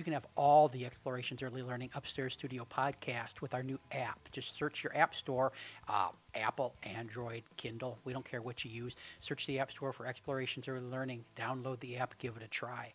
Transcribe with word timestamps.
You 0.00 0.04
can 0.04 0.14
have 0.14 0.26
all 0.34 0.66
the 0.66 0.86
Explorations 0.86 1.42
Early 1.42 1.60
Learning 1.60 1.90
Upstairs 1.94 2.32
Studio 2.32 2.66
podcast 2.74 3.42
with 3.42 3.52
our 3.52 3.62
new 3.62 3.78
app. 3.92 4.30
Just 4.32 4.54
search 4.54 4.82
your 4.82 4.96
app 4.96 5.14
store, 5.14 5.52
uh, 5.90 6.08
Apple, 6.34 6.74
Android, 6.82 7.42
Kindle. 7.58 7.98
We 8.06 8.14
don't 8.14 8.24
care 8.24 8.40
what 8.40 8.64
you 8.64 8.70
use. 8.70 8.96
Search 9.18 9.46
the 9.46 9.58
app 9.58 9.70
store 9.70 9.92
for 9.92 10.06
Explorations 10.06 10.68
Early 10.68 10.86
Learning. 10.86 11.26
Download 11.36 11.78
the 11.80 11.98
app, 11.98 12.16
give 12.16 12.38
it 12.38 12.42
a 12.42 12.48
try. 12.48 12.94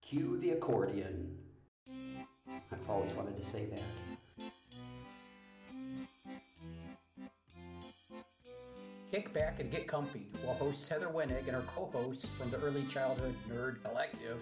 Cue 0.00 0.38
the 0.38 0.52
accordion. 0.52 1.36
I've 2.72 2.88
always 2.88 3.12
wanted 3.12 3.36
to 3.36 3.44
say 3.44 3.66
that. 3.66 3.82
Kick 9.12 9.34
back 9.34 9.60
and 9.60 9.70
get 9.70 9.86
comfy 9.86 10.28
while 10.44 10.54
hosts 10.54 10.88
Heather 10.88 11.08
Wenig 11.08 11.46
and 11.46 11.56
her 11.56 11.64
co 11.74 11.90
hosts 11.92 12.28
from 12.28 12.48
the 12.50 12.58
Early 12.58 12.84
Childhood 12.84 13.34
Nerd 13.50 13.82
Collective 13.82 14.40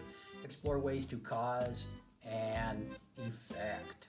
explore 0.49 0.79
ways 0.79 1.05
to 1.05 1.19
cause 1.19 1.89
and 2.27 2.89
effect. 3.19 4.09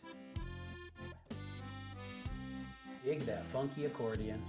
Dig 3.04 3.20
that 3.26 3.46
funky 3.48 3.84
accordion. 3.84 4.42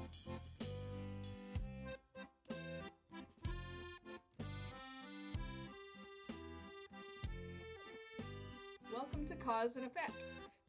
Welcome 8.94 9.26
to 9.26 9.34
Cause 9.34 9.70
and 9.74 9.84
Effect. 9.84 10.12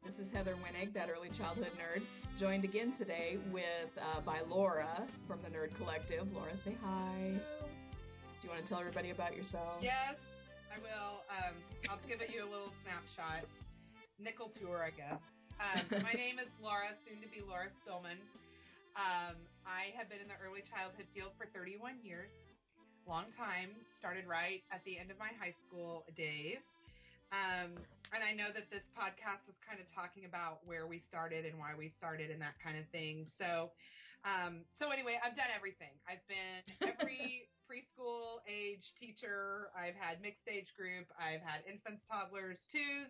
This 0.04 0.26
is 0.26 0.32
Heather 0.34 0.56
Wenig, 0.56 0.92
that 0.92 1.08
early 1.08 1.28
childhood 1.28 1.70
nerd, 1.78 2.02
joined 2.40 2.64
again 2.64 2.94
today 2.98 3.38
with 3.52 3.62
uh, 3.96 4.20
by 4.22 4.40
Laura 4.50 5.06
from 5.28 5.38
the 5.44 5.56
Nerd 5.56 5.72
Collective. 5.76 6.26
Laura, 6.32 6.50
say 6.64 6.76
hi. 6.82 7.30
Do 7.30 8.48
you 8.48 8.50
want 8.50 8.60
to 8.60 8.68
tell 8.68 8.80
everybody 8.80 9.10
about 9.10 9.36
yourself? 9.36 9.76
Yes, 9.80 10.16
I 10.72 10.80
will. 10.80 11.20
Um, 11.28 11.54
I'll 11.92 12.00
give 12.08 12.24
it 12.24 12.32
you 12.32 12.40
a 12.40 12.48
little 12.48 12.72
snapshot. 12.80 13.44
Nickel 14.16 14.48
tour, 14.56 14.80
I 14.80 14.88
guess. 14.88 15.20
Um, 15.60 15.84
my 16.08 16.16
name 16.16 16.40
is 16.40 16.48
Laura, 16.64 16.96
soon 17.04 17.20
to 17.20 17.28
be 17.28 17.44
Laura 17.44 17.68
Stillman. 17.84 18.16
Um, 18.96 19.36
I 19.68 19.92
have 19.92 20.08
been 20.08 20.24
in 20.24 20.32
the 20.32 20.40
early 20.40 20.64
childhood 20.64 21.04
field 21.12 21.36
for 21.36 21.44
31 21.52 22.00
years. 22.00 22.32
Long 23.04 23.28
time. 23.36 23.76
Started 24.00 24.24
right 24.24 24.64
at 24.72 24.80
the 24.88 24.96
end 24.96 25.12
of 25.12 25.20
my 25.20 25.28
high 25.36 25.52
school 25.68 26.08
days. 26.16 26.64
Um, 27.36 27.76
and 28.16 28.24
I 28.24 28.32
know 28.32 28.48
that 28.56 28.72
this 28.72 28.84
podcast 28.96 29.44
is 29.52 29.56
kind 29.60 29.76
of 29.76 29.84
talking 29.92 30.24
about 30.24 30.64
where 30.64 30.88
we 30.88 31.04
started 31.04 31.44
and 31.44 31.60
why 31.60 31.76
we 31.76 31.92
started 32.00 32.32
and 32.32 32.40
that 32.40 32.56
kind 32.64 32.80
of 32.80 32.88
thing. 32.88 33.28
So, 33.36 33.76
um, 34.24 34.64
so 34.80 34.88
anyway, 34.88 35.20
I've 35.20 35.36
done 35.36 35.52
everything. 35.52 35.92
I've 36.08 36.24
been 36.32 36.64
every 36.96 37.44
preschool 37.72 38.44
age 38.44 38.92
teacher. 39.00 39.72
I've 39.72 39.96
had 39.96 40.20
mixed 40.20 40.44
age 40.44 40.68
group. 40.76 41.08
I've 41.16 41.40
had 41.40 41.64
infants, 41.64 42.04
toddlers, 42.04 42.60
twos. 42.68 43.08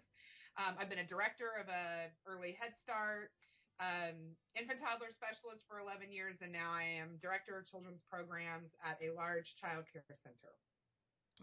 Um, 0.54 0.78
I've 0.78 0.86
been 0.86 1.02
a 1.02 1.06
director 1.10 1.50
of 1.58 1.66
a 1.66 2.14
early 2.30 2.54
Head 2.54 2.70
Start, 2.78 3.34
um, 3.82 4.14
infant 4.54 4.78
toddler 4.78 5.10
specialist 5.10 5.66
for 5.66 5.82
11 5.82 6.14
years, 6.14 6.38
and 6.46 6.52
now 6.54 6.70
I 6.70 6.86
am 7.02 7.18
director 7.18 7.58
of 7.58 7.66
children's 7.66 8.06
programs 8.06 8.70
at 8.86 9.02
a 9.02 9.10
large 9.10 9.56
child 9.58 9.82
care 9.90 10.06
center. 10.22 10.54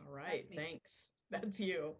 All 0.08 0.16
right, 0.16 0.47
thanks. 0.56 0.88
That's 1.31 1.59
you. 1.59 1.94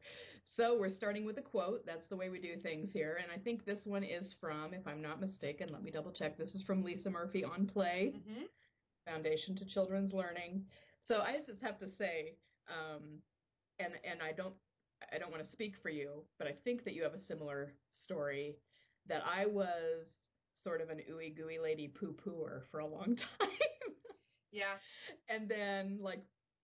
So 0.56 0.78
we're 0.80 0.90
starting 0.96 1.26
with 1.26 1.38
a 1.38 1.42
quote. 1.42 1.86
That's 1.86 2.08
the 2.10 2.16
way 2.16 2.30
we 2.30 2.40
do 2.40 2.56
things 2.64 2.90
here. 2.92 3.20
And 3.22 3.32
I 3.32 3.38
think 3.44 3.66
this 3.66 3.80
one 3.86 4.04
is 4.04 4.34
from, 4.40 4.74
if 4.74 4.88
I'm 4.88 5.02
not 5.02 5.20
mistaken, 5.20 5.70
let 5.72 5.84
me 5.84 5.92
double 5.92 6.12
check. 6.12 6.38
This 6.38 6.56
is 6.56 6.64
from 6.64 6.84
Lisa 6.84 7.10
Murphy 7.10 7.44
on 7.44 7.68
Play, 7.68 8.14
Mm-hmm. 8.16 8.44
Foundation 9.08 9.56
to 9.56 9.66
Children's 9.66 10.14
Learning. 10.14 10.64
So 11.10 11.22
I 11.22 11.38
just 11.46 11.62
have 11.62 11.80
to 11.80 11.88
say, 11.98 12.36
um, 12.70 13.20
and 13.80 13.94
and 14.10 14.22
I 14.22 14.32
don't 14.32 14.54
I 15.14 15.18
don't 15.18 15.32
want 15.32 15.44
to 15.44 15.52
speak 15.52 15.76
for 15.82 15.90
you, 15.90 16.24
but 16.38 16.48
I 16.48 16.54
think 16.64 16.84
that 16.86 16.94
you 16.94 17.04
have 17.04 17.14
a 17.14 17.20
similar 17.28 17.74
story. 17.96 18.56
That 19.08 19.24
I 19.26 19.46
was 19.48 20.06
sort 20.64 20.82
of 20.82 20.90
an 20.90 21.00
ooey 21.12 21.36
gooey 21.36 21.58
lady 21.58 21.88
poo 21.88 22.14
pooer 22.14 22.62
for 22.70 22.80
a 22.80 22.86
long 22.86 23.16
time. 23.40 23.50
Yeah. 24.52 24.76
and 25.30 25.48
then 25.50 26.00
like 26.02 26.22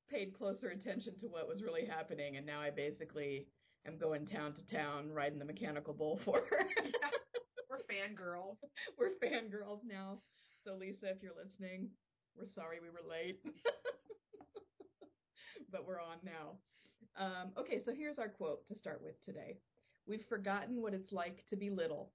paid 0.09 0.33
closer 0.33 0.69
attention 0.69 1.17
to 1.19 1.27
what 1.27 1.47
was 1.47 1.61
really 1.63 1.85
happening 1.85 2.37
and 2.37 2.45
now 2.45 2.59
I 2.61 2.69
basically 2.71 3.47
am 3.87 3.97
going 3.97 4.25
town 4.25 4.53
to 4.53 4.65
town 4.67 5.11
riding 5.11 5.39
the 5.39 5.45
mechanical 5.45 5.93
bull 5.93 6.19
for 6.25 6.43
her. 6.49 6.65
We're 7.69 7.77
fangirls. 7.89 8.57
we're 8.97 9.11
fangirls 9.23 9.79
now. 9.85 10.19
So 10.63 10.75
Lisa, 10.75 11.09
if 11.09 11.21
you're 11.21 11.33
listening, 11.41 11.89
we're 12.37 12.45
sorry 12.45 12.77
we 12.81 12.89
were 12.89 13.07
late. 13.09 13.39
but 15.71 15.85
we're 15.85 16.01
on 16.01 16.17
now. 16.23 16.57
Um, 17.17 17.51
okay, 17.57 17.81
so 17.83 17.93
here's 17.93 18.19
our 18.19 18.29
quote 18.29 18.65
to 18.67 18.75
start 18.75 19.01
with 19.03 19.21
today. 19.23 19.57
We've 20.07 20.25
forgotten 20.29 20.81
what 20.81 20.93
it's 20.93 21.11
like 21.11 21.43
to 21.49 21.55
be 21.55 21.69
little. 21.69 22.11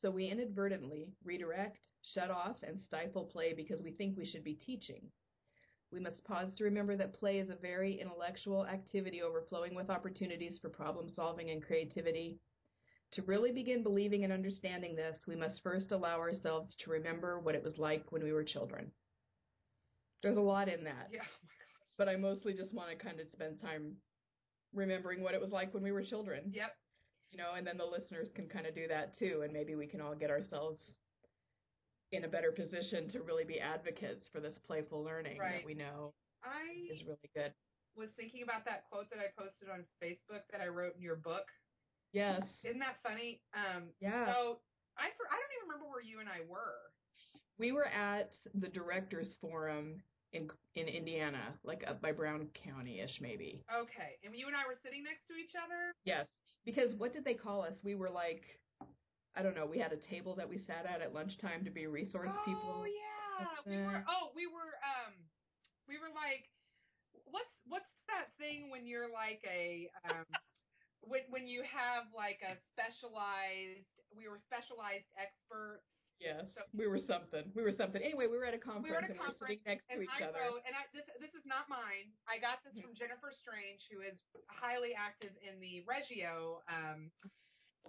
So 0.00 0.10
we 0.10 0.26
inadvertently 0.26 1.12
redirect, 1.24 1.78
shut 2.02 2.30
off, 2.30 2.56
and 2.62 2.80
stifle 2.80 3.24
play 3.24 3.54
because 3.54 3.82
we 3.82 3.92
think 3.92 4.16
we 4.16 4.26
should 4.26 4.44
be 4.44 4.54
teaching. 4.54 5.10
We 5.90 6.00
must 6.00 6.24
pause 6.24 6.54
to 6.56 6.64
remember 6.64 6.96
that 6.96 7.14
play 7.14 7.38
is 7.38 7.50
a 7.50 7.54
very 7.56 8.00
intellectual 8.00 8.66
activity 8.66 9.22
overflowing 9.22 9.74
with 9.74 9.90
opportunities 9.90 10.58
for 10.60 10.68
problem 10.68 11.08
solving 11.08 11.50
and 11.50 11.62
creativity. 11.62 12.38
To 13.12 13.22
really 13.22 13.52
begin 13.52 13.82
believing 13.84 14.24
and 14.24 14.32
understanding 14.32 14.96
this, 14.96 15.18
we 15.26 15.36
must 15.36 15.62
first 15.62 15.92
allow 15.92 16.18
ourselves 16.18 16.74
to 16.80 16.90
remember 16.90 17.38
what 17.38 17.54
it 17.54 17.62
was 17.62 17.78
like 17.78 18.10
when 18.10 18.24
we 18.24 18.32
were 18.32 18.44
children. 18.44 18.90
There's 20.22 20.36
a 20.36 20.40
lot 20.40 20.68
in 20.68 20.84
that, 20.84 21.08
Yeah. 21.12 21.22
But 21.98 22.08
I 22.08 22.16
mostly 22.16 22.54
just 22.54 22.74
want 22.74 22.90
to 22.90 22.96
kind 22.96 23.20
of 23.20 23.26
spend 23.32 23.60
time 23.60 23.96
remembering 24.72 25.22
what 25.22 25.34
it 25.34 25.40
was 25.40 25.50
like 25.52 25.72
when 25.74 25.82
we 25.82 25.92
were 25.92 26.02
children. 26.02 26.50
Yep. 26.52 26.72
You 27.32 27.38
know, 27.38 27.54
and 27.56 27.66
then 27.66 27.76
the 27.76 27.84
listeners 27.84 28.28
can 28.34 28.48
kind 28.48 28.66
of 28.66 28.74
do 28.74 28.86
that 28.88 29.18
too, 29.18 29.42
and 29.44 29.52
maybe 29.52 29.74
we 29.74 29.86
can 29.86 30.00
all 30.00 30.14
get 30.14 30.30
ourselves 30.30 30.78
in 32.12 32.24
a 32.24 32.28
better 32.28 32.52
position 32.52 33.08
to 33.10 33.22
really 33.22 33.44
be 33.44 33.58
advocates 33.58 34.28
for 34.32 34.40
this 34.40 34.54
playful 34.66 35.02
learning 35.02 35.38
Right. 35.38 35.54
that 35.58 35.64
we 35.66 35.74
know 35.74 36.12
I 36.44 36.86
is 36.92 37.02
really 37.04 37.30
good. 37.34 37.52
was 37.96 38.10
thinking 38.16 38.42
about 38.42 38.64
that 38.66 38.84
quote 38.90 39.10
that 39.10 39.18
I 39.18 39.30
posted 39.40 39.68
on 39.68 39.84
Facebook 40.02 40.42
that 40.52 40.60
I 40.60 40.68
wrote 40.68 40.94
in 40.96 41.02
your 41.02 41.16
book. 41.16 41.46
Yes. 42.12 42.42
Isn't 42.62 42.78
that 42.80 42.96
funny? 43.02 43.40
Um, 43.54 43.84
Yeah. 44.00 44.26
So 44.26 44.60
I 44.96 45.10
for, 45.16 45.26
I 45.26 45.34
don't 45.34 45.52
even 45.58 45.68
remember 45.68 45.90
where 45.90 46.02
you 46.02 46.20
and 46.20 46.28
I 46.28 46.42
were. 46.48 46.78
We 47.58 47.72
were 47.72 47.86
at 47.86 48.30
the 48.54 48.68
directors 48.68 49.34
forum 49.40 50.02
in 50.34 50.50
in 50.74 50.88
Indiana, 50.88 51.54
like 51.62 51.84
up 51.86 52.02
by 52.02 52.12
Brown 52.12 52.48
County 52.52 53.00
ish 53.00 53.20
maybe. 53.20 53.62
Okay, 53.72 54.18
and 54.24 54.34
you 54.36 54.46
and 54.46 54.56
I 54.56 54.66
were 54.66 54.76
sitting 54.82 55.04
next 55.04 55.26
to 55.28 55.34
each 55.34 55.54
other. 55.54 55.94
Yes. 56.04 56.26
Because 56.64 56.94
what 56.96 57.12
did 57.12 57.24
they 57.24 57.34
call 57.34 57.62
us? 57.62 57.76
We 57.84 57.94
were 57.94 58.10
like 58.10 58.42
I 59.34 59.42
don't 59.42 59.56
know, 59.56 59.66
we 59.66 59.78
had 59.78 59.90
a 59.90 59.98
table 59.98 60.34
that 60.36 60.48
we 60.48 60.58
sat 60.58 60.86
at 60.86 61.02
at 61.02 61.12
lunchtime 61.14 61.64
to 61.64 61.70
be 61.70 61.86
resource 61.86 62.30
oh 62.30 62.44
people. 62.46 62.82
Oh 62.82 62.86
yeah, 62.86 63.46
we 63.66 63.82
were. 63.82 64.04
Oh, 64.06 64.30
we 64.34 64.46
were. 64.46 64.78
Um, 64.86 65.14
we 65.90 65.98
were 65.98 66.14
like, 66.14 66.46
what's 67.26 67.50
what's 67.66 67.90
that 68.06 68.30
thing 68.38 68.70
when 68.70 68.86
you're 68.86 69.10
like 69.10 69.42
a 69.42 69.90
um, 70.06 70.22
when 71.02 71.26
when 71.30 71.46
you 71.46 71.62
have 71.66 72.06
like 72.14 72.40
a 72.46 72.54
specialized. 72.70 73.90
We 74.14 74.30
were 74.30 74.38
specialized 74.46 75.10
experts. 75.18 75.82
Yes. 76.20 76.46
So- 76.54 76.64
we 76.72 76.86
were 76.86 76.98
something. 76.98 77.50
We 77.54 77.62
were 77.62 77.72
something. 77.74 78.00
Anyway, 78.00 78.26
we 78.30 78.38
were 78.38 78.46
at 78.46 78.54
a 78.54 78.62
conference 78.62 78.86
We 78.86 78.90
were 78.94 79.02
at 79.02 79.10
a 79.10 79.12
and 79.12 79.18
we 79.18 79.20
were 79.20 79.26
conference, 79.34 79.60
sitting 79.60 79.66
next 79.66 79.84
to 79.90 80.00
each 80.00 80.14
I 80.20 80.24
other. 80.30 80.40
wrote, 80.40 80.62
and 80.64 80.72
I, 80.74 80.86
this 80.94 81.04
this 81.20 81.34
is 81.34 81.44
not 81.44 81.68
mine. 81.68 82.14
I 82.30 82.38
got 82.40 82.62
this 82.64 82.78
from 82.80 82.94
Jennifer 82.94 83.34
Strange, 83.34 83.84
who 83.92 84.00
is 84.00 84.16
highly 84.48 84.94
active 84.96 85.34
in 85.44 85.60
the 85.60 85.82
Reggio 85.84 86.62
um, 86.70 87.10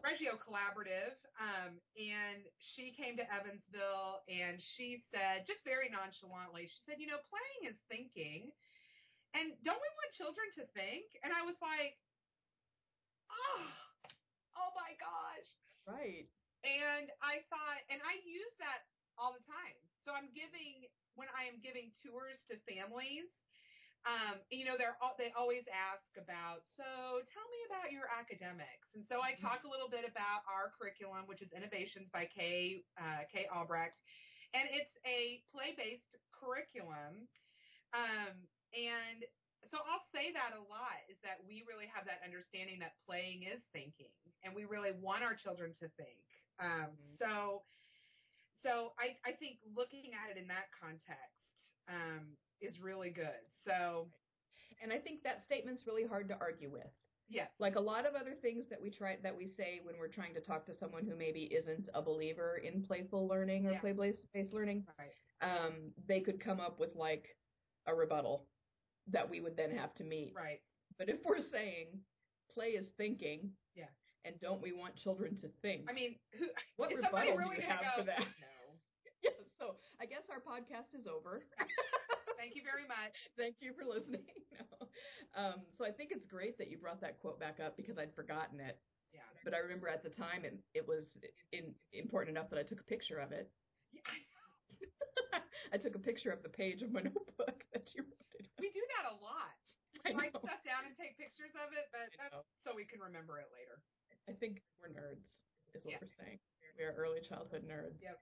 Reggio 0.03 0.36
Collaborative, 0.36 1.16
um, 1.40 1.80
and 1.96 2.44
she 2.59 2.91
came 2.91 3.16
to 3.16 3.24
Evansville, 3.31 4.28
and 4.28 4.59
she 4.75 5.00
said, 5.09 5.47
just 5.47 5.63
very 5.63 5.88
nonchalantly, 5.88 6.68
she 6.68 6.81
said, 6.84 7.00
you 7.00 7.07
know, 7.07 7.22
playing 7.31 7.72
is 7.72 7.80
thinking, 7.88 8.52
and 9.34 9.56
don't 9.63 9.80
we 9.80 9.92
want 9.96 10.09
children 10.19 10.47
to 10.59 10.68
think? 10.75 11.07
And 11.24 11.31
I 11.31 11.47
was 11.47 11.56
like, 11.63 11.96
oh, 13.31 13.63
oh 14.60 14.71
my 14.75 14.92
gosh. 15.00 15.48
Right. 15.88 16.28
And 16.65 17.13
I 17.21 17.45
thought, 17.53 17.79
and 17.94 18.01
I 18.01 18.17
use 18.25 18.57
that 18.57 18.89
all 19.21 19.38
the 19.38 19.45
time. 19.45 19.77
So 20.01 20.17
I'm 20.17 20.33
giving 20.33 20.89
when 21.13 21.29
I 21.31 21.47
am 21.47 21.62
giving 21.62 21.94
tours 22.01 22.41
to 22.51 22.57
families. 22.65 23.29
Um, 24.06 24.38
you 24.53 24.69
know, 24.69 24.77
they're 24.77 24.97
they 25.17 25.33
always 25.33 25.65
ask 25.69 26.06
about. 26.13 26.62
So 26.77 26.85
tell 27.25 27.47
me 27.50 27.59
about 27.65 27.89
your 27.89 28.06
academics. 28.06 28.94
And 28.94 29.01
so 29.01 29.25
I 29.25 29.33
talk 29.33 29.65
a 29.65 29.71
little 29.71 29.89
bit 29.89 30.06
about 30.06 30.45
our 30.45 30.69
curriculum, 30.77 31.25
which 31.25 31.41
is 31.41 31.50
Innovations 31.57 32.09
by 32.13 32.29
Kay 32.29 32.85
uh, 33.01 33.25
Kay 33.33 33.50
Albrecht, 33.50 33.97
and 34.53 34.69
it's 34.69 34.94
a 35.09 35.41
play 35.50 35.73
based 35.73 36.13
curriculum. 36.29 37.25
Um, 37.97 38.45
and 38.77 39.25
so 39.65 39.81
I'll 39.81 40.06
say 40.13 40.29
that 40.38 40.53
a 40.53 40.61
lot 40.69 41.01
is 41.09 41.18
that 41.25 41.41
we 41.41 41.65
really 41.65 41.89
have 41.89 42.06
that 42.06 42.21
understanding 42.21 42.77
that 42.85 42.94
playing 43.09 43.50
is 43.50 43.65
thinking, 43.73 44.13
and 44.45 44.53
we 44.53 44.69
really 44.69 44.94
want 44.94 45.25
our 45.25 45.33
children 45.33 45.73
to 45.81 45.89
think. 45.97 46.21
Um, 46.60 46.98
Mhm. 46.98 47.18
So, 47.18 47.66
so 48.63 48.94
I 48.98 49.18
I 49.24 49.34
think 49.34 49.60
looking 49.63 50.13
at 50.13 50.30
it 50.31 50.38
in 50.38 50.48
that 50.48 50.72
context 50.72 51.72
um, 51.88 52.38
is 52.62 52.80
really 52.80 53.12
good. 53.12 53.40
So 53.52 54.12
And 54.81 54.92
I 54.92 55.00
think 55.00 55.24
that 55.24 55.42
statement's 55.44 55.86
really 55.88 56.06
hard 56.06 56.28
to 56.30 56.38
argue 56.38 56.69
with 56.72 56.92
Yes. 57.28 57.60
Like 57.60 57.75
a 57.75 57.80
lot 57.80 58.06
of 58.06 58.13
other 58.13 58.36
things 58.36 58.69
that 58.69 58.80
we 58.80 58.92
try 58.92 59.16
that 59.18 59.36
we 59.36 59.48
say 59.48 59.80
when 59.80 59.98
we're 59.98 60.07
trying 60.10 60.36
to 60.36 60.42
talk 60.42 60.66
to 60.68 60.75
someone 60.75 61.06
who 61.06 61.16
maybe 61.16 61.44
isn't 61.54 61.90
a 61.94 62.02
believer 62.02 62.57
in 62.57 62.84
playful 62.84 63.28
learning 63.28 63.66
or 63.66 63.72
Yeah. 63.72 63.80
play-based 63.80 64.31
based 64.31 64.54
learning, 64.54 64.86
Right. 65.00 65.16
um, 65.42 65.94
they 65.98 66.22
could 66.22 66.40
come 66.40 66.60
up 66.60 66.80
with 66.80 66.96
like 66.96 67.36
a 67.88 67.96
rebuttal 67.96 68.48
that 69.07 69.28
we 69.30 69.40
would 69.42 69.56
then 69.57 69.72
have 69.72 69.94
to 69.96 70.04
meet. 70.04 70.36
Right. 70.36 70.62
But 70.98 71.10
if 71.10 71.24
we're 71.25 71.40
saying 71.40 72.06
play 72.50 72.75
is 72.75 72.94
thinking, 72.94 73.57
Yeah. 73.74 73.90
And 74.25 74.33
don't 74.42 74.62
we 74.62 74.74
want 74.74 74.98
children 74.98 75.38
to 75.38 75.48
think? 75.62 75.86
I 75.89 75.94
mean, 75.94 76.16
who? 76.38 76.50
What 76.77 76.92
rebuttal 76.92 77.38
do 77.38 77.39
really 77.39 77.63
you 77.63 77.69
have 77.69 77.80
go? 77.80 78.01
for 78.01 78.06
that? 78.10 78.19
No. 78.19 78.57
yeah, 79.24 79.38
so 79.62 79.77
I 80.01 80.06
guess 80.06 80.27
our 80.27 80.42
podcast 80.42 80.92
is 80.98 81.07
over. 81.07 81.45
Thank 82.42 82.57
you 82.57 82.66
very 82.68 82.83
much. 82.83 83.16
Thank 83.39 83.63
you 83.63 83.72
for 83.72 83.88
listening. 83.88 84.27
No. 84.51 84.92
Um, 85.39 85.63
so 85.77 85.86
I 85.86 85.92
think 85.92 86.12
it's 86.12 86.25
great 86.27 86.57
that 86.57 86.68
you 86.68 86.77
brought 86.77 87.00
that 87.00 87.19
quote 87.22 87.39
back 87.39 87.63
up 87.63 87.77
because 87.77 87.98
I'd 87.98 88.13
forgotten 88.13 88.60
it. 88.60 88.75
Yeah. 89.13 89.24
But 89.44 89.56
I 89.56 89.63
remember 89.63 89.88
at 89.88 90.04
the 90.04 90.12
time 90.12 90.44
it, 90.44 90.60
it 90.75 90.83
was 90.83 91.07
in, 91.56 91.71
important 91.95 92.36
enough 92.36 92.50
that 92.51 92.60
I 92.60 92.63
took 92.63 92.81
a 92.81 92.89
picture 92.92 93.24
of 93.24 93.31
it. 93.31 93.48
Yeah, 93.94 94.04
I 95.74 95.78
took 95.78 95.95
a 95.95 96.04
picture 96.04 96.31
of 96.31 96.44
the 96.44 96.51
page 96.51 96.83
of 96.83 96.92
my 96.92 97.01
notebook 97.01 97.63
that 97.71 97.88
you 97.95 98.04
wrote 98.04 98.31
it. 98.39 98.48
We 98.60 98.69
do 98.75 98.83
that 99.00 99.12
a 99.12 99.16
lot. 99.24 99.56
I 100.06 100.13
Write 100.13 100.38
stuff 100.38 100.62
down 100.62 100.86
and 100.86 100.94
take 100.94 101.18
pictures 101.18 101.56
of 101.57 101.74
it, 101.74 101.89
but 101.89 102.13
so 102.62 102.78
we 102.78 102.86
can 102.86 103.01
remember 103.01 103.42
it 103.42 103.50
later. 103.50 103.81
I 104.27 104.33
think 104.33 104.62
we're 104.81 104.89
nerds, 104.89 105.25
is 105.74 105.86
what 105.86 105.92
Yeah. 105.92 105.98
we're 106.01 106.25
saying. 106.25 106.39
We 106.77 106.83
are 106.83 106.94
early 106.94 107.22
childhood 107.22 107.63
nerds. 107.68 108.01
Yep. 108.01 108.19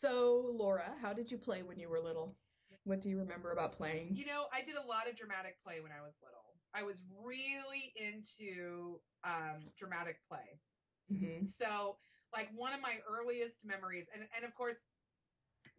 So, 0.00 0.50
Laura, 0.54 0.96
how 1.00 1.12
did 1.12 1.30
you 1.30 1.38
play 1.38 1.62
when 1.62 1.78
you 1.78 1.88
were 1.88 2.00
little? 2.00 2.36
What 2.84 3.00
do 3.00 3.08
you 3.08 3.18
remember 3.18 3.52
about 3.52 3.72
playing? 3.72 4.16
You 4.16 4.26
know, 4.26 4.46
I 4.52 4.62
did 4.62 4.76
a 4.76 4.82
lot 4.82 5.08
of 5.08 5.16
dramatic 5.16 5.56
play 5.62 5.80
when 5.80 5.92
I 5.92 6.00
was 6.00 6.14
little. 6.22 6.54
I 6.74 6.82
was 6.82 7.02
really 7.22 7.92
into 7.96 9.00
um, 9.24 9.70
dramatic 9.78 10.16
play. 10.28 10.60
hmm 11.08 11.46
So, 11.58 11.96
like 12.32 12.48
one 12.54 12.72
of 12.72 12.80
my 12.80 13.00
earliest 13.08 13.64
memories, 13.64 14.06
and 14.14 14.22
and 14.36 14.44
of 14.44 14.54
course, 14.54 14.76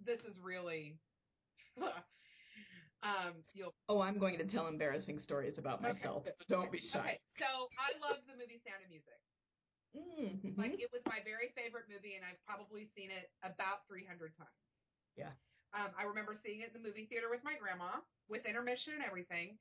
this 0.06 0.20
is 0.22 0.38
really, 0.40 1.00
um, 3.04 3.44
you'll 3.54 3.74
Oh, 3.90 4.02
I'm 4.02 4.18
going 4.20 4.38
to 4.38 4.46
tell 4.46 4.68
embarrassing 4.68 5.20
stories 5.20 5.58
about 5.58 5.80
Okay. 5.80 5.94
myself, 5.94 6.26
so 6.26 6.46
don't 6.50 6.72
be 6.72 6.80
shy. 6.80 7.00
okay. 7.00 7.20
So 7.40 7.46
I 7.80 7.98
love 8.08 8.20
the 8.28 8.34
movie 8.36 8.62
Sound 8.66 8.84
of 8.84 8.90
Music. 8.90 9.21
Mhm. 9.96 10.58
Like 10.58 10.80
it 10.80 10.92
was 10.92 11.02
my 11.06 11.20
very 11.24 11.50
favorite 11.56 11.88
movie, 11.90 12.16
and 12.16 12.24
I've 12.26 12.42
probably 12.46 12.86
seen 12.86 13.12
it 13.12 13.30
about 13.44 13.88
300 13.88 14.36
times. 14.36 14.50
Yeah. 15.16 15.32
Um, 15.74 15.92
I 15.98 16.04
remember 16.04 16.36
seeing 16.36 16.62
it 16.62 16.68
in 16.68 16.74
the 16.74 16.80
movie 16.80 17.06
theater 17.06 17.30
with 17.30 17.44
my 17.44 17.56
grandma, 17.56 18.02
with 18.28 18.46
intermission 18.46 18.94
and 18.94 19.04
everything. 19.04 19.58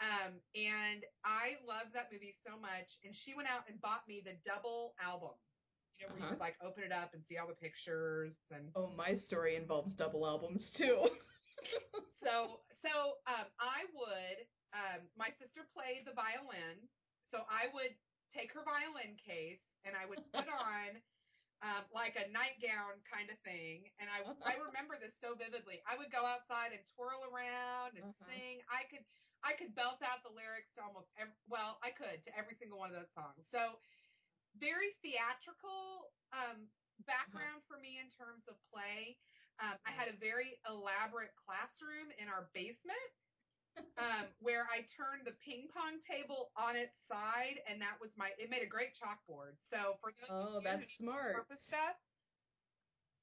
Um, 0.00 0.40
and 0.54 1.04
I 1.24 1.56
loved 1.64 1.92
that 1.94 2.10
movie 2.10 2.34
so 2.46 2.56
much. 2.56 2.98
And 3.04 3.14
she 3.14 3.34
went 3.34 3.48
out 3.48 3.68
and 3.68 3.80
bought 3.80 4.06
me 4.08 4.20
the 4.24 4.34
double 4.44 4.94
album. 5.00 5.36
You 5.98 6.06
know, 6.06 6.10
where 6.12 6.18
you 6.18 6.24
Uh-huh. 6.24 6.34
could 6.34 6.40
like 6.40 6.56
open 6.60 6.82
it 6.84 6.92
up 6.92 7.14
and 7.14 7.22
see 7.28 7.36
all 7.36 7.46
the 7.46 7.54
pictures. 7.54 8.34
And 8.50 8.72
Oh, 8.74 8.88
my 8.88 9.14
story 9.14 9.56
involves 9.56 9.94
double 9.94 10.26
albums 10.26 10.70
too. 10.76 11.06
so, 12.24 12.60
so 12.84 13.18
um, 13.26 13.46
I 13.58 13.84
would. 13.94 14.46
Um, 14.72 15.08
my 15.16 15.30
sister 15.38 15.64
played 15.72 16.04
the 16.06 16.12
violin, 16.12 16.88
so 17.30 17.44
I 17.48 17.68
would 17.72 17.94
take 18.34 18.52
her 18.52 18.64
violin 18.64 19.16
case 19.20 19.62
and 19.84 19.94
I 19.96 20.04
would 20.08 20.20
put 20.32 20.48
on 20.50 21.00
um, 21.62 21.86
like 21.94 22.18
a 22.18 22.26
nightgown 22.34 22.98
kind 23.06 23.30
of 23.30 23.38
thing. 23.46 23.86
And 24.02 24.10
I 24.10 24.26
I 24.42 24.58
remember 24.58 24.98
this 24.98 25.14
so 25.22 25.38
vividly. 25.38 25.78
I 25.86 25.94
would 25.94 26.10
go 26.10 26.26
outside 26.26 26.74
and 26.74 26.82
twirl 26.96 27.22
around 27.30 27.94
and 27.94 28.10
Uh-huh. 28.10 28.26
sing. 28.26 28.64
I 28.66 28.82
could 28.90 29.04
I 29.46 29.54
could 29.54 29.74
belt 29.74 30.02
out 30.02 30.22
the 30.26 30.30
lyrics 30.34 30.70
to 30.78 30.82
almost 30.86 31.10
every, 31.18 31.34
well 31.46 31.78
I 31.82 31.90
could 31.94 32.22
to 32.26 32.30
every 32.34 32.54
single 32.58 32.78
one 32.82 32.90
of 32.90 32.96
those 32.98 33.10
songs. 33.14 33.46
So 33.54 33.78
very 34.58 34.92
theatrical 35.02 36.12
um, 36.34 36.68
background 37.08 37.62
for 37.66 37.78
me 37.78 37.98
in 38.02 38.10
terms 38.12 38.44
of 38.50 38.54
play. 38.70 39.16
Um, 39.60 39.78
I 39.86 39.92
had 39.92 40.08
a 40.08 40.16
very 40.18 40.58
elaborate 40.66 41.32
classroom 41.38 42.10
in 42.18 42.26
our 42.28 42.50
basement 42.52 43.12
um, 43.98 44.26
where 44.40 44.66
I 44.68 44.82
turned 44.88 45.24
the 45.26 45.32
ping 45.44 45.68
pong 45.72 46.00
table 46.00 46.50
on 46.56 46.76
its 46.76 46.94
side, 47.08 47.60
and 47.68 47.80
that 47.80 48.00
was 48.00 48.10
my. 48.16 48.30
It 48.38 48.50
made 48.50 48.62
a 48.62 48.68
great 48.70 48.92
chalkboard. 48.96 49.56
So 49.70 49.96
for 50.00 50.12
those 50.12 50.28
Oh, 50.30 50.56
of 50.58 50.62
you 50.62 50.68
that's 50.68 50.92
who 50.98 51.04
smart. 51.04 51.34
purpose 51.34 51.62
stuff, 51.64 51.96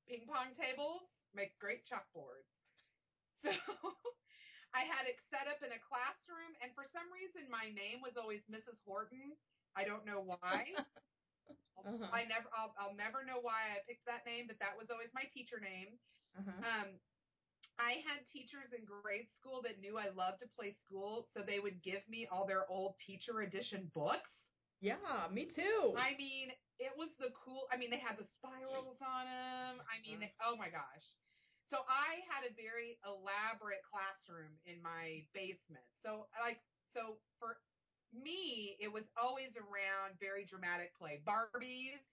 ping 0.07 0.25
pong 0.25 0.53
tables 0.55 1.03
make 1.33 1.57
great 1.59 1.85
chalkboards. 1.85 2.49
So 3.49 3.51
I 4.75 4.85
had 4.85 5.07
it 5.07 5.17
set 5.33 5.47
up 5.49 5.63
in 5.65 5.71
a 5.73 5.81
classroom, 5.81 6.53
and 6.61 6.69
for 6.75 6.85
some 6.93 7.07
reason, 7.09 7.49
my 7.49 7.73
name 7.73 8.01
was 8.03 8.17
always 8.17 8.45
Mrs. 8.51 8.77
Horton. 8.85 9.33
I 9.75 9.83
don't 9.83 10.05
know 10.05 10.21
why. 10.21 10.65
Uh-huh. 11.79 12.11
I 12.11 12.27
never, 12.27 12.51
I'll, 12.51 12.75
I'll 12.75 12.93
never 12.99 13.23
know 13.23 13.39
why 13.39 13.71
I 13.71 13.79
picked 13.87 14.03
that 14.05 14.25
name, 14.27 14.51
but 14.51 14.59
that 14.59 14.75
was 14.75 14.91
always 14.91 15.07
my 15.15 15.23
teacher 15.31 15.63
name. 15.63 15.95
Uh-huh. 16.37 16.51
Um, 16.59 16.99
I 17.79 18.03
had 18.03 18.27
teachers 18.27 18.75
in 18.75 18.83
grade 18.83 19.27
school 19.39 19.61
that 19.63 19.79
knew 19.79 19.97
I 19.97 20.09
loved 20.11 20.43
to 20.43 20.47
play 20.59 20.75
school, 20.85 21.25
so 21.33 21.41
they 21.41 21.59
would 21.59 21.81
give 21.81 22.03
me 22.07 22.27
all 22.29 22.45
their 22.45 22.67
old 22.69 22.95
teacher 22.99 23.41
edition 23.41 23.89
books. 23.95 24.29
Yeah, 24.81 25.27
me 25.31 25.47
too. 25.47 25.95
I 25.95 26.15
mean, 26.19 26.51
it 26.79 26.91
was 26.95 27.09
the 27.19 27.31
cool. 27.35 27.67
I 27.71 27.77
mean, 27.77 27.89
they 27.89 27.99
had 27.99 28.17
the 28.17 28.27
spirals 28.39 28.99
on 28.99 29.25
them. 29.25 29.83
I 29.87 29.99
mean, 30.03 30.19
they, 30.19 30.31
oh 30.43 30.55
my 30.55 30.69
gosh. 30.69 31.07
So 31.71 31.79
I 31.87 32.19
had 32.27 32.43
a 32.43 32.53
very 32.55 32.97
elaborate 33.05 33.83
classroom 33.87 34.59
in 34.65 34.81
my 34.81 35.23
basement. 35.33 35.85
So 36.03 36.27
like, 36.39 36.59
so 36.95 37.19
for 37.39 37.55
me, 38.11 38.75
it 38.79 38.91
was 38.91 39.03
always 39.15 39.55
around 39.55 40.19
very 40.19 40.43
dramatic 40.45 40.95
play. 40.97 41.21
Barbies, 41.27 42.03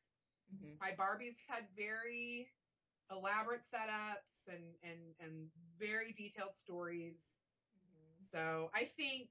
Mhm. 0.52 0.78
my 0.78 0.92
Barbies 0.92 1.34
had 1.48 1.66
very 1.74 2.46
elaborate 3.10 3.62
setups 3.72 4.35
and 4.48 4.76
and 4.82 5.14
and 5.20 5.50
very 5.78 6.12
detailed 6.12 6.56
stories. 6.56 7.16
Mm-hmm. 7.76 8.24
So 8.32 8.70
I 8.74 8.84
think, 8.96 9.30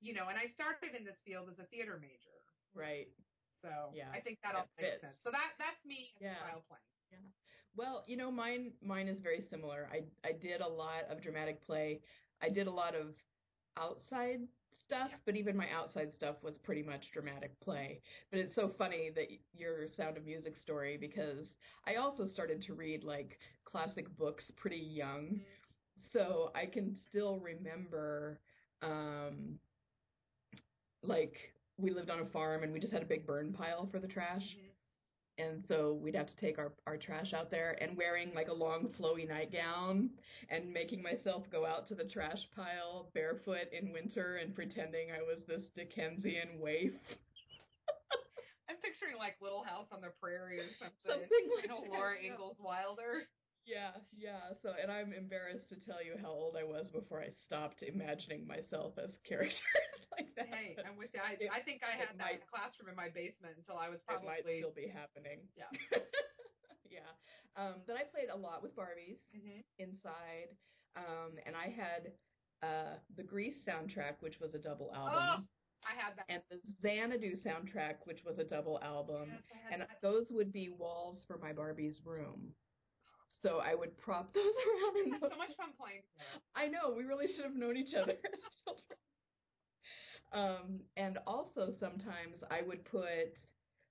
you 0.00 0.14
know, 0.14 0.28
and 0.28 0.38
I 0.38 0.46
started 0.46 0.94
in 0.94 1.04
this 1.04 1.20
field 1.24 1.48
as 1.48 1.58
a 1.58 1.64
theater 1.66 1.98
major. 1.98 2.38
Right. 2.74 3.08
So 3.62 3.90
Yeah, 3.94 4.10
I 4.12 4.20
think 4.20 4.38
that 4.42 4.54
all 4.54 4.68
makes 4.78 5.00
sense. 5.00 5.16
So 5.22 5.30
that 5.30 5.54
that's 5.58 5.84
me 5.84 6.12
as 6.16 6.22
Yeah. 6.22 6.34
child 6.38 6.62
playing. 6.68 7.32
Well, 7.74 8.04
you 8.06 8.16
know, 8.16 8.30
mine 8.30 8.74
mine 8.80 9.08
is 9.08 9.20
very 9.20 9.40
similar. 9.40 9.88
I 9.90 10.04
I 10.24 10.32
did 10.32 10.60
a 10.60 10.68
lot 10.68 11.04
of 11.04 11.20
dramatic 11.20 11.60
play. 11.60 12.02
I 12.40 12.48
did 12.48 12.66
a 12.66 12.70
lot 12.70 12.94
of 12.94 13.16
outside 13.76 14.48
stuff, 14.72 15.10
Yeah. 15.10 15.18
but 15.24 15.36
even 15.36 15.56
my 15.56 15.70
outside 15.70 16.12
stuff 16.12 16.42
was 16.42 16.58
pretty 16.58 16.82
much 16.82 17.10
dramatic 17.12 17.60
play. 17.60 18.02
But 18.30 18.40
it's 18.40 18.54
so 18.54 18.68
funny 18.68 19.10
that 19.10 19.28
your 19.52 19.86
Sound 19.88 20.16
of 20.16 20.24
Music 20.24 20.56
story 20.56 20.96
because 20.96 21.56
I 21.84 21.96
also 21.96 22.26
started 22.26 22.60
to 22.62 22.74
read 22.74 23.04
like 23.04 23.40
classic 23.70 24.06
books 24.16 24.44
pretty 24.56 24.76
young. 24.78 25.40
So 26.12 26.50
I 26.54 26.66
can 26.66 26.96
still 27.08 27.38
remember 27.40 28.38
um 28.82 29.58
like 31.02 31.34
we 31.78 31.90
lived 31.90 32.10
on 32.10 32.20
a 32.20 32.26
farm 32.26 32.62
and 32.62 32.72
we 32.72 32.80
just 32.80 32.92
had 32.92 33.02
a 33.02 33.06
big 33.06 33.26
burn 33.26 33.52
pile 33.52 33.86
for 33.90 33.98
the 33.98 34.08
trash 34.08 34.56
Mhm. 34.56 34.70
and 35.38 35.64
so 35.68 35.94
we'd 35.94 36.14
have 36.16 36.26
to 36.26 36.36
take 36.36 36.58
our, 36.58 36.72
our 36.86 36.96
trash 36.96 37.32
out 37.32 37.50
there 37.50 37.76
and 37.82 37.96
wearing 37.96 38.34
like 38.34 38.48
a 38.48 38.52
long 38.52 38.88
flowy 38.98 39.26
nightgown 39.28 40.10
and 40.50 40.72
making 40.72 41.02
myself 41.02 41.44
go 41.50 41.64
out 41.66 41.86
to 41.88 41.94
the 41.94 42.04
trash 42.04 42.48
pile 42.54 43.10
barefoot 43.14 43.68
in 43.72 43.92
winter 43.92 44.36
and 44.36 44.54
pretending 44.54 45.10
I 45.12 45.22
was 45.22 45.38
this 45.46 45.64
Dickensian 45.76 46.58
waif. 46.58 46.92
I'm 48.68 48.76
picturing 48.82 49.16
like 49.18 49.36
Little 49.40 49.62
House 49.64 49.86
on 49.92 50.00
the 50.00 50.10
Prairie 50.20 50.58
or 50.60 50.70
something. 50.78 50.98
Something 51.06 51.48
like 51.56 51.62
you 51.62 51.68
know, 51.68 51.84
Laura. 51.90 52.16
Ingalls 52.22 52.58
Wilder. 52.60 53.22
Yeah, 53.68 53.92
yeah. 54.16 54.56
So 54.64 54.72
and 54.80 54.88
I'm 54.90 55.12
embarrassed 55.12 55.68
to 55.68 55.76
tell 55.84 56.00
you 56.00 56.16
how 56.16 56.32
old 56.32 56.56
I 56.56 56.64
was 56.64 56.88
before 56.88 57.20
I 57.20 57.28
stopped 57.44 57.82
imagining 57.84 58.46
myself 58.48 58.96
as 58.96 59.12
characters 59.28 59.60
like 60.16 60.32
that. 60.36 60.48
Hey, 60.48 60.72
I'm 60.88 60.96
with 60.96 61.12
you. 61.12 61.20
I, 61.20 61.36
It- 61.36 61.52
I 61.52 61.60
think 61.60 61.82
I 61.84 61.92
had 62.00 62.16
that 62.16 62.40
might- 62.40 62.48
classroom 62.48 62.88
in 62.88 62.96
my 62.96 63.12
basement 63.12 63.60
until 63.60 63.76
I 63.76 63.92
was 63.92 64.00
probably. 64.08 64.24
it 64.24 64.46
might 64.48 64.56
still 64.64 64.72
be 64.72 64.88
happening. 64.88 65.44
yeah. 65.52 65.68
yeah. 66.90 67.12
Um, 67.60 67.84
but 67.86 67.96
I 68.00 68.08
played 68.08 68.32
a 68.32 68.36
lot 68.36 68.62
with 68.62 68.72
Barbies. 68.74 69.20
hmm 69.36 69.60
inside. 69.78 70.56
Um, 70.96 71.36
and 71.46 71.54
I 71.54 71.68
had 71.68 72.10
uh, 72.64 72.96
the 73.16 73.22
Grease 73.22 73.60
soundtrack, 73.68 74.18
which 74.20 74.40
was 74.40 74.54
a 74.54 74.58
double 74.58 74.90
Oh, 74.92 75.06
album, 75.06 75.46
I 75.86 75.94
had 75.94 76.16
that. 76.16 76.24
and 76.28 76.42
the 76.50 76.58
Xanadu 76.82 77.36
soundtrack, 77.36 78.02
which 78.04 78.24
was 78.24 78.38
a 78.38 78.44
double 78.44 78.80
album. 78.82 79.28
Yes, 79.28 79.42
And 79.70 79.82
that. 79.82 79.98
those 80.02 80.26
would 80.32 80.52
be 80.52 80.70
walls 80.70 81.24
for 81.28 81.38
my 81.38 81.52
Barbie's 81.52 82.00
room. 82.04 82.50
So 83.42 83.58
I 83.58 83.74
would 83.74 83.96
prop 83.98 84.32
those 84.34 84.44
around 84.44 85.20
so 85.20 85.36
much 85.36 85.54
fun 85.56 85.70
playing. 85.78 86.02
I 86.54 86.68
know, 86.68 86.90
we 86.96 87.04
really 87.04 87.26
should 87.28 87.44
have 87.44 87.54
known 87.56 87.76
each 87.76 87.94
other 87.94 88.12
as 88.12 88.40
children. 88.64 88.98
Um, 90.32 90.80
and 90.96 91.18
also 91.26 91.70
sometimes 91.70 92.42
I 92.50 92.62
would 92.62 92.84
put 92.84 93.34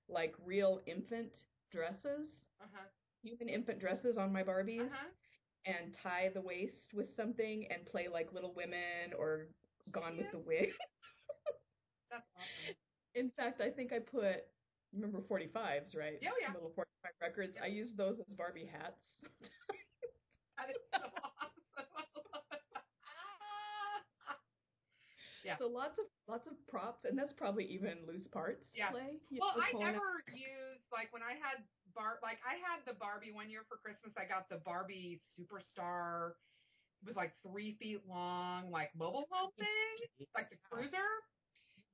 like 0.08 0.34
real 0.44 0.80
infant 0.86 1.44
dresses, 1.70 2.28
Uh 2.60 2.66
huh. 2.72 2.84
human 3.22 3.48
infant 3.48 3.78
dresses 3.80 4.18
on 4.18 4.32
my 4.32 4.42
Barbies. 4.42 4.86
Uh 4.86 4.94
huh. 4.94 5.08
and 5.66 5.94
tie 5.94 6.30
the 6.32 6.40
waist 6.40 6.94
with 6.94 7.14
something 7.16 7.66
and 7.70 7.84
play 7.86 8.08
like 8.08 8.32
Little 8.32 8.54
Women 8.54 9.12
or 9.18 9.48
Gone 9.92 10.16
with 10.16 10.30
the 10.32 10.38
Wind. 10.38 10.72
That's 12.10 12.26
awesome. 12.36 12.74
In 13.14 13.30
fact, 13.36 13.60
I 13.60 13.70
think 13.70 13.92
I 13.92 13.98
put 14.00 14.44
remember 14.92 15.20
45s, 15.20 15.94
right? 15.94 16.18
Oh, 16.22 16.32
yeah. 16.40 16.52
Little 16.54 16.70
45 16.74 16.87
records. 17.20 17.56
I 17.62 17.66
used 17.66 17.96
those 17.96 18.18
as 18.20 18.34
Barbie 18.34 18.66
hats. 18.70 19.00
That 20.58 20.70
is 20.74 20.82
so 20.92 20.98
awesome. 20.98 21.54
Yeah. 25.46 25.56
So 25.56 25.68
lots 25.70 25.96
of 25.96 26.04
lots 26.26 26.44
of 26.50 26.58
props, 26.66 27.06
and 27.06 27.16
that's 27.16 27.32
probably 27.32 27.64
even 27.70 28.04
loose 28.04 28.26
parts 28.26 28.68
Yeah. 28.74 28.90
play. 28.90 29.16
well, 29.38 29.54
know, 29.56 29.62
I 29.62 29.70
pulling 29.70 29.86
out- 29.86 29.92
never 29.96 30.20
used 30.34 30.84
like 30.92 31.08
when 31.14 31.22
I 31.22 31.38
had 31.40 31.62
bar 31.94 32.18
like 32.26 32.36
I 32.44 32.58
had 32.60 32.82
the 32.84 32.98
Barbie 32.98 33.30
one 33.32 33.48
year 33.48 33.62
for 33.70 33.78
Christmas. 33.78 34.12
I 34.18 34.26
got 34.28 34.50
the 34.50 34.58
Barbie 34.66 35.22
Superstar. 35.32 36.34
It 37.00 37.06
was 37.06 37.16
like 37.16 37.32
three 37.46 37.78
feet 37.78 38.02
long, 38.04 38.68
like 38.74 38.90
mobile 38.98 39.30
home 39.30 39.54
thing, 39.62 39.94
like 40.34 40.50
the 40.50 40.58
cruiser. 40.68 41.06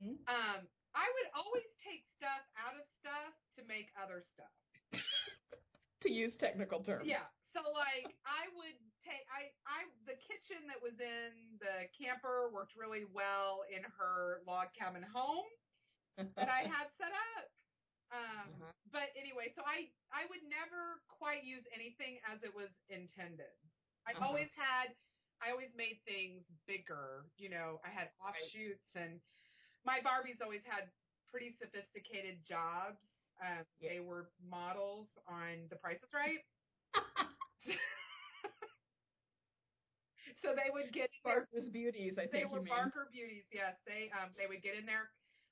Mhm. 0.03 0.19
Um, 0.27 0.67
I 0.97 1.07
would 1.07 1.29
always 1.37 1.69
take 1.85 2.03
stuff 2.17 2.43
out 2.59 2.75
of 2.81 2.83
stuff 2.99 3.37
to 3.61 3.63
make 3.69 3.93
other 4.01 4.25
stuff. 4.25 4.51
To 6.05 6.11
use 6.13 6.37
technical 6.37 6.81
terms. 6.85 7.09
Yeah. 7.09 7.27
So 7.57 7.61
like 7.73 8.07
I 8.29 8.49
would 8.57 8.77
take 9.05 9.25
I 9.33 9.53
I 9.67 9.89
the 10.07 10.15
kitchen 10.15 10.69
that 10.69 10.81
was 10.81 11.01
in 11.01 11.59
the 11.61 11.89
camper 11.97 12.49
worked 12.53 12.77
really 12.77 13.05
well 13.05 13.65
in 13.69 13.83
her 13.99 14.41
log 14.47 14.69
cabin 14.79 15.03
home 15.03 15.49
that 16.37 16.49
I 16.49 16.63
had 16.63 16.93
set 17.01 17.13
up. 17.13 17.49
Um 18.13 18.61
Uh-huh. 18.61 18.73
but 18.93 19.11
anyway, 19.17 19.49
so 19.57 19.63
I 19.65 19.91
I 20.13 20.27
would 20.27 20.43
never 20.45 21.01
quite 21.09 21.43
use 21.43 21.65
anything 21.73 22.21
as 22.23 22.43
it 22.45 22.55
was 22.55 22.71
intended. 22.89 23.57
I 24.07 24.13
Uh-huh. 24.13 24.27
always 24.27 24.51
had 24.55 24.95
I 25.41 25.51
always 25.51 25.75
made 25.75 25.99
things 26.05 26.45
bigger, 26.67 27.27
you 27.37 27.49
know, 27.49 27.81
I 27.85 27.91
had 27.91 28.13
offshoots 28.21 28.95
and 28.95 29.21
my 29.85 30.01
Barbies 30.01 30.41
always 30.41 30.65
had 30.65 30.91
pretty 31.27 31.51
sophisticated 31.51 32.45
jobs. 32.45 33.14
Um, 33.41 33.65
Yeah. 33.81 33.91
They 33.91 34.01
were 34.01 34.31
models 34.39 35.19
on 35.27 35.69
The 35.69 35.77
Price 35.77 36.03
is 36.03 36.13
Right. 36.13 36.45
so 40.43 40.55
they 40.55 40.71
would 40.71 40.93
get 40.93 41.11
Barker's 41.25 41.71
beauties, 41.71 42.19
I 42.19 42.27
think 42.27 42.51
were 42.51 42.59
you 42.59 42.65
mean. 42.65 42.67
They 42.67 42.71
were 42.71 42.77
Barker 42.91 43.09
beauties, 43.13 43.45
yes. 43.53 43.77
They 43.87 44.11
um 44.11 44.31
they 44.37 44.47
would 44.47 44.63
get 44.63 44.77
in 44.77 44.87
their 44.87 45.11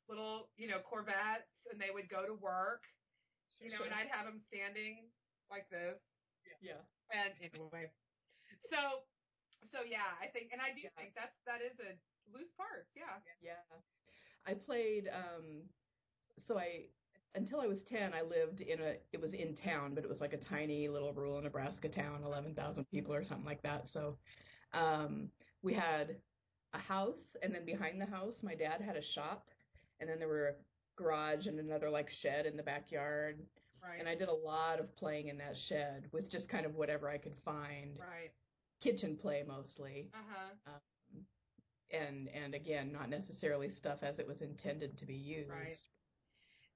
little, 0.08 0.50
you 0.56 0.68
know, 0.68 0.80
Corvettes 0.80 1.66
and 1.70 1.80
they 1.80 1.90
would 1.90 2.08
go 2.08 2.26
to 2.26 2.34
work, 2.34 2.84
you 3.60 3.70
know, 3.70 3.84
and 3.84 3.94
I'd 3.94 4.08
have 4.08 4.26
them 4.26 4.38
standing 4.38 5.10
like 5.50 5.68
this. 5.70 6.00
yeah. 6.60 6.80
And 7.12 7.32
anyway, 7.40 7.90
so 8.70 9.02
so 9.70 9.82
yeah, 9.82 10.16
I 10.20 10.26
think, 10.28 10.50
and 10.52 10.60
I 10.60 10.72
do 10.74 10.82
Yeah. 10.82 10.90
think 10.96 11.14
that's 11.14 11.38
that 11.46 11.62
is 11.62 11.78
a 11.80 11.98
loose 12.30 12.52
part. 12.56 12.88
yeah. 12.94 13.20
Yeah. 13.40 13.62
I 14.46 14.54
played 14.54 15.08
um 15.08 15.68
so 16.38 16.58
I 16.58 16.88
until 17.34 17.60
I 17.60 17.66
was 17.66 17.78
10 17.88 18.12
I 18.14 18.22
lived 18.22 18.60
in 18.60 18.80
a 18.80 18.94
it 19.12 19.20
was 19.20 19.32
in 19.32 19.56
town 19.56 19.94
but 19.94 20.04
it 20.04 20.10
was 20.10 20.20
like 20.20 20.32
a 20.32 20.38
tiny 20.38 20.88
little 20.88 21.12
rural 21.12 21.40
Nebraska 21.40 21.88
town 21.88 22.22
11,000 22.24 22.84
people 22.90 23.14
or 23.14 23.22
something 23.24 23.46
like 23.46 23.62
that 23.62 23.84
so 23.92 24.16
um 24.72 25.28
we 25.62 25.72
had 25.74 26.16
a 26.74 26.78
house 26.78 27.14
and 27.42 27.54
then 27.54 27.64
behind 27.64 28.00
the 28.00 28.06
house 28.06 28.34
my 28.42 28.54
dad 28.54 28.80
had 28.80 28.96
a 28.96 29.02
shop 29.14 29.48
and 30.00 30.08
then 30.08 30.18
there 30.18 30.28
were 30.28 30.48
a 30.48 30.54
garage 30.96 31.46
and 31.46 31.58
another 31.58 31.90
like 31.90 32.08
shed 32.22 32.46
in 32.46 32.56
the 32.56 32.62
backyard 32.62 33.38
Right. 33.82 33.98
and 33.98 34.08
I 34.08 34.14
did 34.14 34.28
a 34.28 34.32
lot 34.32 34.78
of 34.78 34.94
playing 34.96 35.26
in 35.26 35.38
that 35.38 35.56
shed 35.68 36.04
with 36.12 36.30
just 36.30 36.48
kind 36.48 36.64
of 36.64 36.76
whatever 36.76 37.08
I 37.10 37.18
could 37.18 37.34
find 37.44 37.98
right. 37.98 38.30
kitchen 38.80 39.16
play 39.20 39.42
mostly 39.46 40.08
Uh 40.14 40.18
huh. 40.30 40.72
um, 40.72 41.24
and 41.90 42.28
and 42.28 42.54
again 42.54 42.92
not 42.92 43.10
necessarily 43.10 43.70
stuff 43.78 43.98
as 44.02 44.18
it 44.18 44.26
was 44.26 44.40
intended 44.40 44.96
to 44.98 45.06
be 45.06 45.14
used 45.14 45.50
Right. 45.50 45.76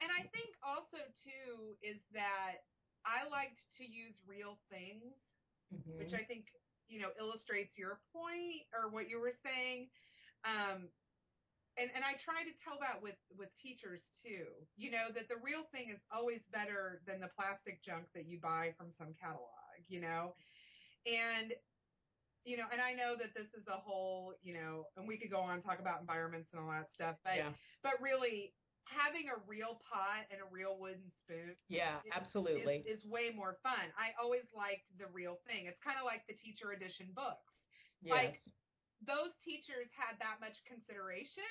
And 0.01 0.11
I 0.13 0.27
think 0.29 0.55
also 0.63 0.99
too 1.25 1.77
is 1.83 2.01
that 2.13 2.65
I 3.05 3.25
liked 3.25 3.63
to 3.79 3.85
use 3.85 4.15
real 4.27 4.59
things, 4.69 5.17
Mhm. 5.73 5.99
which 5.99 6.13
I 6.15 6.25
think 6.25 6.47
you 6.89 7.01
know 7.01 7.13
illustrates 7.19 7.77
your 7.79 8.01
point 8.13 8.67
or 8.73 8.89
what 8.89 9.09
you 9.09 9.19
were 9.19 9.33
saying. 9.33 9.89
Um, 10.45 10.91
and 11.77 11.91
and 11.95 12.05
I 12.05 12.15
try 12.15 12.45
to 12.45 12.53
tell 12.65 12.79
that 12.81 13.01
with 13.01 13.17
with 13.31 13.55
teachers 13.57 14.03
too. 14.23 14.67
You 14.77 14.91
know 14.91 15.11
that 15.13 15.29
the 15.29 15.37
real 15.37 15.65
thing 15.65 15.91
is 15.91 16.01
always 16.11 16.41
better 16.53 17.01
than 17.07 17.21
the 17.21 17.29
plastic 17.29 17.83
junk 17.83 18.07
that 18.15 18.27
you 18.27 18.39
buy 18.39 18.73
from 18.77 18.93
some 18.93 19.15
catalog. 19.15 19.81
You 19.89 20.01
know, 20.01 20.35
and 21.07 21.55
you 22.45 22.57
know, 22.57 22.69
and 22.71 22.81
I 22.81 22.93
know 22.93 23.17
that 23.17 23.35
this 23.35 23.55
is 23.55 23.67
a 23.67 23.77
whole, 23.77 24.35
you 24.41 24.55
know, 24.55 24.87
and 24.97 25.07
we 25.09 25.19
could 25.19 25.31
go 25.31 25.41
on 25.41 25.55
and 25.55 25.63
talk 25.65 25.81
about 25.81 26.01
environments 26.01 26.53
and 26.53 26.63
all 26.63 26.71
that 26.71 26.93
stuff, 26.93 27.17
but 27.25 27.37
yeah 27.37 27.53
but 27.83 28.01
really 28.01 28.55
having 28.87 29.27
a 29.29 29.39
real 29.47 29.83
pot 29.83 30.25
and 30.31 30.39
a 30.41 30.49
real 30.51 30.79
wooden 30.79 31.11
spoon 31.23 31.55
yeah 31.69 31.99
is- 32.07 32.13
absolutely 32.15 32.83
is, 32.87 33.03
is 33.03 33.11
way 33.11 33.31
more 33.35 33.59
fun. 33.63 33.91
I 33.99 34.15
always 34.23 34.47
liked 34.55 34.87
the 34.99 35.11
real 35.13 35.43
thing. 35.47 35.67
It's 35.67 35.83
kind 35.83 35.99
of 35.99 36.07
like 36.07 36.23
the 36.31 36.35
teacher 36.39 36.71
edition 36.73 37.11
books. 37.15 37.53
like- 38.07 38.41
Those 39.05 39.37
teachers 39.45 39.93
had 39.93 40.17
that 40.25 40.41
much 40.41 40.57
consideration 40.65 41.45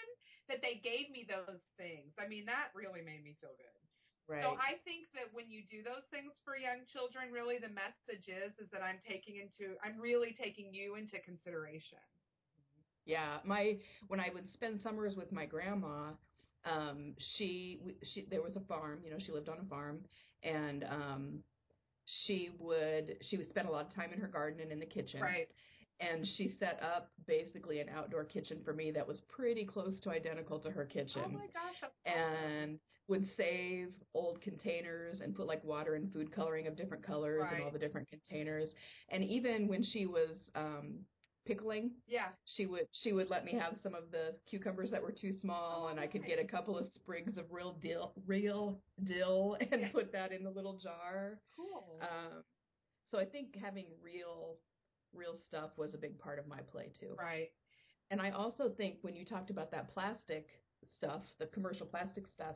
that 0.49 0.61
they 0.65 0.81
gave 0.81 1.11
me 1.13 1.27
those 1.29 1.61
things. 1.77 2.09
I 2.17 2.25
mean, 2.27 2.45
that 2.49 2.73
really 2.73 3.05
made 3.05 3.21
me 3.21 3.37
feel 3.37 3.53
good. 3.53 3.81
right 4.27 4.41
So 4.41 4.57
I 4.57 4.81
think 4.81 5.05
that 5.13 5.29
when 5.31 5.51
you 5.53 5.61
do 5.69 5.83
those 5.85 6.07
things 6.09 6.33
for 6.43 6.57
young 6.57 6.85
children, 6.89 7.29
really 7.31 7.59
the 7.61 7.69
message 7.69 8.25
is 8.27 8.57
is 8.57 8.69
that 8.73 8.81
I'm 8.81 8.97
taking 9.05 9.37
into 9.37 9.77
I'm 9.85 9.99
really 10.01 10.33
taking 10.33 10.73
you 10.73 10.95
into 10.95 11.19
consideration. 11.21 12.01
yeah 13.05 13.37
my 13.43 13.77
when 14.07 14.19
i 14.19 14.29
would 14.33 14.49
spend 14.49 14.81
summers 14.81 15.15
with 15.15 15.31
my 15.31 15.45
grandma 15.45 16.09
um 16.65 17.13
she 17.37 17.79
she 18.03 18.25
there 18.29 18.41
was 18.41 18.55
a 18.55 18.61
farm 18.61 18.99
you 19.03 19.11
know 19.11 19.17
she 19.19 19.31
lived 19.31 19.49
on 19.49 19.59
a 19.59 19.65
farm 19.69 19.99
and 20.43 20.83
um 20.85 21.43
she 22.05 22.49
would 22.59 23.17
she 23.21 23.37
would 23.37 23.49
spend 23.49 23.67
a 23.67 23.71
lot 23.71 23.85
of 23.85 23.93
time 23.93 24.11
in 24.13 24.19
her 24.19 24.27
garden 24.27 24.61
and 24.61 24.71
in 24.71 24.79
the 24.79 24.85
kitchen 24.85 25.21
Right. 25.21 25.47
and 25.99 26.25
she 26.37 26.49
set 26.59 26.81
up 26.81 27.11
basically 27.27 27.79
an 27.79 27.89
outdoor 27.89 28.23
kitchen 28.25 28.61
for 28.63 28.73
me 28.73 28.91
that 28.91 29.07
was 29.07 29.21
pretty 29.21 29.65
close 29.65 29.99
to 30.01 30.09
identical 30.09 30.59
to 30.59 30.71
her 30.71 30.85
kitchen 30.85 31.21
Oh 31.25 31.29
my 31.29 31.47
gosh. 31.53 31.89
and 32.05 32.79
would 33.07 33.25
save 33.37 33.89
old 34.13 34.41
containers 34.41 35.21
and 35.21 35.35
put 35.35 35.47
like 35.47 35.63
water 35.63 35.95
and 35.95 36.11
food 36.11 36.31
coloring 36.31 36.67
of 36.67 36.75
different 36.75 37.03
colors 37.03 37.41
Right. 37.41 37.57
in 37.57 37.63
all 37.63 37.71
the 37.71 37.79
different 37.79 38.07
containers. 38.09 38.69
And 39.09 39.23
even 39.23 39.67
when 39.67 39.83
she 39.83 40.05
was 40.05 40.31
um 40.55 41.05
pickling, 41.45 42.01
yeah. 42.07 42.29
she 42.45 42.65
would 42.65 42.87
she 42.91 43.13
would 43.13 43.29
let 43.29 43.45
me 43.45 43.53
have 43.53 43.77
some 43.83 43.95
of 43.95 44.11
the 44.11 44.39
cucumbers 44.49 44.91
that 44.91 45.01
were 45.01 45.11
too 45.11 45.31
small 45.31 45.87
and 45.89 45.99
I 45.99 46.07
could 46.07 46.25
get 46.25 46.39
a 46.39 46.45
couple 46.45 46.77
of 46.77 46.91
sprigs 46.93 47.37
of 47.37 47.51
real 47.51 47.73
dill 47.73 48.13
real 48.25 48.83
dill 49.03 49.57
and 49.61 49.81
Yeah. 49.81 49.91
put 49.91 50.11
that 50.13 50.31
in 50.31 50.43
the 50.43 50.51
little 50.51 50.77
jar. 50.77 51.41
Cool. 51.55 51.99
Um 52.01 52.43
so 53.11 53.19
I 53.19 53.25
think 53.25 53.55
having 53.55 53.85
real 54.01 54.61
real 55.13 55.37
stuff 55.47 55.77
was 55.77 55.93
a 55.93 55.97
big 55.97 56.19
part 56.19 56.39
of 56.39 56.47
my 56.47 56.61
play 56.61 56.91
too. 56.99 57.15
right. 57.17 57.49
And 58.11 58.21
I 58.21 58.31
also 58.31 58.69
think 58.69 58.99
when 59.01 59.15
you 59.15 59.25
talked 59.25 59.49
about 59.49 59.71
that 59.71 59.87
plastic 59.89 60.63
stuff, 60.97 61.23
the 61.39 61.47
commercial 61.47 61.87
plastic 61.87 62.27
stuff, 62.27 62.55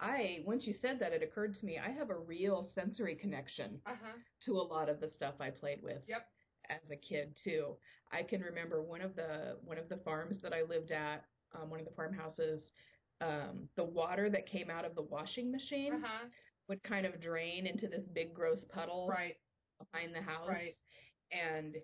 I 0.00 0.42
once 0.46 0.66
you 0.66 0.74
said 0.74 0.98
that 1.00 1.12
it 1.12 1.22
occurred 1.22 1.54
to 1.54 1.66
me 1.66 1.78
I 1.78 1.90
have 1.90 2.10
a 2.10 2.18
real 2.18 2.70
sensory 2.74 3.14
connection 3.14 3.82
Uh 3.86 3.94
huh. 4.02 4.18
to 4.46 4.52
a 4.52 4.62
lot 4.62 4.88
of 4.88 5.00
the 5.00 5.10
stuff 5.16 5.40
I 5.40 5.50
played 5.50 5.82
with 5.82 6.02
Yep. 6.08 6.31
As 6.68 6.90
a 6.90 6.96
kid 6.96 7.36
too. 7.36 7.78
I 8.10 8.22
can 8.22 8.40
remember 8.42 8.82
one 8.82 9.00
of 9.00 9.14
the 9.16 9.58
one 9.62 9.78
of 9.78 9.88
the 9.88 9.96
farms 9.98 10.40
that 10.42 10.52
I 10.52 10.62
lived 10.62 10.92
at, 10.92 11.28
um, 11.52 11.70
one 11.70 11.80
of 11.80 11.86
the 11.86 11.92
farmhouses, 11.92 12.72
um, 13.20 13.68
the 13.76 13.84
water 13.84 14.30
that 14.30 14.46
came 14.46 14.70
out 14.70 14.84
of 14.84 14.94
the 14.94 15.02
washing 15.02 15.50
machine 15.50 15.94
Uh 15.94 15.98
huh. 16.06 16.28
would 16.68 16.82
kind 16.82 17.06
of 17.06 17.20
drain 17.20 17.66
into 17.66 17.88
this 17.88 18.08
big 18.08 18.34
gross 18.34 18.64
puddle 18.64 19.08
Right. 19.08 19.36
behind 19.78 20.14
the 20.14 20.22
house. 20.22 20.48
Right. 20.48 20.74
And 21.30 21.76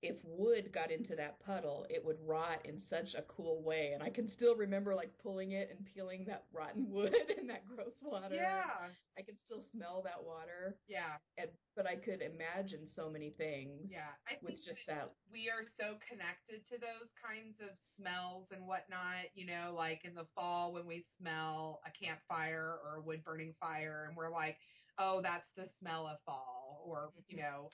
if 0.00 0.16
wood 0.24 0.70
got 0.72 0.92
into 0.92 1.16
that 1.16 1.40
puddle, 1.40 1.84
it 1.90 2.04
would 2.04 2.18
rot 2.24 2.60
in 2.64 2.80
such 2.88 3.14
a 3.14 3.22
cool 3.22 3.62
way. 3.64 3.90
And 3.94 4.02
I 4.02 4.10
can 4.10 4.28
still 4.28 4.54
remember 4.54 4.94
like 4.94 5.10
pulling 5.20 5.52
it 5.52 5.70
and 5.70 5.84
peeling 5.92 6.24
that 6.26 6.44
rotten 6.52 6.86
wood 6.90 7.14
and 7.36 7.50
that 7.50 7.66
gross 7.66 7.94
water. 8.02 8.34
Yeah. 8.34 8.94
I 9.18 9.22
could 9.22 9.38
still 9.44 9.64
smell 9.74 10.02
that 10.04 10.22
water. 10.22 10.78
Yeah. 10.86 11.18
And, 11.36 11.50
but 11.74 11.86
I 11.86 11.96
could 11.96 12.22
imagine 12.22 12.86
so 12.94 13.10
many 13.10 13.30
things 13.30 13.90
Yeah. 13.90 14.14
I 14.28 14.38
with 14.40 14.54
think 14.54 14.64
just 14.64 14.86
that 14.86 15.10
that. 15.10 15.12
we 15.32 15.50
are 15.50 15.66
so 15.78 15.98
connected 16.08 16.62
to 16.70 16.78
those 16.78 17.10
kinds 17.18 17.58
of 17.60 17.74
smells 17.98 18.46
and 18.52 18.66
whatnot, 18.66 19.34
you 19.34 19.46
know, 19.46 19.74
like 19.74 20.04
in 20.04 20.14
the 20.14 20.26
fall 20.34 20.72
when 20.72 20.86
we 20.86 21.04
smell 21.18 21.80
a 21.86 21.90
campfire 21.90 22.78
or 22.84 22.98
a 22.98 23.02
wood 23.02 23.24
burning 23.24 23.54
fire 23.58 24.06
and 24.06 24.16
we're 24.16 24.30
like, 24.30 24.58
oh, 24.98 25.20
that's 25.22 25.46
the 25.56 25.68
smell 25.80 26.06
of 26.06 26.18
fall 26.24 26.82
or, 26.86 27.10
you 27.28 27.36
mm-hmm. 27.36 27.46
know, 27.46 27.70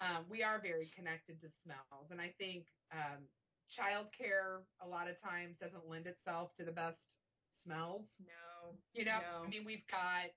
um, 0.00 0.28
we 0.28 0.42
are 0.42 0.60
very 0.60 0.88
connected 0.94 1.40
to 1.40 1.48
smells. 1.50 2.10
And 2.10 2.20
I 2.20 2.34
think 2.38 2.66
um, 2.92 3.28
childcare 3.70 4.66
a 4.80 4.86
lot 4.88 5.08
of 5.08 5.18
times 5.20 5.58
doesn't 5.58 5.86
lend 5.86 6.06
itself 6.06 6.54
to 6.54 6.64
the 6.64 6.72
best 6.72 6.98
smells. 7.62 8.06
No. 8.18 8.78
You 8.92 9.04
know, 9.04 9.20
No. 9.20 9.44
I 9.44 9.48
mean, 9.48 9.64
we've 9.64 9.86
got 9.90 10.30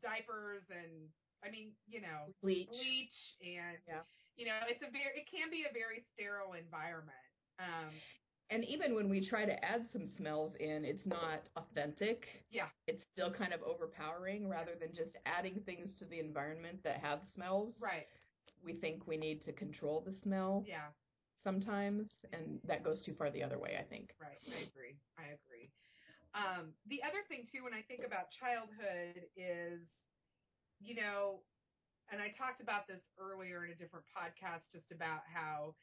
diapers 0.00 0.70
and, 0.70 1.12
I 1.42 1.50
mean, 1.50 1.76
you 1.86 2.00
know, 2.00 2.34
Bleach. 2.42 2.68
bleach 2.68 3.36
and 3.40 3.78
Yeah. 3.86 4.02
you 4.36 4.46
know 4.46 4.60
it's 4.68 4.82
a 4.82 4.90
very 4.90 5.20
it 5.20 5.26
can 5.26 5.50
be 5.50 5.64
a 5.64 5.72
very 5.72 6.00
sterile 6.00 6.52
environment 6.52 7.16
um 7.58 8.02
And 8.50 8.64
even 8.64 8.94
when 8.94 9.08
we 9.08 9.20
try 9.20 9.44
to 9.46 9.64
add 9.64 9.86
some 9.88 10.06
smells 10.06 10.54
in, 10.56 10.84
it's 10.84 11.06
not 11.06 11.48
authentic. 11.56 12.44
Yeah. 12.50 12.68
It's 12.86 13.04
still 13.12 13.32
kind 13.32 13.52
of 13.52 13.62
overpowering 13.62 14.48
rather 14.48 14.74
than 14.74 14.92
just 14.92 15.16
adding 15.24 15.62
things 15.64 15.94
to 15.96 16.04
the 16.04 16.18
environment 16.18 16.82
that 16.82 17.00
have 17.00 17.26
smells. 17.26 17.80
Right. 17.80 18.06
We 18.62 18.74
think 18.74 19.06
we 19.06 19.16
need 19.16 19.40
to 19.42 19.52
control 19.52 20.00
the 20.00 20.12
smell 20.12 20.64
Yeah. 20.66 20.92
sometimes, 21.44 22.08
and 22.32 22.60
that 22.64 22.82
goes 22.82 23.02
too 23.02 23.14
far 23.14 23.30
the 23.30 23.42
other 23.42 23.58
way, 23.58 23.76
I 23.78 23.84
think. 23.84 24.14
Right. 24.20 24.38
I 24.54 24.58
agree. 24.60 24.96
I 25.18 25.24
agree. 25.24 25.70
Um, 26.34 26.74
the 26.86 27.02
other 27.02 27.22
thing 27.28 27.46
too, 27.50 27.64
when 27.64 27.74
I 27.74 27.82
think 27.82 28.04
about 28.04 28.30
childhood, 28.30 29.28
is 29.36 29.80
you 30.80 30.94
know, 30.94 31.42
and 32.10 32.20
I 32.20 32.28
talked 32.30 32.60
about 32.60 32.86
this 32.88 33.02
earlier 33.18 33.64
in 33.64 33.70
a 33.70 33.74
different 33.76 34.06
podcast, 34.16 34.70
just 34.72 34.90
about 34.92 35.22
how 35.26 35.74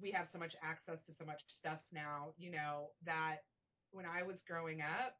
we 0.00 0.10
have 0.12 0.28
so 0.28 0.38
much 0.38 0.54
access 0.62 1.04
to 1.06 1.12
so 1.12 1.24
much 1.24 1.42
stuff 1.48 1.80
now. 1.92 2.32
You 2.36 2.50
know 2.50 2.90
that 3.04 3.38
when 3.90 4.06
I 4.06 4.22
was 4.22 4.42
growing 4.42 4.80
up, 4.82 5.14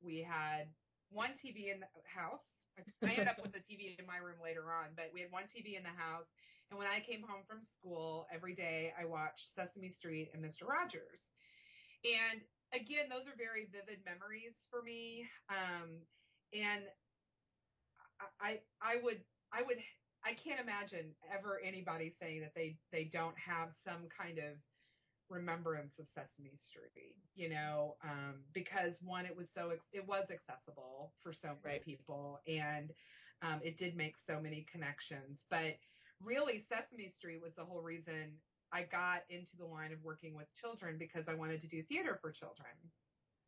we 0.00 0.20
had 0.20 0.68
one 1.10 1.34
TV 1.40 1.70
in 1.70 1.80
the 1.80 1.86
house. 2.06 2.57
I 3.04 3.10
ended 3.12 3.28
up 3.28 3.40
with 3.42 3.54
a 3.56 3.62
TV 3.64 3.98
in 3.98 4.06
my 4.06 4.18
room 4.18 4.38
later 4.42 4.70
on, 4.72 4.94
but 4.96 5.10
we 5.12 5.20
had 5.20 5.30
one 5.30 5.44
TV 5.44 5.76
in 5.76 5.82
the 5.82 5.94
house. 5.96 6.28
And 6.70 6.78
when 6.78 6.86
I 6.86 7.00
came 7.00 7.24
home 7.24 7.42
from 7.48 7.64
school, 7.64 8.26
every 8.32 8.54
day 8.54 8.92
I 8.98 9.04
watched 9.04 9.54
Sesame 9.56 9.90
Street 9.90 10.30
and 10.34 10.44
Mr. 10.44 10.68
Rogers. 10.68 11.24
And 12.04 12.44
again, 12.74 13.08
those 13.08 13.24
are 13.24 13.36
very 13.36 13.68
vivid 13.72 14.04
memories 14.04 14.54
for 14.70 14.82
me. 14.82 15.24
Um, 15.48 16.04
and 16.52 16.84
I, 18.40 18.60
I 18.82 19.00
would, 19.02 19.20
I 19.52 19.62
would, 19.62 19.78
I 20.24 20.36
can't 20.36 20.60
imagine 20.60 21.14
ever 21.32 21.60
anybody 21.64 22.12
saying 22.20 22.42
that 22.42 22.52
they, 22.54 22.76
they 22.92 23.04
don't 23.04 23.38
have 23.38 23.70
some 23.86 24.08
kind 24.12 24.38
of 24.38 24.60
remembrance 25.30 25.92
of 25.98 26.06
Sesame 26.14 26.56
Street, 26.64 27.16
you 27.34 27.48
know, 27.48 27.96
um, 28.04 28.44
because 28.52 28.94
one, 29.02 29.26
it 29.26 29.36
was 29.36 29.46
so, 29.54 29.70
it 29.92 30.06
was 30.06 30.24
accessible 30.30 31.12
for 31.22 31.32
so 31.32 31.48
many 31.62 31.76
Right. 31.76 31.84
people 31.84 32.40
and, 32.46 32.92
um, 33.42 33.60
it 33.62 33.78
did 33.78 33.96
make 33.96 34.14
so 34.26 34.40
many 34.40 34.66
connections, 34.70 35.38
but 35.50 35.78
really 36.22 36.64
Sesame 36.68 37.08
Street 37.18 37.40
was 37.42 37.52
the 37.56 37.64
whole 37.64 37.80
reason 37.82 38.40
I 38.72 38.82
got 38.82 39.22
into 39.30 39.56
the 39.56 39.64
line 39.64 39.92
of 39.92 40.02
working 40.02 40.34
with 40.34 40.46
children 40.60 40.98
because 40.98 41.24
I 41.28 41.34
wanted 41.34 41.60
to 41.62 41.68
do 41.68 41.82
theater 41.84 42.18
for 42.20 42.30
children. 42.32 42.68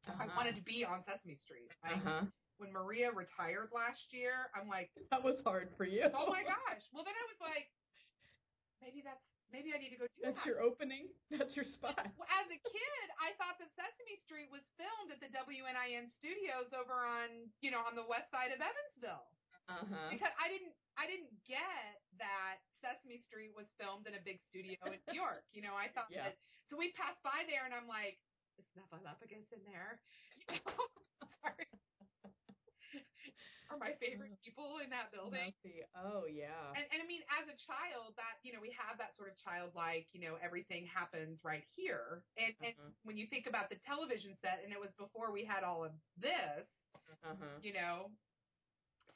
I 0.09 0.27
wanted 0.35 0.57
to 0.57 0.63
be 0.63 0.85
on 0.85 1.05
Sesame 1.05 1.37
Street. 1.37 1.71
I, 1.85 1.95
Uh-huh. 1.95 2.23
When 2.59 2.73
Maria 2.73 3.11
retired 3.11 3.71
last 3.73 4.13
year, 4.13 4.51
I'm 4.55 4.69
like, 4.69 4.91
That 5.11 5.23
was 5.25 5.41
hard 5.45 5.71
for 5.77 5.85
you. 5.85 6.05
oh 6.15 6.29
my 6.29 6.43
gosh. 6.45 6.85
Well, 6.93 7.05
then 7.05 7.15
I 7.17 7.25
was 7.29 7.41
like, 7.41 7.69
maybe 8.81 9.01
that's 9.05 9.25
maybe 9.53 9.75
I 9.75 9.79
need 9.79 9.91
to 9.95 10.01
go 10.01 10.07
do 10.17 10.23
That's 10.25 10.39
that. 10.43 10.47
your 10.49 10.61
opening. 10.63 11.11
That's 11.31 11.55
your 11.55 11.67
spot. 11.67 11.99
Well, 12.17 12.31
as 12.31 12.47
a 12.51 12.59
kid, 12.59 13.07
I 13.21 13.35
thought 13.37 13.59
that 13.61 13.71
Sesame 13.77 14.17
Street 14.27 14.49
was 14.51 14.63
filmed 14.81 15.11
at 15.15 15.21
the 15.21 15.31
WNIN 15.31 16.11
studios 16.19 16.71
over 16.75 17.05
on, 17.05 17.51
you 17.61 17.71
know, 17.71 17.83
on 17.85 17.95
the 17.99 18.07
west 18.07 18.31
side 18.31 18.51
of 18.55 18.59
Evansville. 18.63 19.27
Uh-huh. 19.71 20.11
Because 20.11 20.35
I 20.35 20.51
didn't 20.51 20.75
I 20.99 21.07
didn't 21.07 21.31
get 21.47 22.03
that 22.19 22.59
Sesame 22.83 23.23
Street 23.31 23.55
was 23.55 23.71
filmed 23.79 24.11
in 24.11 24.19
a 24.19 24.23
big 24.27 24.43
studio 24.51 24.75
in 24.91 24.99
New 25.07 25.15
York. 25.15 25.47
You 25.55 25.63
know, 25.63 25.79
I 25.79 25.87
thought 25.95 26.11
Yeah. 26.11 26.35
that 26.35 26.39
so 26.67 26.75
we 26.75 26.91
passed 26.99 27.23
by 27.23 27.47
there 27.47 27.63
and 27.67 27.75
I'm 27.75 27.87
like, 27.87 28.19
it's 28.59 28.67
is 28.67 28.75
Snuffleupagus 28.75 29.47
in 29.55 29.63
there? 29.67 30.03
You 30.51 30.59
know? 30.67 30.83
Sorry. 31.47 31.69
Are 33.71 33.79
my 33.79 33.93
favorite 34.01 34.33
people 34.45 34.79
in 34.79 34.91
that 34.91 35.13
building. 35.13 35.53
Snuffy. 35.63 35.83
Oh 35.95 36.27
yeah. 36.27 36.73
And, 36.75 36.87
and 36.93 37.01
I 37.03 37.07
mean, 37.07 37.23
as 37.31 37.47
a 37.49 37.57
child, 37.57 38.15
that 38.17 38.35
you 38.43 38.53
know, 38.53 38.61
we 38.61 38.71
have 38.73 38.99
that 38.99 39.15
sort 39.15 39.29
of 39.29 39.37
childlike, 39.37 40.09
you 40.13 40.21
know, 40.21 40.35
everything 40.37 40.87
happens 40.87 41.45
right 41.45 41.65
here. 41.77 42.25
And, 42.37 42.55
and 42.63 42.75
Mhm. 42.77 42.93
when 43.05 43.17
you 43.17 43.27
think 43.27 43.47
about 43.47 43.69
the 43.71 43.77
television 43.77 44.35
set, 44.35 44.63
and 44.65 44.73
it 44.73 44.81
was 44.81 44.93
before 44.95 45.31
we 45.33 45.45
had 45.45 45.63
all 45.63 45.85
of 45.85 45.93
this, 46.17 46.67
Uh-huh. 47.23 47.59
you 47.63 47.73
know. 47.73 48.11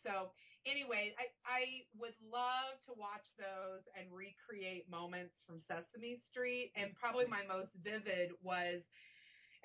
So 0.07 0.33
anyway, 0.67 1.15
I 1.19 1.27
I 1.45 1.87
would 1.95 2.15
love 2.21 2.81
to 2.83 2.93
watch 2.93 3.27
those 3.39 3.83
and 3.97 4.13
recreate 4.13 4.89
moments 4.89 5.43
from 5.43 5.61
Sesame 5.61 6.17
Street. 6.17 6.73
And 6.77 6.95
probably 6.95 7.27
my 7.27 7.43
most 7.43 7.75
vivid 7.75 8.33
was, 8.41 8.83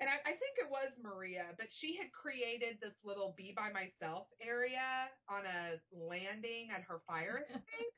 and 0.00 0.08
I, 0.08 0.16
I 0.24 0.32
think 0.40 0.56
it 0.56 0.72
was 0.72 0.88
Maria, 0.96 1.52
but 1.60 1.68
she 1.68 1.94
had 1.94 2.08
created 2.10 2.80
this 2.80 2.96
little 3.04 3.36
be 3.36 3.52
by 3.52 3.68
myself 3.68 4.32
area 4.40 5.12
on 5.28 5.44
a 5.44 5.76
landing 5.92 6.72
at 6.72 6.80
her 6.88 7.04
fire 7.06 7.44
escape. 7.48 7.96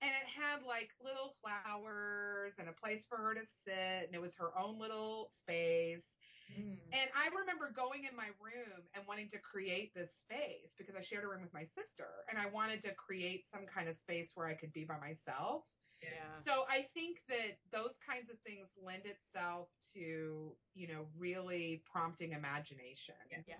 And 0.00 0.14
it 0.14 0.28
had 0.30 0.64
like 0.64 0.88
little 1.02 1.36
flowers 1.42 2.54
and 2.56 2.70
a 2.70 2.76
place 2.78 3.04
for 3.04 3.18
her 3.18 3.34
to 3.34 3.44
sit, 3.66 4.08
and 4.08 4.14
it 4.14 4.22
was 4.22 4.32
her 4.38 4.56
own 4.56 4.80
little 4.80 5.34
space. 5.42 6.06
Mm. 6.54 6.78
And 6.94 7.06
I 7.12 7.28
remember 7.34 7.74
going 7.74 8.06
in 8.06 8.14
my 8.16 8.30
room 8.38 8.86
and 8.94 9.02
wanting 9.06 9.28
to 9.34 9.38
create 9.42 9.92
this 9.94 10.08
space 10.24 10.70
because 10.78 10.94
I 10.94 11.02
shared 11.02 11.26
a 11.26 11.28
room 11.28 11.42
with 11.42 11.54
my 11.54 11.66
sister 11.76 12.26
and 12.30 12.38
I 12.38 12.46
wanted 12.50 12.82
to 12.86 12.94
create 12.94 13.44
some 13.52 13.66
kind 13.66 13.90
of 13.90 13.98
space 14.02 14.30
where 14.34 14.46
I 14.46 14.54
could 14.54 14.72
be 14.72 14.86
by 14.86 14.98
myself. 14.98 15.66
Yeah. 16.02 16.40
So 16.44 16.64
I 16.68 16.86
think 16.94 17.18
that 17.28 17.58
those 17.72 17.92
kinds 18.06 18.30
of 18.30 18.36
things 18.40 18.68
lend 18.82 19.02
itself 19.04 19.68
to, 19.94 20.52
you 20.74 20.88
know, 20.88 21.06
really 21.18 21.82
prompting 21.90 22.32
imagination. 22.32 23.14
Yeah. 23.46 23.56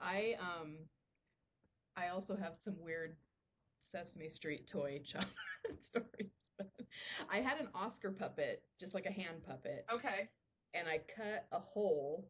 I 0.00 0.34
um 0.40 0.76
I 1.96 2.08
also 2.08 2.36
have 2.36 2.54
some 2.64 2.76
weird 2.80 3.16
Sesame 3.92 4.28
Street 4.30 4.68
toy 4.70 5.00
childhood 5.12 5.78
stories. 5.90 6.30
I 7.30 7.38
had 7.38 7.58
an 7.60 7.68
Oscar 7.74 8.10
puppet, 8.10 8.62
just 8.80 8.94
like 8.94 9.06
a 9.06 9.12
hand 9.12 9.44
puppet, 9.46 9.86
Okay. 9.92 10.28
and 10.74 10.88
I 10.88 10.98
cut 11.16 11.46
a 11.52 11.58
hole 11.60 12.28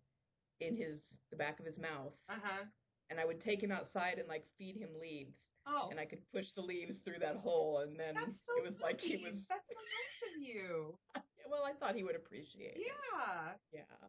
in 0.60 0.76
his 0.76 1.00
the 1.30 1.36
back 1.36 1.60
of 1.60 1.66
his 1.66 1.78
mouth, 1.78 2.12
Uh-huh. 2.28 2.64
and 3.10 3.20
I 3.20 3.24
would 3.24 3.40
take 3.40 3.62
him 3.62 3.72
outside 3.72 4.18
and 4.18 4.28
like 4.28 4.44
feed 4.58 4.76
him 4.76 4.90
leaves, 5.00 5.34
Oh. 5.66 5.88
and 5.90 5.98
I 5.98 6.04
could 6.06 6.22
push 6.32 6.52
the 6.52 6.62
leaves 6.62 6.98
through 7.04 7.18
that 7.20 7.36
hole, 7.36 7.78
and 7.78 7.98
then 7.98 8.14
so 8.14 8.56
it 8.56 8.64
was 8.64 8.80
like 8.80 9.00
he 9.00 9.16
was. 9.16 9.46
That's 9.48 9.66
so 9.68 9.78
nice 9.80 10.34
of 10.36 10.42
you. 10.42 10.98
Well, 11.48 11.62
I 11.64 11.74
thought 11.74 11.94
he 11.94 12.02
would 12.02 12.16
appreciate 12.16 12.74
it. 12.76 12.82
Yeah. 13.12 13.52
Yeah. 13.72 14.08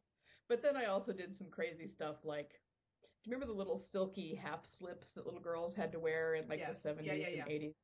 But 0.49 0.63
then 0.63 0.75
I 0.75 0.85
also 0.85 1.13
did 1.13 1.37
some 1.37 1.51
crazy 1.51 1.87
stuff 1.87 2.15
like 2.23 2.49
do 3.23 3.29
you 3.29 3.35
remember 3.35 3.45
the 3.53 3.57
little 3.57 3.77
silky 3.91 4.33
half 4.33 4.65
slips 4.65 5.11
that 5.13 5.25
little 5.25 5.39
girls 5.39 5.75
had 5.75 5.91
to 5.91 5.99
wear 5.99 6.33
in 6.33 6.47
like 6.47 6.59
Yes. 6.59 6.81
the 6.81 6.89
70s 6.89 7.05
Yeah, 7.05 7.13
yeah, 7.13 7.27
and 7.27 7.35
yeah. 7.37 7.45
80s? 7.69 7.75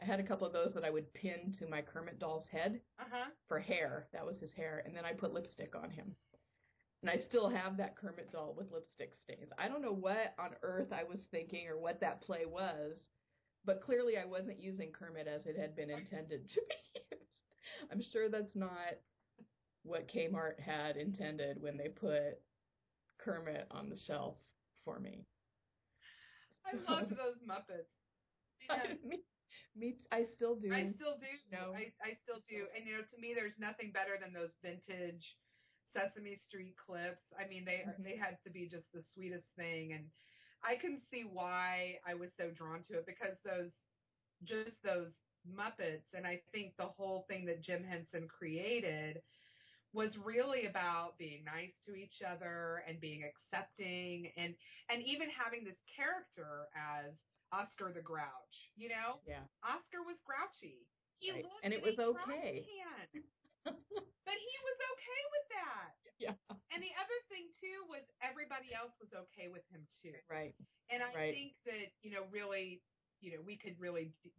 I 0.00 0.04
had 0.06 0.18
a 0.18 0.24
couple 0.24 0.44
of 0.46 0.52
those 0.52 0.74
that 0.74 0.84
I 0.84 0.90
would 0.90 1.12
pin 1.14 1.52
to 1.52 1.68
my 1.68 1.82
Kermit 1.82 2.18
doll's 2.18 2.46
head 2.46 2.82
Uh-huh. 2.98 3.30
for 3.46 3.60
hair. 3.60 4.08
That 4.12 4.26
was 4.26 4.40
his 4.40 4.52
hair. 4.52 4.82
And 4.84 4.96
then 4.96 5.04
I 5.04 5.12
put 5.12 5.32
lipstick 5.32 5.76
on 5.76 5.88
him. 5.90 6.16
And 7.02 7.10
I 7.10 7.18
still 7.18 7.48
have 7.48 7.76
that 7.76 7.94
Kermit 7.96 8.32
doll 8.32 8.54
with 8.54 8.72
lipstick 8.72 9.14
stains. 9.14 9.52
I 9.56 9.68
don't 9.68 9.82
know 9.82 9.92
what 9.92 10.34
on 10.38 10.56
earth 10.62 10.92
I 10.92 11.04
was 11.04 11.28
thinking 11.30 11.68
or 11.68 11.78
what 11.78 12.00
that 12.00 12.22
play 12.22 12.44
was, 12.44 12.98
but 13.66 13.82
clearly 13.82 14.16
I 14.16 14.24
wasn't 14.24 14.60
using 14.60 14.92
Kermit 14.92 15.26
as 15.26 15.46
it 15.46 15.58
had 15.58 15.74
been 15.76 15.90
intended 15.90 16.48
to 16.48 16.60
be 16.68 17.00
used. 17.16 17.42
I'm 17.92 18.00
sure 18.00 18.28
that's 18.28 18.54
not 18.54 18.94
what 19.82 20.08
Kmart 20.08 20.58
had 20.60 20.96
intended 20.96 21.60
when 21.60 21.76
they 21.76 21.88
put 21.88 22.40
Kermit 23.18 23.66
on 23.70 23.90
the 23.90 23.96
shelf 23.96 24.36
for 24.84 24.98
me. 25.00 25.26
I 26.64 26.90
loved 26.90 27.10
those 27.10 27.38
Muppets. 27.46 27.90
Man. 28.68 28.98
me, 29.04 29.18
me, 29.76 29.94
I 30.10 30.24
still 30.34 30.56
do. 30.56 30.72
I 30.72 30.90
still 30.94 31.16
do. 31.20 31.30
No. 31.52 31.72
I, 31.74 31.92
I 32.02 32.18
still 32.22 32.42
do. 32.48 32.66
And 32.74 32.86
you 32.86 32.96
know, 32.98 33.02
to 33.02 33.20
me, 33.20 33.32
there's 33.34 33.58
nothing 33.60 33.92
better 33.92 34.18
than 34.20 34.32
those 34.32 34.56
vintage 34.62 35.36
Sesame 35.94 36.36
Street 36.48 36.74
clips. 36.76 37.22
I 37.38 37.46
mean, 37.46 37.64
they 37.64 37.84
Mhm. 37.86 38.02
they 38.02 38.16
had 38.16 38.38
to 38.44 38.50
be 38.50 38.66
just 38.66 38.90
the 38.92 39.02
sweetest 39.14 39.46
thing, 39.54 39.92
and 39.92 40.10
I 40.64 40.76
can 40.76 41.00
see 41.10 41.24
why 41.24 42.00
I 42.06 42.14
was 42.14 42.30
so 42.36 42.50
drawn 42.50 42.82
to 42.84 42.94
it 42.98 43.06
because 43.06 43.36
those 43.44 43.70
just 44.44 44.82
those 44.82 45.12
Muppets, 45.48 46.12
and 46.12 46.26
I 46.26 46.42
think 46.52 46.76
the 46.76 46.86
whole 46.86 47.24
thing 47.28 47.46
that 47.46 47.62
Jim 47.62 47.84
Henson 47.84 48.28
created 48.28 49.22
was 49.92 50.18
really 50.18 50.66
about 50.66 51.16
being 51.18 51.44
nice 51.44 51.72
to 51.86 51.94
each 51.94 52.20
other 52.22 52.82
and 52.86 53.00
being 53.00 53.22
accepting 53.24 54.32
and 54.36 54.54
and 54.90 55.02
even 55.02 55.30
having 55.30 55.64
this 55.64 55.78
character 55.96 56.68
as 56.76 57.12
Oscar 57.52 57.92
the 57.92 58.02
Grouch, 58.02 58.72
you 58.76 58.88
know? 58.88 59.20
yeah. 59.26 59.44
Oscar 59.62 60.02
was 60.04 60.16
grouchy. 60.26 60.86
He 61.18 61.30
Right. 61.32 61.44
lived 61.44 61.60
And 61.62 61.72
it 61.72 61.82
was 61.82 61.98
a 61.98 62.06
okay. 62.08 62.66
but 63.64 63.74
he 64.36 64.56
was 64.64 64.78
okay 64.92 65.22
with 65.32 65.48
that. 65.56 66.05
Yeah. 66.20 66.34
And 66.70 66.82
the 66.82 66.92
other 66.98 67.14
thing 67.28 67.50
too 67.60 67.84
was 67.88 68.04
everybody 68.20 68.74
else 68.74 68.92
was 69.00 69.12
okay 69.12 69.48
with 69.48 69.66
him 69.68 69.86
too. 70.02 70.14
Right. 70.28 70.54
And 70.90 71.02
I 71.02 71.12
Right. 71.14 71.34
think 71.34 71.56
that 71.64 71.92
you 72.02 72.10
know 72.10 72.24
really, 72.26 72.84
you 73.20 73.36
know, 73.36 73.42
we 73.42 73.56
could 73.56 73.78
really 73.78 74.14
d- 74.22 74.32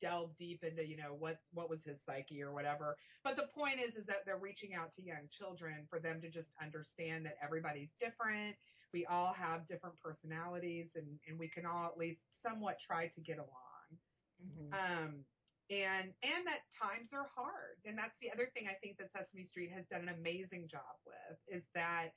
delve 0.00 0.36
deep 0.36 0.62
into 0.64 0.86
you 0.86 0.96
know 0.96 1.14
what 1.14 1.40
what 1.50 1.68
was 1.68 1.84
his 1.84 2.02
psyche 2.04 2.42
or 2.42 2.52
whatever. 2.52 2.96
But 3.24 3.36
the 3.36 3.48
point 3.48 3.80
is 3.80 3.96
is 3.96 4.06
that 4.06 4.24
they're 4.24 4.38
reaching 4.38 4.74
out 4.74 4.92
to 4.92 5.02
young 5.02 5.28
children 5.28 5.86
for 5.88 6.00
them 6.00 6.20
to 6.22 6.30
just 6.30 6.52
understand 6.60 7.26
that 7.26 7.36
everybody's 7.40 7.94
different. 7.98 8.56
We 8.92 9.06
all 9.06 9.32
have 9.34 9.66
different 9.66 9.98
personalities, 10.00 10.94
and 10.94 11.20
and 11.26 11.38
we 11.38 11.48
can 11.48 11.66
all 11.66 11.86
at 11.86 11.98
least 11.98 12.22
somewhat 12.42 12.78
try 12.80 13.08
to 13.08 13.20
get 13.20 13.38
along. 13.38 14.00
Mhm. 14.42 14.72
Um, 14.72 15.26
and 15.70 16.12
and 16.22 16.46
that 16.46 16.60
times 16.80 17.12
are 17.12 17.26
hard. 17.34 17.78
And 17.84 17.98
that's 17.98 18.16
the 18.20 18.30
other 18.30 18.48
thing 18.54 18.66
i 18.68 18.74
think 18.82 18.96
that 18.98 19.10
sesame 19.12 19.44
street 19.44 19.70
has 19.72 19.86
done 19.86 20.02
an 20.02 20.08
amazing 20.08 20.68
job 20.68 20.96
with 21.06 21.38
is 21.48 21.64
that 21.74 22.08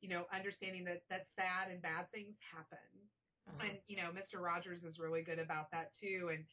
you 0.00 0.08
know 0.08 0.24
understanding 0.32 0.84
that 0.84 1.00
that 1.10 1.26
sad 1.38 1.68
and 1.68 1.82
bad 1.82 2.06
things 2.12 2.36
happen. 2.52 3.08
Uh-huh. 3.48 3.66
and 3.66 3.78
you 3.86 3.96
know 3.96 4.10
mr 4.10 4.42
rogers 4.42 4.82
is 4.84 4.98
really 4.98 5.22
good 5.22 5.38
about 5.38 5.66
that 5.72 5.92
too. 5.94 6.30
And 6.32 6.44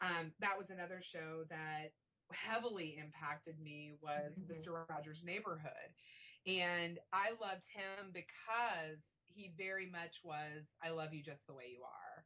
um 0.00 0.32
that 0.40 0.58
was 0.58 0.70
another 0.70 1.00
show 1.02 1.44
that 1.50 1.90
heavily 2.32 2.96
impacted 2.98 3.58
me 3.60 3.92
was 4.00 4.32
Mhm. 4.36 4.50
mr 4.50 4.84
rogers 4.88 5.22
neighborhood. 5.24 5.92
And 6.46 6.98
i 7.12 7.30
loved 7.40 7.66
him 7.74 8.12
because 8.12 9.00
he 9.24 9.52
very 9.56 9.86
much 9.86 10.20
was 10.22 10.66
i 10.82 10.90
love 10.90 11.12
you 11.12 11.22
just 11.22 11.46
the 11.46 11.54
way 11.54 11.66
you 11.70 11.82
are. 11.82 12.24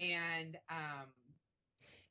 And 0.00 0.56
um 0.70 1.12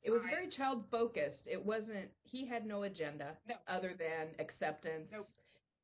It 0.02 0.10
was 0.10 0.22
very 0.28 0.48
child 0.50 0.84
focused. 0.90 1.46
It 1.46 1.64
wasn't. 1.64 2.10
He 2.24 2.46
had 2.46 2.66
no 2.66 2.82
agenda 2.82 3.36
No. 3.48 3.54
other 3.68 3.94
than 3.94 4.34
acceptance 4.38 5.08
Nope. 5.12 5.28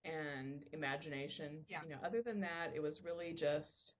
and 0.04 0.62
imagination. 0.72 1.64
Yeah. 1.68 1.82
You 1.84 1.90
know, 1.90 1.98
other 2.02 2.22
than 2.22 2.40
that, 2.40 2.72
it 2.74 2.80
was 2.80 3.00
really 3.04 3.32
just. 3.32 3.94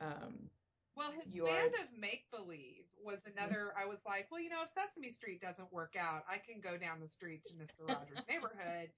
Um, 0.00 0.50
Well, 0.96 1.12
his 1.12 1.26
land 1.34 1.74
are- 1.78 1.84
of 1.84 1.92
make 1.96 2.28
believe 2.30 2.84
was 3.02 3.20
another. 3.26 3.72
I 3.78 3.86
was 3.86 3.98
like, 4.04 4.30
well, 4.30 4.40
you 4.40 4.50
know, 4.50 4.62
if 4.62 4.70
Sesame 4.72 5.12
Street 5.12 5.40
doesn't 5.40 5.72
work 5.72 5.94
out, 5.96 6.24
I 6.28 6.38
can 6.38 6.60
go 6.60 6.76
down 6.76 7.00
the 7.00 7.08
street 7.08 7.44
to 7.46 7.54
Mister 7.54 7.84
Rogers' 7.84 8.18
neighborhood, 8.28 8.90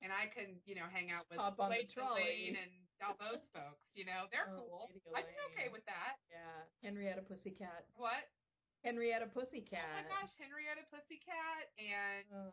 and 0.00 0.12
I 0.12 0.26
can, 0.32 0.60
you 0.64 0.74
know, 0.76 0.86
hang 0.92 1.10
out 1.10 1.28
with 1.28 1.38
Hop 1.38 1.58
on 1.58 1.70
the 1.70 1.84
trolley. 1.92 2.48
And 2.56 2.70
all 3.02 3.16
those 3.18 3.40
folks. 3.56 3.80
You 3.94 4.04
know, 4.04 4.28
they're 4.30 4.44
Oh, 4.52 4.60
cool. 4.68 4.90
I'd 5.16 5.24
be 5.26 5.32
okay 5.56 5.68
with 5.72 5.84
that. 5.86 6.20
yeah. 6.30 6.64
Henrietta 6.84 7.22
Pussycat. 7.22 7.86
What? 7.96 8.28
Henrietta 8.84 9.28
Oh 9.34 9.46
my 9.52 10.02
gosh, 10.08 10.32
Henrietta 10.38 10.82
Pussycat 10.90 11.68
and 11.78 12.24
Oh, 12.32 12.52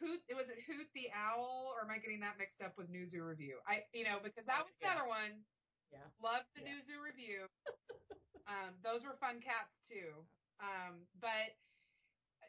Hoot. 0.00 0.20
It 0.28 0.34
was 0.36 0.48
it 0.48 0.60
Hoot 0.68 0.88
the 0.94 1.08
Owl, 1.12 1.72
or 1.74 1.80
am 1.82 1.90
I 1.90 1.98
getting 1.98 2.20
that 2.20 2.36
mixed 2.36 2.60
up 2.60 2.76
with 2.76 2.90
New 2.90 3.08
Zoo 3.08 3.24
Revue? 3.24 3.56
I, 3.66 3.84
you 3.92 4.04
know, 4.04 4.20
because 4.22 4.44
that 4.44 4.64
was 4.64 4.74
Yeah. 4.80 4.92
another 4.92 5.08
one. 5.08 5.44
yeah. 5.90 6.10
Loved 6.20 6.52
the 6.54 6.60
Yeah. 6.60 6.74
New 6.74 6.82
Zoo 6.82 7.00
Revue. 7.00 7.48
um, 8.46 8.74
those 8.82 9.04
were 9.04 9.16
fun 9.16 9.40
cats 9.40 9.80
too. 9.88 10.28
Um, 10.60 11.08
but 11.14 11.56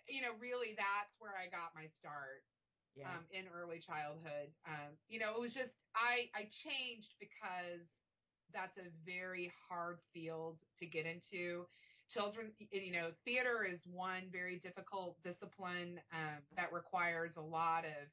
you 0.07 0.21
know, 0.21 0.33
really, 0.39 0.73
that's 0.75 1.19
where 1.19 1.35
I 1.35 1.47
got 1.47 1.73
my 1.75 1.87
start 1.87 2.43
Yeah. 2.95 3.15
um, 3.17 3.27
in 3.31 3.47
early 3.47 3.79
childhood. 3.79 4.53
Um, 4.65 4.97
you 5.07 5.19
know, 5.19 5.35
it 5.35 5.39
was 5.39 5.53
just 5.53 5.73
I 5.95 6.29
I 6.33 6.45
changed 6.45 7.15
because 7.19 7.87
that's 8.51 8.77
a 8.77 8.89
very 9.05 9.51
hard 9.67 9.99
field 10.13 10.59
to 10.79 10.85
get 10.87 11.05
into. 11.05 11.67
Children, 12.09 12.51
you 12.71 12.91
know, 12.93 13.11
theater 13.25 13.63
is 13.69 13.79
one 13.85 14.23
very 14.31 14.59
difficult 14.59 15.17
discipline 15.23 15.99
um, 16.13 16.41
that 16.55 16.71
requires 16.71 17.35
a 17.37 17.41
lot 17.41 17.83
of 17.85 18.07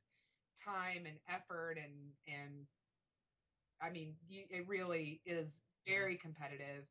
time 0.64 1.06
and 1.06 1.16
effort 1.28 1.76
and 1.78 1.92
and 2.26 2.66
I 3.80 3.90
mean, 3.90 4.14
you, 4.28 4.44
it 4.50 4.66
really 4.68 5.20
is 5.26 5.48
very 5.86 6.16
competitive. 6.16 6.84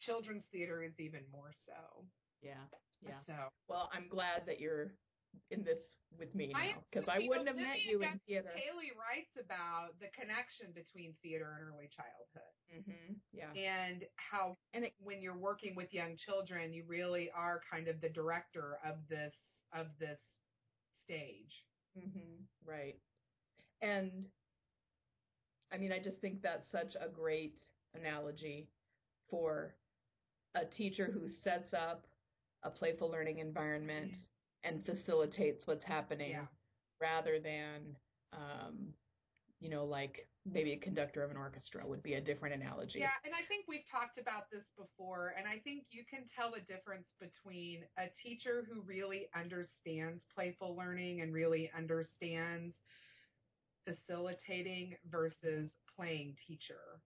Children's 0.00 0.44
theater 0.50 0.82
is 0.82 0.98
even 0.98 1.20
more 1.32 1.52
so. 1.66 2.04
yeah. 2.42 2.54
Yeah. 3.06 3.18
So 3.26 3.34
Well, 3.68 3.90
I'm 3.92 4.08
glad 4.08 4.46
that 4.46 4.60
you're 4.60 4.92
in 5.50 5.64
this 5.64 5.96
with 6.18 6.34
me 6.34 6.52
now 6.52 6.84
because 6.90 7.06
too. 7.06 7.10
I 7.12 7.26
wouldn't 7.28 7.48
have 7.48 7.56
met 7.56 7.82
you 7.82 8.02
in 8.02 8.20
theater. 8.26 8.50
Haley 8.54 8.92
writes 8.98 9.36
about 9.38 9.98
the 10.00 10.08
connection 10.08 10.72
between 10.72 11.14
theater 11.22 11.56
and 11.58 11.68
early 11.74 11.88
childhood 11.88 12.52
hmm 12.84 13.14
Yeah. 13.32 13.52
and 13.52 14.04
how 14.16 14.56
And 14.72 14.84
it- 14.86 14.94
when 14.98 15.22
you're 15.22 15.36
working 15.38 15.74
with 15.74 15.92
young 15.92 16.16
children, 16.16 16.72
you 16.72 16.84
really 16.84 17.30
are 17.30 17.60
kind 17.70 17.88
of 17.88 18.00
the 18.00 18.08
director 18.08 18.78
of 18.84 19.08
this 19.08 19.34
of 19.72 19.86
this 19.98 20.20
stage. 21.04 21.64
hmm 21.94 22.44
Right. 22.64 22.96
And 23.80 24.30
I 25.72 25.78
mean, 25.78 25.92
I 25.92 25.98
just 25.98 26.20
think 26.20 26.42
that's 26.42 26.70
such 26.70 26.94
a 27.00 27.08
great 27.08 27.54
analogy 27.94 28.68
for 29.30 29.74
a 30.54 30.64
teacher 30.66 31.10
who 31.10 31.28
sets 31.28 31.72
up 31.72 32.06
a 32.62 32.70
playful 32.70 33.10
learning 33.10 33.38
environment 33.38 34.12
and 34.64 34.84
facilitates 34.84 35.66
what's 35.66 35.84
happening 35.84 36.30
Yeah. 36.30 36.46
rather 37.00 37.40
than, 37.40 37.96
um, 38.32 38.94
you 39.60 39.68
know, 39.68 39.84
like 39.84 40.28
maybe 40.44 40.72
a 40.72 40.78
conductor 40.78 41.22
of 41.22 41.30
an 41.30 41.36
orchestra 41.36 41.86
would 41.86 42.02
be 42.02 42.14
a 42.14 42.20
different 42.20 42.54
analogy. 42.54 42.98
Yeah, 42.98 43.12
and 43.24 43.34
I 43.34 43.42
think 43.42 43.66
we've 43.68 43.86
talked 43.86 44.18
about 44.18 44.50
this 44.50 44.64
before, 44.76 45.34
and 45.38 45.46
I 45.46 45.58
think 45.60 45.86
you 45.90 46.04
can 46.04 46.26
tell 46.28 46.50
the 46.50 46.60
difference 46.60 47.06
between 47.20 47.84
a 47.96 48.08
teacher 48.08 48.64
who 48.68 48.82
really 48.82 49.28
understands 49.34 50.24
playful 50.34 50.76
learning 50.76 51.20
and 51.20 51.32
really 51.32 51.70
understands 51.76 52.74
facilitating 53.84 54.96
versus 55.10 55.70
playing 55.96 56.36
teacher. 56.46 57.02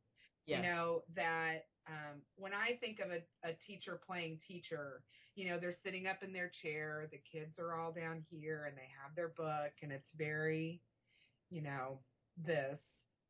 Yes. 0.47 0.59
You 0.59 0.63
know, 0.71 1.03
that 1.15 1.67
um, 1.89 2.23
when 2.37 2.53
I 2.53 2.77
think 2.81 3.01
of 3.01 3.11
a, 3.11 3.23
a 3.49 3.53
teacher 3.67 4.01
playing 4.07 4.41
teacher, 4.47 5.03
you 5.35 5.49
know, 5.49 5.59
they're 5.59 5.75
sitting 5.85 6.07
up 6.07 6.23
in 6.23 6.33
their 6.33 6.49
chair, 6.63 7.09
the 7.11 7.19
kids 7.19 7.59
are 7.59 7.79
all 7.79 7.93
down 7.93 8.25
here, 8.31 8.65
and 8.67 8.77
they 8.77 8.89
have 9.03 9.15
their 9.15 9.29
book, 9.29 9.73
and 9.83 9.93
it's 9.93 10.11
very, 10.17 10.81
you 11.51 11.63
know, 11.63 12.01
this 12.37 12.81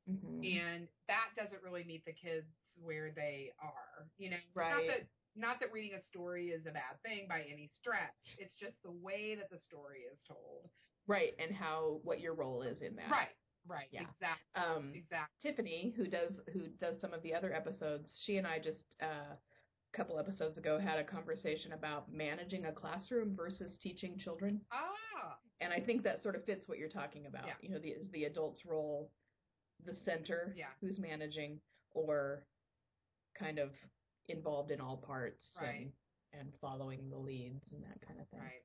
Mhm. 0.09 0.57
and 0.57 0.89
that 1.09 1.31
doesn't 1.37 1.63
really 1.65 1.83
meet 1.83 2.05
the 2.05 2.13
kids 2.13 2.47
where 2.77 3.11
they 3.11 3.53
are. 3.59 4.09
You 4.19 4.31
know, 4.31 4.37
Right. 4.55 4.71
Not 4.71 4.87
that 4.87 5.07
not 5.35 5.61
that 5.61 5.73
reading 5.73 5.95
a 5.99 6.01
story 6.01 6.51
is 6.51 6.65
a 6.67 6.71
bad 6.71 7.03
thing 7.03 7.27
by 7.29 7.43
any 7.43 7.69
stretch. 7.69 8.37
It's 8.39 8.55
just 8.55 8.81
the 8.83 8.91
way 8.93 9.35
that 9.35 9.51
the 9.51 9.59
story 9.59 10.03
is 10.11 10.23
told. 10.25 10.71
Right. 11.07 11.35
And 11.39 11.55
how, 11.55 12.01
what 12.05 12.21
your 12.21 12.35
role 12.35 12.63
is 12.63 12.81
in 12.81 12.97
that. 12.97 13.11
Right. 13.11 13.37
Right. 13.69 13.89
Yeah. 13.91 14.03
Exactly. 14.03 14.63
Um, 14.63 14.93
Exactly. 14.95 15.51
Tiffany, 15.51 15.95
who 15.97 16.07
does 16.07 16.33
who 16.53 16.69
does 16.79 17.01
some 17.01 17.13
of 17.13 17.23
the 17.23 17.35
other 17.35 17.53
episodes, 17.53 18.11
she 18.25 18.37
and 18.39 18.47
I 18.47 18.59
just 18.59 18.79
uh, 19.03 19.35
a 19.35 19.97
couple 19.97 20.19
episodes 20.19 20.59
ago 20.59 20.79
had 20.79 20.99
a 20.99 21.05
conversation 21.05 21.73
about 21.73 22.13
managing 22.13 22.67
a 22.67 22.73
classroom 22.73 23.35
versus 23.37 23.77
teaching 23.83 24.19
children, 24.19 24.61
Ah. 24.71 25.39
and 25.61 25.73
I 25.73 25.81
think 25.81 26.03
that 26.05 26.23
sort 26.23 26.37
of 26.37 26.45
fits 26.45 26.69
what 26.69 26.79
you're 26.79 26.89
talking 26.89 27.27
about. 27.27 27.47
Yeah. 27.47 27.55
You 27.61 27.71
know, 27.71 27.79
the 27.79 27.91
is 27.91 28.11
the 28.13 28.25
adult's 28.25 28.65
role 28.65 29.11
the 29.85 29.95
center 30.05 30.55
Yeah. 30.57 30.71
who's 30.81 30.99
managing, 30.99 31.61
or 31.93 32.43
kind 33.39 33.59
of 33.59 33.71
involved 34.29 34.71
in 34.71 34.81
all 34.81 34.97
parts 34.97 35.51
Right. 35.61 35.81
and 35.83 35.93
and 36.33 36.53
following 36.61 37.09
the 37.09 37.17
leads 37.19 37.73
and 37.73 37.83
that 37.85 38.01
kind 38.07 38.21
of 38.21 38.29
thing. 38.29 38.41
Right. 38.41 38.63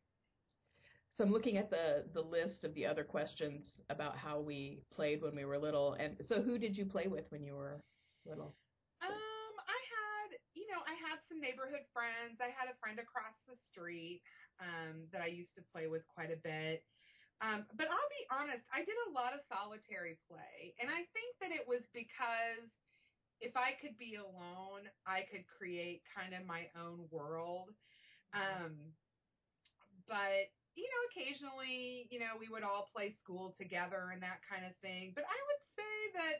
So 1.13 1.23
I'm 1.23 1.31
looking 1.31 1.57
at 1.57 1.69
the 1.69 2.05
the 2.13 2.21
list 2.21 2.63
of 2.63 2.73
the 2.73 2.85
other 2.85 3.03
questions 3.03 3.73
about 3.89 4.17
how 4.17 4.39
we 4.39 4.79
played 4.91 5.21
when 5.21 5.35
we 5.35 5.45
were 5.45 5.57
little. 5.57 5.93
And 5.93 6.15
so 6.27 6.41
who 6.41 6.57
did 6.57 6.77
you 6.77 6.85
play 6.85 7.07
with 7.07 7.25
when 7.29 7.43
you 7.43 7.55
were 7.55 7.81
little? 8.25 8.55
Um, 9.01 9.53
I 9.67 9.79
had, 9.91 10.39
you 10.53 10.67
know, 10.71 10.79
I 10.87 10.95
had 10.95 11.19
some 11.27 11.41
neighborhood 11.41 11.83
friends. 11.91 12.39
I 12.39 12.53
had 12.55 12.71
a 12.71 12.77
friend 12.79 12.99
across 12.99 13.35
the 13.47 13.55
street 13.71 14.21
um, 14.61 15.07
that 15.11 15.21
I 15.21 15.27
used 15.27 15.53
to 15.55 15.63
play 15.73 15.87
with 15.87 16.07
quite 16.07 16.31
a 16.31 16.39
bit. 16.43 16.83
Um, 17.41 17.65
but 17.75 17.87
I'll 17.89 18.13
be 18.13 18.25
honest, 18.29 18.63
I 18.71 18.85
did 18.85 18.95
a 19.09 19.11
lot 19.17 19.33
of 19.33 19.41
solitary 19.49 20.19
play, 20.29 20.75
and 20.79 20.89
I 20.93 21.09
think 21.09 21.33
that 21.41 21.49
it 21.49 21.65
was 21.67 21.81
because 21.91 22.69
if 23.41 23.57
I 23.57 23.73
could 23.81 23.97
be 23.97 24.15
alone, 24.15 24.85
I 25.07 25.25
could 25.25 25.43
create 25.49 26.03
kind 26.15 26.35
of 26.35 26.45
my 26.45 26.69
own 26.77 27.09
world. 27.09 27.73
Um, 28.33 28.93
but 30.07 30.53
you 30.75 30.83
know, 30.83 31.21
occasionally, 31.21 32.07
you 32.11 32.19
know, 32.19 32.37
we 32.39 32.49
would 32.49 32.63
all 32.63 32.85
play 32.85 33.09
school 33.11 33.51
together 33.51 34.11
and 34.11 34.23
that 34.23 34.41
kind 34.41 34.65
of 34.65 34.75
thing. 34.77 35.13
But 35.15 35.25
I 35.25 35.37
would 35.47 35.63
say 35.63 36.11
that 36.13 36.33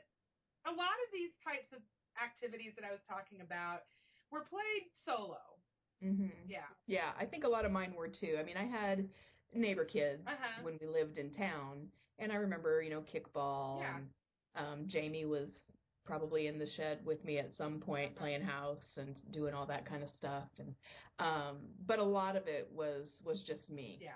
a 0.64 0.72
lot 0.74 0.94
of 1.06 1.12
these 1.12 1.32
types 1.44 1.72
of 1.72 1.82
activities 2.22 2.74
that 2.76 2.84
I 2.84 2.92
was 2.92 3.02
talking 3.04 3.40
about 3.40 3.82
were 4.30 4.44
played 4.44 4.90
solo. 5.04 5.62
Mm-hmm. 6.02 6.48
Yeah. 6.48 6.66
Yeah, 6.86 7.14
I 7.16 7.26
think 7.26 7.44
a 7.44 7.48
lot 7.48 7.64
of 7.64 7.72
mine 7.72 7.94
were 7.94 8.08
too. 8.08 8.36
I 8.38 8.42
mean, 8.42 8.56
I 8.56 8.64
had 8.64 9.10
neighbor 9.52 9.84
kids 9.84 10.26
Uh-huh. 10.26 10.62
when 10.62 10.78
we 10.80 10.86
lived 10.86 11.18
in 11.18 11.30
town, 11.30 11.92
and 12.18 12.32
I 12.32 12.36
remember, 12.36 12.82
you 12.82 12.90
know, 12.90 13.02
kickball. 13.02 13.80
Yeah. 13.80 13.96
And 13.98 14.14
um, 14.54 14.88
Jamie 14.88 15.26
was 15.26 15.71
probably 16.04 16.46
in 16.46 16.58
the 16.58 16.66
shed 16.66 17.04
with 17.04 17.24
me 17.24 17.38
at 17.38 17.54
some 17.56 17.80
point 17.80 18.16
playing 18.16 18.42
house 18.42 18.96
and 18.96 19.16
doing 19.32 19.54
all 19.54 19.66
that 19.66 19.86
kind 19.86 20.02
of 20.02 20.10
stuff. 20.10 20.48
And 20.58 20.74
um, 21.18 21.74
but 21.86 21.98
a 21.98 22.04
lot 22.04 22.36
of 22.36 22.46
it 22.48 22.68
was 22.72 23.06
was 23.24 23.42
just 23.42 23.68
me. 23.70 23.98
Yeah. 24.00 24.12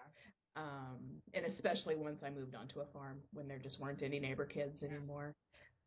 um, 0.56 1.22
and 1.34 1.44
especially 1.46 1.96
once 1.96 2.22
I 2.22 2.30
moved 2.30 2.54
onto 2.54 2.80
a 2.80 2.86
farm 2.86 3.22
when 3.32 3.46
there 3.46 3.58
just 3.58 3.78
weren't 3.78 4.02
any 4.02 4.18
neighbor 4.18 4.46
kids 4.46 4.82
Yeah. 4.82 4.88
anymore. 4.88 5.34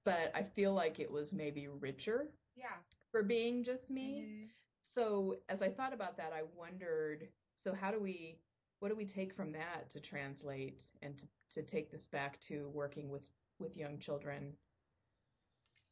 But 0.05 0.31
I 0.35 0.43
feel 0.55 0.73
like 0.73 0.99
it 0.99 1.11
was 1.11 1.33
maybe 1.33 1.67
richer 1.67 2.27
Yeah. 2.55 2.77
for 3.11 3.23
being 3.23 3.63
just 3.63 3.89
me. 3.89 4.21
Mhm. 4.21 4.49
So 4.95 5.41
as 5.49 5.61
I 5.61 5.69
thought 5.69 5.93
about 5.93 6.17
that, 6.17 6.33
I 6.33 6.43
wondered, 6.43 7.33
so 7.63 7.73
how 7.73 7.91
do 7.91 7.99
we, 7.99 8.39
what 8.79 8.89
do 8.89 8.95
we 8.95 9.05
take 9.05 9.33
from 9.35 9.51
that 9.53 9.89
to 9.91 9.99
translate 9.99 10.81
and 11.01 11.17
to, 11.17 11.27
to 11.61 11.63
take 11.63 11.91
this 11.91 12.07
back 12.07 12.39
to 12.41 12.69
working 12.69 13.09
with 13.09 13.23
with 13.59 13.75
young 13.75 13.99
children? 13.99 14.57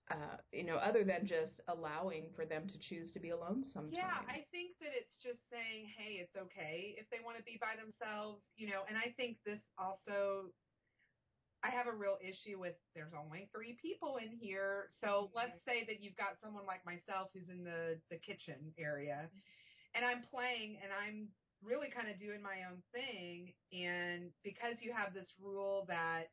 Uh, 0.10 0.38
you 0.52 0.63
know, 0.63 0.78
other 0.78 1.04
than 1.04 1.28
just 1.28 1.60
allowing 1.67 2.32
for 2.36 2.46
them 2.46 2.67
to 2.67 2.80
choose 2.80 3.12
to 3.12 3.20
be 3.20 3.32
alone 3.32 3.63
sometimes. 3.74 3.96
Yeah, 3.96 4.24
I 4.30 4.46
think 4.52 4.80
that 4.80 4.96
it's 4.96 5.17
just 5.20 5.39
saying, 5.52 5.91
hey, 5.98 6.24
it's 6.24 6.36
okay 6.36 6.96
if 6.98 7.10
they 7.12 7.20
want 7.24 7.38
to 7.38 7.43
be 7.43 7.60
by 7.60 7.76
themselves, 7.76 8.41
you 8.56 8.70
know, 8.70 8.88
and 8.88 8.98
I 8.98 9.13
think 9.17 9.38
this 9.46 9.60
also 9.78 10.54
I 11.63 11.72
have 11.72 11.88
a 11.88 11.91
real 11.91 12.17
issue 12.22 12.60
with 12.60 12.76
there's 12.96 13.12
only 13.17 13.50
three 13.54 13.78
people 13.82 14.17
in 14.22 14.32
here. 14.39 14.88
So 15.02 15.32
let's 15.36 15.60
say 15.65 15.84
that 15.88 16.02
you've 16.02 16.15
got 16.15 16.39
someone 16.41 16.65
like 16.65 16.86
myself 16.86 17.30
who's 17.34 17.50
in 17.50 17.63
the 17.63 18.00
the 18.10 18.17
kitchen 18.17 18.72
area 18.78 19.28
and 19.96 20.06
I'm 20.06 20.22
playing 20.22 20.78
and 20.84 20.91
I'm 20.93 21.28
really 21.63 21.89
kind 21.89 22.08
of 22.08 22.20
doing 22.20 22.41
my 22.41 22.70
own 22.70 22.80
thing 22.93 23.54
and 23.74 24.30
because 24.43 24.78
you 24.80 24.93
have 24.93 25.13
this 25.13 25.34
rule 25.41 25.86
that 25.89 26.30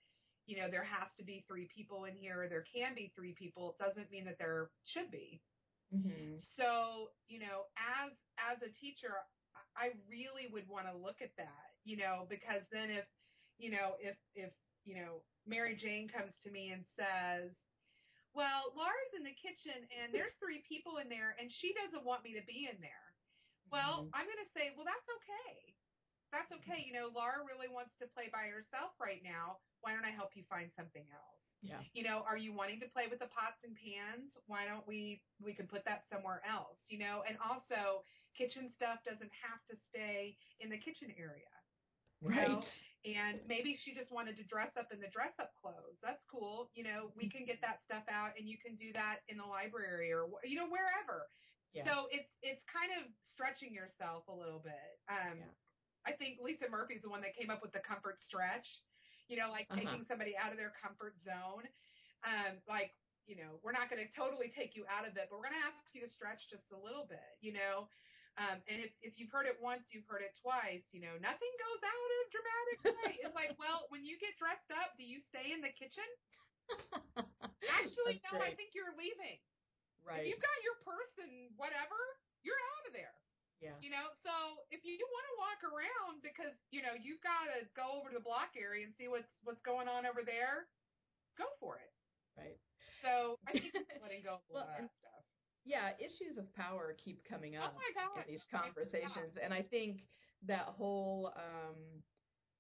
you 0.46 0.57
know 0.59 0.68
there 0.70 0.85
has 0.85 1.09
to 1.16 1.24
be 1.24 1.44
three 1.48 1.68
people 1.74 2.04
in 2.04 2.14
here 2.14 2.42
or 2.42 2.48
there 2.48 2.64
can 2.72 2.94
be 2.94 3.12
three 3.14 3.35
people 3.35 3.74
it 3.78 3.83
doesn't 3.85 4.11
mean 4.11 4.24
that 4.24 4.38
there 4.38 4.70
should 4.85 5.11
be. 5.11 5.40
Hmm 5.92 6.37
so 6.57 7.11
you 7.28 7.38
know 7.38 7.66
as 7.78 8.12
as 8.38 8.62
a 8.62 8.70
teacher 8.72 9.14
i 9.76 9.90
really 10.11 10.46
would 10.52 10.66
want 10.68 10.87
to 10.87 10.96
look 10.96 11.22
at 11.22 11.30
that 11.37 11.70
you 11.85 11.96
know 11.96 12.26
because 12.28 12.62
then 12.72 12.90
if 12.90 13.04
you 13.59 13.70
know 13.70 13.94
if 14.00 14.16
if 14.35 14.50
you 14.85 14.94
know 14.94 15.22
mary 15.46 15.76
jane 15.76 16.09
comes 16.09 16.33
to 16.42 16.50
me 16.50 16.70
and 16.70 16.85
says 16.98 17.50
well 18.35 18.72
laura's 18.76 19.14
in 19.16 19.22
the 19.22 19.35
kitchen 19.35 19.87
and 20.02 20.12
there's 20.12 20.35
three 20.42 20.62
people 20.68 20.98
in 20.98 21.09
there 21.09 21.37
and 21.38 21.50
she 21.52 21.72
doesn't 21.74 22.04
want 22.04 22.24
me 22.24 22.35
to 22.35 22.42
be 22.46 22.66
in 22.70 22.80
there. 22.80 23.07
Well 23.70 24.04
Mhm. 24.04 24.11
i'm 24.14 24.26
going 24.26 24.44
to 24.44 24.52
say 24.54 24.70
well 24.76 24.85
that's 24.87 25.09
okay 25.22 25.74
okay 26.60 26.84
you 26.86 26.92
know 26.92 27.10
laura 27.14 27.42
really 27.46 27.68
wants 27.68 27.92
to 28.00 28.06
play 28.14 28.28
by 28.30 28.46
herself 28.50 28.94
right 29.00 29.22
now. 29.22 29.58
Why 29.80 29.92
don't 29.92 30.04
i 30.04 30.10
help 30.10 30.32
you 30.34 30.44
find 30.48 30.70
something 30.76 31.04
else? 31.12 31.42
Yeah, 31.62 31.80
you 31.92 32.04
know 32.04 32.22
are 32.28 32.36
you 32.36 32.52
wanting 32.52 32.80
to 32.80 32.88
play 32.88 33.06
with 33.08 33.18
the 33.18 33.30
pots 33.32 33.64
and 33.64 33.74
pans? 33.74 34.32
Why 34.46 34.66
don't 34.66 34.86
we 34.86 35.22
we 35.40 35.54
can 35.54 35.66
put 35.66 35.84
that 35.84 36.04
somewhere 36.12 36.40
else 36.44 36.78
you 36.88 36.98
know? 36.98 37.22
And 37.26 37.36
also 37.40 38.04
kitchen 38.36 38.70
stuff 38.74 38.98
doesn't 39.04 39.32
have 39.42 39.60
to 39.70 39.76
stay 39.90 40.36
in 40.60 40.68
the 40.68 40.76
kitchen 40.76 41.12
area. 41.16 41.50
Right. 42.22 42.48
know? 42.48 42.62
and 43.04 43.40
maybe 43.46 43.76
she 43.76 43.92
just 43.92 44.10
wanted 44.10 44.36
to 44.40 44.44
dress 44.48 44.72
up 44.80 44.88
in 44.90 45.00
the 45.00 45.12
dress 45.12 45.36
up 45.38 45.52
clothes. 45.60 46.00
That's 46.02 46.24
cool. 46.30 46.70
You 46.74 46.84
know 46.84 47.12
we 47.16 47.28
can 47.28 47.44
get 47.44 47.60
that 47.60 47.80
stuff 47.84 48.04
out 48.08 48.32
and 48.38 48.48
you 48.48 48.56
can 48.56 48.76
do 48.76 48.92
that 48.92 49.20
in 49.28 49.36
the 49.36 49.44
library 49.44 50.12
or 50.12 50.26
you 50.44 50.56
know 50.56 50.68
wherever. 50.68 51.28
Yeah. 51.72 51.84
so 51.84 52.06
it's 52.10 52.30
it's 52.40 52.62
kind 52.70 52.92
of 52.96 53.10
stretching 53.26 53.74
yourself 53.74 54.24
a 54.28 54.32
little 54.32 54.60
bit. 54.62 54.96
Um 55.08 55.38
Yeah. 55.38 55.63
I 56.06 56.12
think 56.12 56.38
lisa 56.40 56.66
murphy's 56.70 57.02
the 57.02 57.08
one 57.10 57.20
that 57.20 57.34
came 57.36 57.50
up 57.50 57.60
with 57.62 57.72
the 57.72 57.80
comfort 57.80 58.20
stretch 58.22 58.80
you 59.28 59.36
know 59.36 59.50
like 59.50 59.66
Uh-huh. 59.70 59.80
taking 59.80 60.04
somebody 60.04 60.36
out 60.36 60.52
of 60.52 60.58
their 60.58 60.72
comfort 60.76 61.14
zone 61.24 61.64
um 62.24 62.60
like 62.68 62.92
you 63.26 63.36
know 63.36 63.56
we're 63.64 63.72
not 63.74 63.88
going 63.88 64.00
to 64.02 64.10
totally 64.12 64.52
take 64.52 64.76
you 64.76 64.84
out 64.88 65.08
of 65.08 65.16
it 65.16 65.26
but 65.28 65.36
we're 65.40 65.48
going 65.48 65.56
to 65.58 65.66
ask 65.68 65.80
you 65.96 66.00
to 66.04 66.10
stretch 66.10 66.44
just 66.50 66.68
a 66.72 66.78
little 66.78 67.08
bit 67.08 67.36
you 67.40 67.52
know 67.56 67.88
um 68.36 68.60
and 68.68 68.82
if 68.84 68.92
if 69.00 69.16
you've 69.16 69.32
heard 69.32 69.46
it 69.48 69.56
once 69.62 69.88
you've 69.94 70.04
heard 70.10 70.20
it 70.20 70.34
twice 70.42 70.84
you 70.92 71.00
know 71.00 71.14
nothing 71.22 71.52
goes 71.56 71.80
out 71.84 72.10
of 72.20 72.22
dramatic 72.34 72.76
way 72.84 73.12
it's 73.24 73.36
like 73.36 73.54
well 73.56 73.86
when 73.88 74.04
you 74.04 74.18
get 74.20 74.36
dressed 74.36 74.68
up 74.76 74.92
do 75.00 75.04
you 75.06 75.20
stay 75.32 75.52
in 75.56 75.60
the 75.64 75.72
kitchen 75.72 76.04
actually 77.80 78.20
That's 78.20 78.36
no 78.36 78.44
i 78.44 78.52
think 78.52 78.76
you're 78.76 78.92
leaving 78.98 79.40
right. 80.04 80.20
if 80.20 80.28
you've 80.28 80.42
got 80.44 80.58
your 80.60 80.76
purse 80.84 81.14
and 81.20 81.48
whatever, 81.56 81.96
you're 82.44 82.60
out 82.76 82.84
of 82.88 82.92
there. 82.92 83.16
Yeah. 83.62 83.76
You 83.80 83.90
know, 83.90 84.10
so 84.22 84.32
if 84.70 84.84
you 84.84 84.98
want 84.98 85.26
to 85.30 85.34
walk 85.40 85.60
around 85.66 86.22
because 86.22 86.54
you 86.70 86.82
know 86.82 86.94
you've 86.98 87.22
got 87.22 87.50
to 87.52 87.66
go 87.74 87.98
over 88.00 88.10
to 88.10 88.16
the 88.18 88.24
block 88.24 88.54
area 88.58 88.84
and 88.84 88.94
see 88.96 89.08
what's 89.08 89.30
what's 89.42 89.62
going 89.62 89.88
on 89.88 90.06
over 90.06 90.22
there, 90.24 90.66
go 91.38 91.46
for 91.60 91.76
it. 91.78 91.92
Right. 92.36 92.58
So 93.02 93.38
I 93.46 93.52
think 93.52 93.72
letting 94.02 94.22
go 94.28 94.42
of 94.42 94.46
Well, 94.50 94.68
and- 94.76 94.88
that 94.88 94.94
stuff. 95.00 95.22
Yeah, 95.64 95.96
issues 95.96 96.36
of 96.36 96.52
power 96.52 96.92
keep 97.00 97.24
coming 97.24 97.56
Oh 97.56 97.72
up 97.72 97.74
my 97.80 97.88
in 98.20 98.28
these 98.28 98.44
Oh 98.52 98.58
conversations, 98.60 99.40
and 99.42 99.48
I 99.48 99.62
think 99.62 100.04
that 100.44 100.68
whole 100.76 101.32
um, 101.40 101.80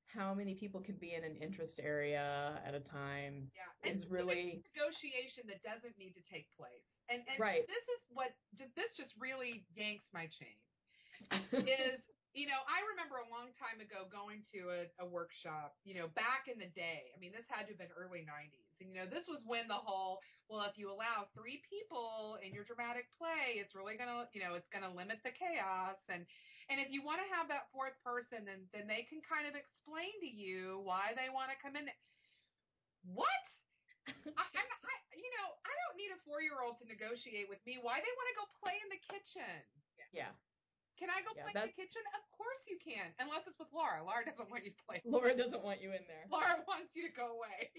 how 0.06 0.32
many 0.32 0.54
people 0.54 0.80
can 0.80 0.96
be 0.96 1.12
in 1.12 1.22
an 1.22 1.36
interest 1.36 1.80
area 1.82 2.62
at 2.64 2.72
a 2.72 2.80
time. 2.80 3.50
Yeah, 3.52 3.90
and 3.90 3.98
is 3.98 4.06
really 4.08 4.64
negotiation 4.72 5.44
that 5.52 5.60
doesn't 5.60 5.98
need 5.98 6.14
to 6.16 6.24
take 6.32 6.48
place. 6.56 6.80
And 7.10 7.20
and 7.28 7.36
Right. 7.36 7.66
this 7.68 7.84
is 7.92 8.00
what 8.08 8.32
this 8.56 8.96
just 8.96 9.12
really 9.20 9.66
yanks 9.76 10.06
my 10.14 10.24
chain. 10.24 10.56
Is 11.52 12.00
you 12.34 12.50
know 12.50 12.58
i 12.66 12.82
remember 12.90 13.22
a 13.22 13.28
long 13.30 13.54
time 13.54 13.78
ago 13.78 14.10
going 14.10 14.42
to 14.42 14.66
a, 14.74 14.80
a 14.98 15.06
workshop 15.06 15.78
you 15.86 15.94
know 15.94 16.10
back 16.18 16.50
in 16.50 16.58
the 16.58 16.68
day 16.74 17.14
i 17.14 17.16
mean 17.22 17.30
this 17.30 17.46
had 17.46 17.70
to 17.70 17.72
have 17.72 17.80
been 17.80 17.94
early 17.94 18.26
90s 18.26 18.74
and 18.82 18.90
you 18.90 18.96
know 18.98 19.06
this 19.06 19.30
was 19.30 19.46
when 19.46 19.70
the 19.70 19.78
whole 19.78 20.18
well 20.50 20.66
if 20.66 20.74
you 20.74 20.90
allow 20.90 21.30
three 21.30 21.62
people 21.70 22.36
in 22.42 22.50
your 22.50 22.66
dramatic 22.66 23.06
play 23.14 23.62
it's 23.62 23.78
really 23.78 23.94
going 23.94 24.10
to 24.10 24.26
you 24.34 24.42
know 24.42 24.58
it's 24.58 24.68
going 24.68 24.82
to 24.82 24.90
limit 24.90 25.22
the 25.22 25.30
chaos 25.30 25.98
and 26.10 26.26
and 26.66 26.82
if 26.82 26.90
you 26.90 27.06
want 27.06 27.22
to 27.22 27.28
have 27.30 27.46
that 27.46 27.70
fourth 27.70 27.94
person 28.02 28.42
then 28.42 28.66
then 28.74 28.90
they 28.90 29.06
can 29.06 29.22
kind 29.22 29.46
of 29.46 29.54
explain 29.54 30.10
to 30.18 30.30
you 30.30 30.82
why 30.82 31.14
they 31.14 31.30
want 31.30 31.54
to 31.54 31.56
come 31.62 31.78
in 31.78 31.86
what 33.06 33.46
I, 34.36 34.44
I, 34.44 34.94
you 35.16 35.30
know, 35.40 35.48
I 35.64 35.72
don't 35.72 35.96
need 35.96 36.12
a 36.12 36.20
four-year-old 36.28 36.76
to 36.80 36.84
negotiate 36.84 37.48
with 37.48 37.60
me. 37.64 37.80
Why 37.80 38.04
they 38.04 38.12
want 38.12 38.28
to 38.32 38.36
go 38.36 38.44
play 38.60 38.76
in 38.76 38.88
the 38.92 39.00
kitchen? 39.08 39.64
yeah. 40.12 40.32
Can 40.98 41.10
I 41.10 41.20
go 41.26 41.34
Yeah, 41.34 41.50
play 41.50 41.54
in 41.58 41.68
the 41.68 41.74
kitchen? 41.74 42.02
Of 42.14 42.22
course 42.30 42.62
you 42.70 42.78
can, 42.78 43.10
unless 43.18 43.46
it's 43.50 43.58
with 43.58 43.72
Laura. 43.74 44.02
Laura 44.04 44.22
doesn't 44.24 44.46
want 44.50 44.64
you 44.64 44.70
to 44.70 44.82
play. 44.86 45.02
Laura 45.04 45.34
doesn't 45.34 45.62
want 45.62 45.82
you 45.82 45.90
in 45.90 46.06
there. 46.06 46.26
Laura 46.30 46.62
wants 46.70 46.94
you 46.94 47.02
to 47.10 47.14
go 47.14 47.34
away. 47.34 47.70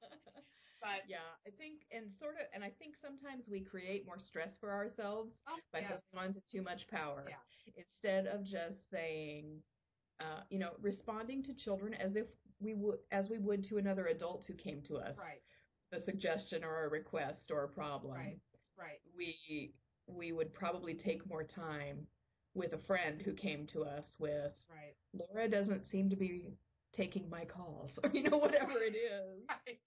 but 0.80 1.04
yeah, 1.08 1.28
I 1.44 1.50
think, 1.60 1.84
and 1.92 2.08
sort 2.16 2.40
of, 2.40 2.48
and 2.54 2.64
I 2.64 2.72
think 2.80 2.96
sometimes 2.96 3.44
we 3.48 3.60
create 3.60 4.06
more 4.06 4.18
stress 4.18 4.56
for 4.60 4.72
ourselves 4.72 5.36
oh, 5.48 5.60
by 5.72 5.80
yeah, 5.84 6.00
holding 6.00 6.16
on 6.16 6.34
to 6.34 6.40
too 6.50 6.62
much 6.62 6.88
power 6.88 7.28
Yeah. 7.28 7.44
instead 7.76 8.26
of 8.26 8.44
just 8.44 8.88
saying, 8.90 9.60
uh, 10.20 10.40
you 10.48 10.58
know, 10.58 10.72
responding 10.80 11.44
to 11.44 11.54
children 11.54 11.92
as 11.94 12.16
if 12.16 12.26
we 12.60 12.74
would, 12.74 12.98
as 13.12 13.28
we 13.28 13.38
would 13.38 13.64
to 13.68 13.76
another 13.78 14.06
adult 14.06 14.44
who 14.46 14.54
came 14.54 14.82
to 14.88 14.96
us, 14.96 15.16
right, 15.18 15.42
a 15.92 16.00
suggestion 16.00 16.64
or 16.64 16.84
a 16.84 16.88
request 16.88 17.50
or 17.50 17.64
a 17.64 17.68
problem. 17.68 18.14
Right. 18.14 18.40
right, 18.76 18.98
We 19.16 19.74
we 20.06 20.32
would 20.32 20.52
probably 20.54 20.94
take 20.94 21.28
more 21.28 21.44
time 21.44 22.06
with 22.58 22.72
a 22.74 22.78
friend 22.86 23.22
who 23.24 23.32
came 23.32 23.66
to 23.72 23.82
us 23.84 24.04
with 24.18 24.52
right, 24.68 24.94
Laura 25.14 25.48
doesn't 25.48 25.86
seem 25.86 26.10
to 26.10 26.16
be 26.16 26.58
taking 26.92 27.28
my 27.30 27.44
calls 27.44 27.92
or 28.02 28.10
you 28.12 28.22
know 28.28 28.36
whatever 28.38 28.72
it 28.82 28.96
is 28.96 29.44
right. 29.48 29.78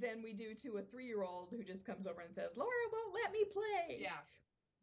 than 0.00 0.22
we 0.22 0.32
do 0.34 0.54
to 0.62 0.78
a 0.78 0.82
three 0.90 1.06
year 1.06 1.22
old 1.22 1.48
who 1.50 1.62
just 1.62 1.84
comes 1.86 2.06
over 2.06 2.20
and 2.20 2.34
says 2.34 2.50
Laura 2.56 2.70
won't 2.92 3.14
let 3.22 3.32
me 3.32 3.44
play. 3.52 3.98
Yeah, 4.00 4.20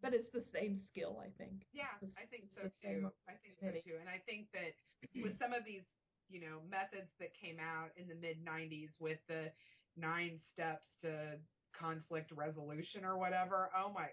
But 0.01 0.13
it's 0.13 0.29
the 0.31 0.43
same 0.53 0.79
skill, 0.91 1.19
I 1.21 1.29
think. 1.37 1.65
yeah. 1.73 1.93
The- 2.01 2.13
I 2.17 2.25
think 2.31 2.45
so 2.55 2.63
too. 2.81 3.11
I 3.27 3.33
think 3.43 3.55
so 3.59 3.69
too. 3.83 3.97
And 3.99 4.07
I 4.09 4.21
think 4.25 4.47
that 4.53 4.73
with 5.21 5.37
some 5.39 5.53
of 5.53 5.65
these, 5.65 5.83
you 6.29 6.39
know, 6.39 6.61
methods 6.69 7.11
that 7.19 7.33
came 7.33 7.57
out 7.59 7.89
in 7.97 8.07
the 8.07 8.15
mid 8.15 8.45
'90s 8.45 8.89
with 8.99 9.19
the 9.27 9.51
nine 9.97 10.39
steps 10.53 10.87
to 11.01 11.37
conflict 11.73 12.31
resolution 12.31 13.03
or 13.03 13.17
whatever. 13.17 13.69
Oh 13.75 13.91
my 13.91 14.07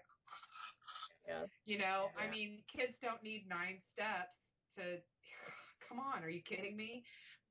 Yeah. 1.27 1.45
You 1.67 1.77
know, 1.77 2.07
I 2.15 2.31
mean, 2.31 2.63
kids 2.71 2.95
don't 3.03 3.21
need 3.21 3.45
nine 3.47 3.83
steps 3.93 4.35
to. 4.79 4.97
Come 5.87 5.99
on, 5.99 6.23
are 6.23 6.31
you 6.31 6.41
kidding 6.43 6.75
me? 6.75 7.03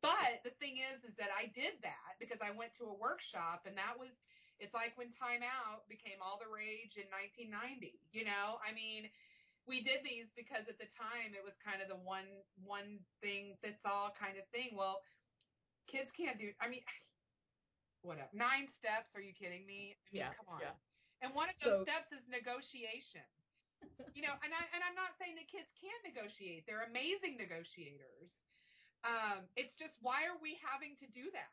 But 0.04 0.44
the 0.44 0.52
thing 0.60 0.76
is, 0.80 1.00
is 1.08 1.16
that 1.16 1.32
I 1.32 1.48
did 1.56 1.80
that 1.80 2.16
because 2.20 2.40
I 2.44 2.52
went 2.52 2.72
to 2.80 2.88
a 2.88 2.96
workshop, 2.96 3.64
and 3.68 3.76
that 3.76 3.96
was. 3.96 4.12
It's 4.56 4.72
like 4.72 4.96
when 4.96 5.12
Time 5.12 5.44
Out 5.44 5.84
became 5.84 6.16
all 6.24 6.40
the 6.40 6.48
rage 6.48 6.96
in 6.96 7.04
1990. 7.12 7.92
You 8.16 8.24
know, 8.24 8.56
I 8.64 8.72
mean, 8.72 9.04
we 9.68 9.84
did 9.84 10.00
these 10.00 10.32
because 10.32 10.64
at 10.64 10.80
the 10.80 10.88
time 10.96 11.36
it 11.36 11.44
was 11.44 11.52
kind 11.60 11.84
of 11.84 11.92
the 11.92 12.00
one 12.00 12.24
one 12.64 12.96
thing 13.20 13.52
fits 13.60 13.84
all 13.84 14.16
kind 14.16 14.40
of 14.40 14.48
thing. 14.56 14.72
Well, 14.72 15.04
kids 15.92 16.08
can't 16.16 16.40
do. 16.40 16.56
I 16.56 16.72
mean, 16.72 16.80
whatever. 18.00 18.32
Nine 18.32 18.72
steps? 18.80 19.12
Are 19.12 19.20
you 19.20 19.36
kidding 19.36 19.68
me? 19.68 19.92
I 19.92 20.08
mean, 20.08 20.24
Yeah. 20.24 20.32
come 20.32 20.48
on. 20.56 20.64
Yeah. 20.64 20.72
And 21.20 21.36
one 21.36 21.52
of 21.52 21.56
those 21.60 21.84
So- 21.84 21.88
steps 21.88 22.08
is 22.16 22.24
negotiation. 22.32 23.28
You 24.16 24.22
know, 24.24 24.34
and 24.42 24.50
I 24.52 24.62
and 24.72 24.80
I'm 24.84 24.96
not 24.96 25.16
saying 25.20 25.36
that 25.36 25.46
kids 25.48 25.68
can't 25.76 26.00
negotiate. 26.04 26.64
They're 26.66 26.86
amazing 26.88 27.36
negotiators. 27.36 28.32
Um, 29.04 29.46
it's 29.54 29.76
just 29.76 29.94
why 30.00 30.26
are 30.26 30.38
we 30.40 30.58
having 30.64 30.96
to 30.98 31.06
do 31.06 31.30
that? 31.36 31.52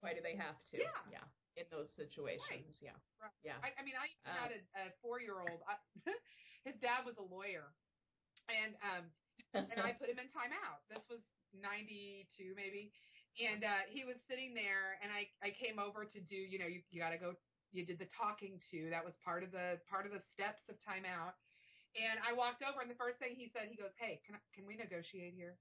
Why 0.00 0.14
do 0.14 0.20
they 0.22 0.34
have 0.38 0.58
to? 0.74 0.78
Yeah. 0.78 1.22
Yeah. 1.22 1.26
In 1.58 1.66
those 1.70 1.90
situations. 1.98 2.78
Yeah. 2.78 2.94
Right. 3.18 3.34
Yeah. 3.42 3.58
I, 3.62 3.74
I 3.78 3.82
mean, 3.82 3.98
I 3.98 4.06
Uh, 4.22 4.34
had 4.34 4.52
a, 4.54 4.60
a 4.78 4.84
four 5.02 5.18
year 5.20 5.38
old. 5.42 5.60
His 6.66 6.76
dad 6.78 7.02
was 7.06 7.16
a 7.18 7.26
lawyer, 7.26 7.74
and 8.48 8.74
um, 8.82 9.04
and 9.54 9.78
I 9.80 9.92
put 10.00 10.08
him 10.10 10.18
in 10.18 10.28
timeout. 10.30 10.82
This 10.90 11.02
was 11.08 11.20
92 11.52 12.54
maybe. 12.54 12.92
And 13.38 13.62
uh, 13.62 13.86
he 13.88 14.02
was 14.04 14.16
sitting 14.26 14.52
there 14.52 14.98
and 14.98 15.12
I, 15.14 15.30
I 15.46 15.54
came 15.54 15.78
over 15.78 16.04
to 16.04 16.20
do, 16.20 16.34
you 16.36 16.58
know, 16.58 16.66
you, 16.66 16.82
you 16.90 16.98
got 17.00 17.10
to 17.14 17.18
go, 17.18 17.38
you 17.70 17.86
did 17.86 17.98
the 17.98 18.10
talking 18.10 18.58
to, 18.70 18.90
that 18.90 19.04
was 19.04 19.14
part 19.22 19.44
of 19.46 19.52
the, 19.52 19.78
part 19.86 20.06
of 20.06 20.12
the 20.12 20.18
steps 20.34 20.66
of 20.68 20.74
timeout. 20.82 21.38
And 21.96 22.20
I 22.20 22.32
walked 22.36 22.60
over 22.66 22.80
and 22.84 22.90
the 22.90 22.98
first 22.98 23.18
thing 23.18 23.34
he 23.38 23.48
said, 23.54 23.68
he 23.70 23.76
goes, 23.76 23.92
Hey, 23.96 24.20
can 24.26 24.36
I, 24.36 24.40
can 24.54 24.66
we 24.68 24.76
negotiate 24.76 25.32
here? 25.36 25.56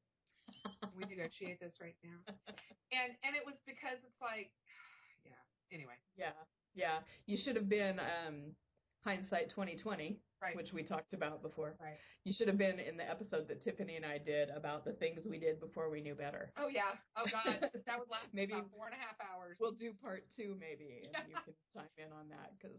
Can 0.83 0.91
we 0.95 1.03
negotiate 1.07 1.59
this 1.59 1.75
right 1.81 1.95
now? 2.03 2.19
And, 2.87 3.11
and 3.19 3.35
it 3.35 3.43
was 3.43 3.59
because 3.67 3.99
it's 3.99 4.15
like, 4.23 4.47
yeah, 5.27 5.35
anyway. 5.75 5.99
yeah. 6.15 6.31
Yeah, 6.71 7.03
you 7.27 7.35
should 7.35 7.57
have 7.59 7.67
been 7.67 7.99
um, 7.99 8.55
hindsight 9.03 9.49
2020, 9.51 10.15
Right. 10.39 10.55
which 10.55 10.71
we 10.71 10.87
talked 10.87 11.11
about 11.11 11.41
before. 11.43 11.75
Right. 11.83 11.97
You 12.23 12.31
should 12.31 12.47
have 12.47 12.55
been 12.61 12.79
in 12.79 12.95
the 12.95 13.03
episode 13.03 13.49
that 13.49 13.59
Tiffany 13.65 13.97
and 13.97 14.05
I 14.05 14.19
did 14.23 14.47
about 14.55 14.85
the 14.85 14.93
things 14.93 15.25
we 15.27 15.35
did 15.41 15.59
before 15.59 15.89
we 15.91 15.99
knew 15.99 16.15
better. 16.15 16.53
Oh 16.55 16.69
yeah. 16.71 16.95
Oh 17.17 17.25
god, 17.27 17.59
that 17.89 17.97
would 17.99 18.07
last 18.07 18.31
Maybe- 18.31 18.53
about 18.53 18.69
four 18.71 18.85
and 18.87 18.95
a 18.95 19.01
half 19.03 19.17
hours. 19.19 19.57
We'll 19.59 19.75
do 19.75 19.91
part 19.99 20.23
two 20.37 20.55
maybe, 20.55 21.01
and 21.03 21.11
Yeah. 21.11 21.25
you 21.27 21.35
can 21.43 21.55
chime 21.73 21.91
in 21.99 22.13
on 22.15 22.29
that 22.29 22.53
because 22.55 22.77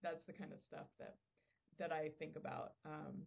that's 0.00 0.22
the 0.24 0.32
kind 0.32 0.52
of 0.56 0.58
stuff 0.64 0.86
that 1.02 1.20
that 1.80 1.92
I 1.92 2.10
think 2.18 2.36
about. 2.36 2.74
Um, 2.86 3.26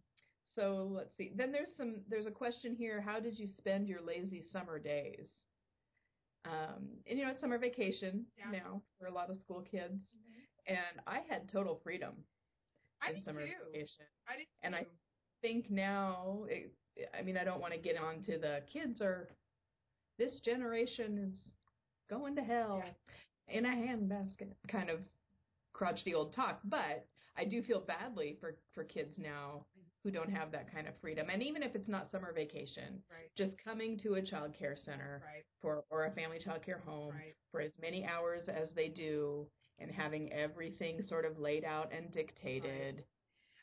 so 0.56 0.88
let's 0.90 1.14
see. 1.18 1.32
Then 1.36 1.52
there's 1.52 1.74
some. 1.76 1.96
There's 2.08 2.26
a 2.26 2.30
question 2.30 2.74
here. 2.74 3.00
How 3.02 3.20
did 3.20 3.38
you 3.38 3.46
spend 3.46 3.88
your 3.88 4.00
lazy 4.00 4.42
summer 4.52 4.78
days? 4.78 5.28
Um, 6.46 6.88
and 7.06 7.18
you 7.18 7.24
know, 7.24 7.30
it's 7.30 7.40
summer 7.40 7.58
vacation 7.58 8.26
Yeah. 8.38 8.50
now 8.50 8.82
for 8.98 9.06
a 9.06 9.10
lot 9.12 9.30
of 9.30 9.38
school 9.38 9.62
kids, 9.62 10.14
Mhm. 10.14 10.46
and 10.66 11.00
I 11.06 11.20
had 11.20 11.48
total 11.48 11.76
freedom 11.76 12.24
I 13.00 13.10
in 13.10 13.14
did 13.16 13.24
summer 13.24 13.46
too. 13.46 13.64
vacation. 13.72 14.06
I 14.28 14.36
did 14.36 14.44
too. 14.46 14.58
And 14.62 14.76
I- 14.76 14.86
think 15.42 15.70
now, 15.70 16.44
it, 16.48 16.74
I 17.12 17.20
mean, 17.20 17.36
I 17.36 17.44
don't 17.44 17.60
want 17.60 17.74
to 17.74 17.78
get 17.78 17.98
on 17.98 18.22
to 18.22 18.38
the 18.38 18.62
kids 18.66 19.02
are, 19.02 19.28
this 20.16 20.40
generation 20.40 21.18
is 21.18 21.42
going 22.08 22.34
to 22.36 22.42
hell 22.42 22.82
Yeah. 22.82 22.94
in 23.58 23.66
a 23.66 23.68
handbasket 23.68 24.54
kind 24.68 24.88
of 24.88 25.00
crotchety 25.74 26.14
old 26.14 26.32
talk. 26.32 26.60
But 26.64 27.06
I 27.36 27.44
do 27.44 27.62
feel 27.62 27.80
badly 27.80 28.36
for, 28.40 28.58
for 28.74 28.84
kids 28.84 29.18
now 29.18 29.66
who 30.02 30.10
don't 30.10 30.30
have 30.30 30.52
that 30.52 30.70
kind 30.70 30.86
of 30.86 30.94
freedom. 31.00 31.30
And 31.30 31.42
even 31.42 31.62
if 31.62 31.74
it's 31.74 31.88
not 31.88 32.10
summer 32.10 32.32
vacation, 32.32 33.02
right. 33.10 33.30
just 33.36 33.56
coming 33.58 33.98
to 33.98 34.14
a 34.14 34.22
child 34.22 34.54
care 34.54 34.76
center 34.76 35.22
Right. 35.24 35.44
for 35.60 35.86
or 35.90 36.04
a 36.04 36.14
family 36.14 36.38
child 36.38 36.62
care 36.62 36.78
home 36.78 37.14
Right. 37.14 37.34
for 37.50 37.60
as 37.60 37.78
many 37.78 38.04
hours 38.04 38.48
as 38.48 38.74
they 38.74 38.88
do 38.88 39.50
and 39.78 39.90
having 39.90 40.32
everything 40.32 41.02
sort 41.02 41.24
of 41.24 41.38
laid 41.38 41.64
out 41.64 41.92
and 41.92 42.12
dictated. 42.12 43.06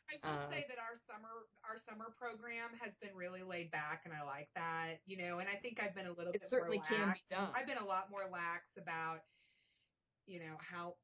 I 0.09 0.15
will 0.15 0.21
Uh, 0.23 0.51
say 0.51 0.65
that 0.67 0.77
our 0.79 0.97
summer 1.09 1.47
our 1.63 1.77
summer 1.87 2.11
program 2.17 2.73
has 2.73 2.93
been 2.99 3.15
really 3.15 3.43
laid 3.43 3.71
back, 3.71 4.01
and 4.05 4.13
I 4.13 4.23
like 4.23 4.49
that. 4.55 4.99
You 5.05 5.15
know, 5.17 5.39
and 5.39 5.47
I 5.49 5.55
think 5.55 5.79
I've 5.79 5.95
been 5.95 6.07
a 6.07 6.11
little 6.11 6.33
It 6.33 6.41
bit 6.41 6.49
certainly 6.49 6.79
more 6.79 6.87
can 6.87 7.13
be 7.13 7.23
done. 7.29 7.53
I've 7.55 7.65
been 7.67 7.77
a 7.77 7.85
lot 7.85 8.09
more 8.09 8.27
lax 8.27 8.65
about, 8.77 9.21
you 10.25 10.39
know, 10.39 10.57
how 10.57 10.97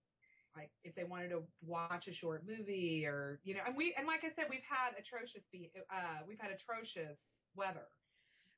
like 0.56 0.72
if 0.84 0.96
they 0.96 1.04
wanted 1.04 1.30
to 1.30 1.44
watch 1.62 2.08
a 2.08 2.14
short 2.14 2.46
movie 2.48 3.06
or 3.06 3.40
you 3.44 3.54
know, 3.56 3.62
and 3.66 3.76
we 3.76 3.94
and 3.98 4.08
like 4.08 4.24
I 4.24 4.30
said, 4.36 4.46
we've 4.50 4.66
had 4.68 4.98
atrocious 4.98 5.44
be 5.52 5.72
uh 5.92 6.20
we've 6.28 6.40
had 6.40 6.52
atrocious 6.52 7.18
weather. 7.56 7.88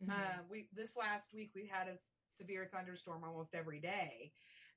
Mhm. 0.03 0.09
Uh, 0.11 0.43
we 0.49 0.67
this 0.73 0.95
last 0.95 1.33
week 1.33 1.51
we 1.55 1.67
had 1.67 1.87
a 1.87 1.97
severe 2.39 2.69
thunderstorm 2.71 3.23
almost 3.23 3.53
every 3.53 3.79
day, 3.79 4.31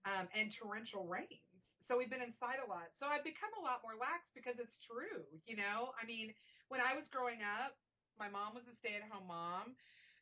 um, 0.04 0.28
and 0.34 0.52
torrential 0.52 1.06
rains. 1.06 1.62
So 1.88 1.96
we've 1.98 2.10
been 2.10 2.22
inside 2.22 2.58
a 2.64 2.68
lot. 2.68 2.90
So 2.98 3.06
I've 3.06 3.24
become 3.24 3.50
a 3.58 3.62
lot 3.62 3.82
more 3.82 3.94
lax 3.98 4.30
because 4.34 4.58
it's 4.58 4.78
true. 4.86 5.26
You 5.46 5.56
know, 5.56 5.92
I 6.00 6.06
mean, 6.06 6.34
when 6.68 6.80
I 6.80 6.94
was 6.94 7.08
growing 7.08 7.42
up, 7.42 7.76
my 8.18 8.28
mom 8.28 8.54
was 8.54 8.64
a 8.68 8.74
stay-at-home 8.74 9.26
mom. 9.26 9.76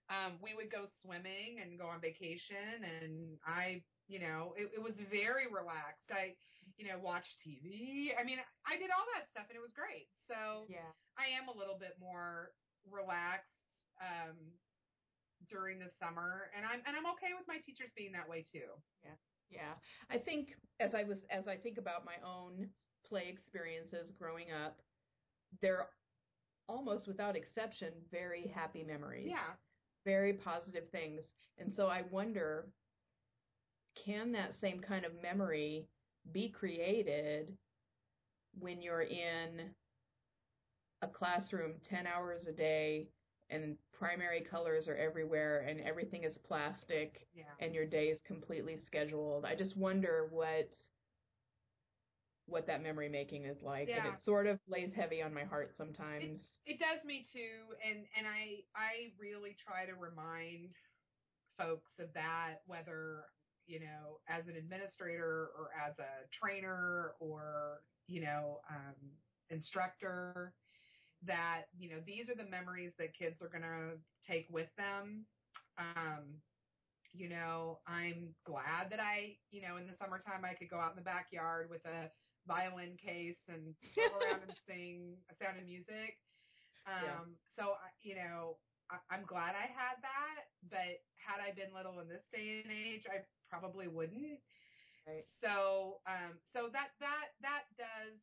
Um, 0.08 0.38
we 0.42 0.54
would 0.54 0.70
go 0.70 0.86
swimming 1.02 1.60
and 1.60 1.78
go 1.78 1.86
on 1.86 2.00
vacation, 2.00 2.82
and 2.82 3.38
I, 3.46 3.82
you 4.08 4.18
know, 4.18 4.54
it, 4.56 4.70
it 4.74 4.82
was 4.82 4.94
very 5.10 5.46
relaxed. 5.46 6.10
I, 6.10 6.34
you 6.80 6.88
know, 6.88 6.96
watch 6.96 7.36
TV. 7.44 8.16
I 8.16 8.24
mean, 8.24 8.40
I 8.64 8.80
did 8.80 8.88
all 8.88 9.04
that 9.12 9.28
stuff, 9.28 9.44
and 9.52 9.56
it 9.56 9.60
was 9.60 9.76
great. 9.76 10.08
So 10.24 10.64
yeah. 10.72 10.88
I 11.20 11.28
am 11.36 11.52
a 11.52 11.56
little 11.56 11.76
bit 11.76 12.00
more 12.00 12.56
relaxed 12.88 13.52
um, 14.00 14.56
during 15.52 15.78
the 15.78 15.92
summer, 16.00 16.48
and 16.56 16.64
I'm 16.64 16.80
and 16.88 16.96
I'm 16.96 17.04
okay 17.12 17.36
with 17.36 17.44
my 17.44 17.60
teachers 17.60 17.92
being 17.92 18.12
that 18.16 18.24
way 18.24 18.48
too. 18.48 18.72
Yeah, 19.04 19.20
yeah. 19.50 19.74
I 20.08 20.16
think 20.16 20.56
as 20.80 20.94
I 20.96 21.04
was 21.04 21.18
as 21.28 21.46
I 21.46 21.56
think 21.56 21.76
about 21.76 22.08
my 22.08 22.16
own 22.24 22.70
play 23.04 23.28
experiences 23.28 24.12
growing 24.16 24.48
up, 24.48 24.80
they're 25.60 25.86
almost 26.66 27.06
without 27.06 27.36
exception 27.36 27.92
very 28.10 28.46
happy 28.46 28.84
memories. 28.84 29.28
Yeah, 29.28 29.52
Very 30.06 30.32
positive 30.32 30.88
things. 30.90 31.20
And 31.58 31.72
so 31.74 31.88
I 31.88 32.04
wonder 32.10 32.68
can 33.96 34.32
that 34.32 34.54
same 34.60 34.80
kind 34.80 35.04
of 35.04 35.12
memory 35.20 35.88
be 36.32 36.48
created 36.50 37.56
when 38.58 38.80
you're 38.82 39.02
in 39.02 39.74
a 41.02 41.08
classroom 41.08 41.74
10 41.88 42.06
hours 42.06 42.46
a 42.46 42.52
day 42.52 43.08
and 43.48 43.76
primary 43.92 44.40
colors 44.40 44.86
are 44.88 44.96
everywhere 44.96 45.60
and 45.68 45.80
everything 45.80 46.24
is 46.24 46.38
plastic 46.38 47.26
yeah, 47.34 47.44
and 47.58 47.74
your 47.74 47.86
day 47.86 48.08
is 48.08 48.20
completely 48.26 48.76
scheduled. 48.76 49.44
I 49.44 49.54
just 49.54 49.76
wonder 49.76 50.28
what 50.30 50.68
what 52.46 52.66
that 52.66 52.82
memory 52.82 53.08
making 53.08 53.44
is 53.44 53.62
like, 53.62 53.88
Yeah. 53.88 54.04
and 54.06 54.14
it 54.14 54.24
sort 54.24 54.46
of 54.48 54.58
lays 54.66 54.92
heavy 54.92 55.22
on 55.22 55.32
my 55.32 55.44
heart 55.44 55.72
sometimes. 55.76 56.40
it 56.66 56.78
does 56.80 57.04
me 57.04 57.24
too, 57.32 57.74
and 57.88 58.06
and 58.16 58.26
I 58.26 58.64
I 58.74 59.12
really 59.18 59.54
try 59.54 59.86
to 59.86 59.94
remind 59.94 60.70
folks 61.58 61.92
of 61.98 62.12
that, 62.14 62.56
whether 62.66 63.24
you 63.70 63.80
know 63.80 64.20
as 64.28 64.48
an 64.48 64.56
administrator 64.56 65.50
or 65.58 65.70
as 65.86 65.98
a 66.00 66.28
trainer 66.40 67.14
or 67.20 67.84
you 68.08 68.26
know 68.26 68.70
um, 68.70 69.20
instructor 69.50 70.54
that 71.26 71.68
you 71.78 71.88
know 71.90 72.00
these 72.06 72.30
are 72.30 72.36
the 72.36 72.50
memories 72.50 72.96
that 72.98 73.14
kids 73.14 73.42
are 73.42 73.48
going 73.58 73.72
to 73.74 74.00
take 74.26 74.50
with 74.50 74.76
them 74.76 75.26
um 75.78 76.42
you 77.12 77.28
know 77.28 77.80
i'm 77.88 78.34
glad 78.44 78.90
that 78.90 79.00
i 79.00 79.36
you 79.50 79.60
know 79.62 79.76
in 79.76 79.86
the 79.86 79.94
summertime 79.94 80.44
i 80.44 80.54
could 80.54 80.68
go 80.70 80.78
out 80.78 80.90
in 80.92 80.96
the 80.96 81.02
backyard 81.02 81.68
with 81.70 81.84
a 81.86 82.10
violin 82.46 82.96
case 82.96 83.48
and 83.48 83.74
roll 83.96 84.16
around 84.16 84.42
and 84.42 84.54
sing 84.68 85.18
a 85.30 85.34
sound 85.34 85.58
of 85.58 85.64
music 85.64 86.18
um 86.86 87.04
Yeah. 87.04 87.24
so 87.56 87.74
you 88.02 88.14
know 88.14 88.58
i'm 89.10 89.24
glad 89.26 89.54
i 89.54 89.66
had 89.66 89.96
that 90.02 90.46
but 90.70 91.00
had 91.16 91.40
i 91.40 91.52
been 91.52 91.74
little 91.74 92.00
in 92.00 92.08
this 92.08 92.26
day 92.32 92.62
and 92.64 92.72
age 92.72 93.06
i 93.10 93.20
probably 93.50 93.88
wouldn't 93.88 94.40
Right. 95.06 95.26
so 95.42 96.00
um 96.06 96.38
so 96.52 96.68
that 96.72 96.90
that 97.00 97.28
that 97.42 97.64
does 97.76 98.20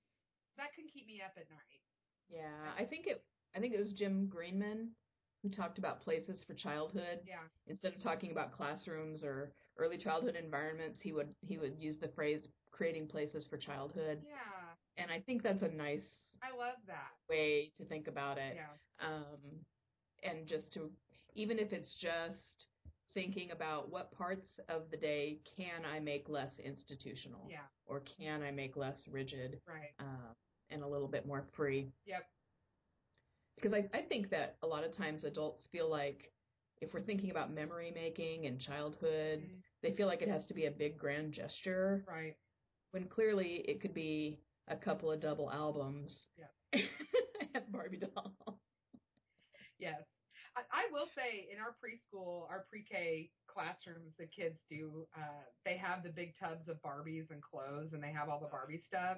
that 0.57 0.73
can 0.73 0.87
keep 0.87 1.07
me 1.07 1.21
up 1.21 1.33
at 1.37 1.49
night 1.49 1.81
Yeah, 2.29 2.73
I 2.77 2.85
think 2.85 3.07
it. 3.07 3.23
I 3.55 3.59
think 3.59 3.73
it 3.73 3.79
was 3.79 3.93
Jim 3.93 4.27
Greenman 4.27 4.95
who 5.43 5.49
talked 5.49 5.77
about 5.79 6.01
places 6.01 6.43
for 6.43 6.53
childhood. 6.53 7.21
yeah 7.25 7.47
Instead 7.67 7.93
of 7.93 8.01
talking 8.01 8.31
about 8.31 8.51
classrooms 8.51 9.23
or 9.23 9.53
early 9.77 9.97
childhood 9.97 10.35
environments, 10.35 11.01
he 11.01 11.13
would 11.13 11.35
he 11.41 11.57
would 11.57 11.81
use 11.81 11.97
the 11.99 12.09
phrase 12.09 12.47
creating 12.71 13.07
places 13.07 13.47
for 13.47 13.57
childhood. 13.57 14.25
yeah 14.25 14.75
And 14.97 15.11
I 15.11 15.19
think 15.21 15.43
that's 15.43 15.63
a 15.63 15.69
nice 15.69 16.23
i 16.41 16.55
love 16.55 16.77
that 16.87 17.11
way 17.29 17.71
to 17.77 17.85
think 17.85 18.07
about 18.07 18.37
it. 18.37 18.55
yeah 18.55 18.75
um, 18.99 19.65
and 20.23 20.47
just 20.47 20.71
to 20.73 20.91
even 21.35 21.59
if 21.59 21.73
it's 21.73 21.95
just 21.95 22.66
thinking 23.17 23.49
about 23.49 23.89
what 23.91 24.11
parts 24.11 24.47
of 24.69 24.83
the 24.91 24.97
day 24.97 25.39
can 25.57 25.81
I 25.91 25.99
make 25.99 26.29
less 26.29 26.51
institutional? 26.63 27.47
Yeah. 27.49 27.65
Or 27.87 28.03
can 28.19 28.43
I 28.43 28.51
make 28.51 28.77
less 28.77 29.07
rigid 29.11 29.59
right. 29.67 29.89
uh, 29.99 30.33
and 30.69 30.83
a 30.83 30.87
little 30.87 31.07
bit 31.07 31.25
more 31.25 31.43
free? 31.55 31.87
Yep. 32.05 32.23
Because 33.55 33.73
I, 33.73 33.97
I 33.97 34.03
think 34.03 34.29
that 34.29 34.57
a 34.61 34.67
lot 34.67 34.83
of 34.83 34.95
times 34.95 35.23
adults 35.23 35.63
feel 35.71 35.89
like 35.89 36.31
if 36.79 36.93
we're 36.93 37.01
thinking 37.01 37.31
about 37.31 37.51
memory 37.51 37.91
making 37.91 38.45
and 38.45 38.59
childhood 38.59 39.39
Mhm. 39.39 39.61
they 39.81 39.91
feel 39.95 40.05
like 40.07 40.21
it 40.21 40.29
has 40.29 40.45
to 40.47 40.53
be 40.53 40.65
a 40.67 40.71
big 40.71 40.95
grand 40.97 41.33
gesture. 41.33 42.03
Right. 42.07 42.35
When 42.91 43.05
clearly 43.07 43.63
it 43.67 43.81
could 43.81 43.95
be 43.95 44.37
a 44.67 44.75
couple 44.75 45.11
of 45.11 45.19
double 45.21 45.49
albums 45.51 46.27
Yeah. 46.37 46.81
and 47.55 47.63
Barbie 47.71 47.97
doll. 47.97 48.59
Yes. 49.79 50.03
I, 50.57 50.81
I 50.81 50.83
will 50.91 51.07
say 51.15 51.47
in 51.53 51.59
our 51.61 51.75
preschool, 51.77 52.49
our 52.49 52.65
pre-K 52.69 53.29
classrooms, 53.47 54.13
the 54.17 54.25
kids 54.25 54.57
do, 54.69 55.05
uh, 55.15 55.45
they 55.65 55.77
have 55.77 56.03
the 56.03 56.09
big 56.09 56.33
tubs 56.37 56.67
of 56.67 56.81
Barbies 56.81 57.29
and 57.31 57.41
clothes 57.41 57.93
and 57.93 58.01
they 58.01 58.11
have 58.11 58.29
all 58.29 58.39
the 58.39 58.47
Barbie 58.49 58.81
stuff. 58.87 59.17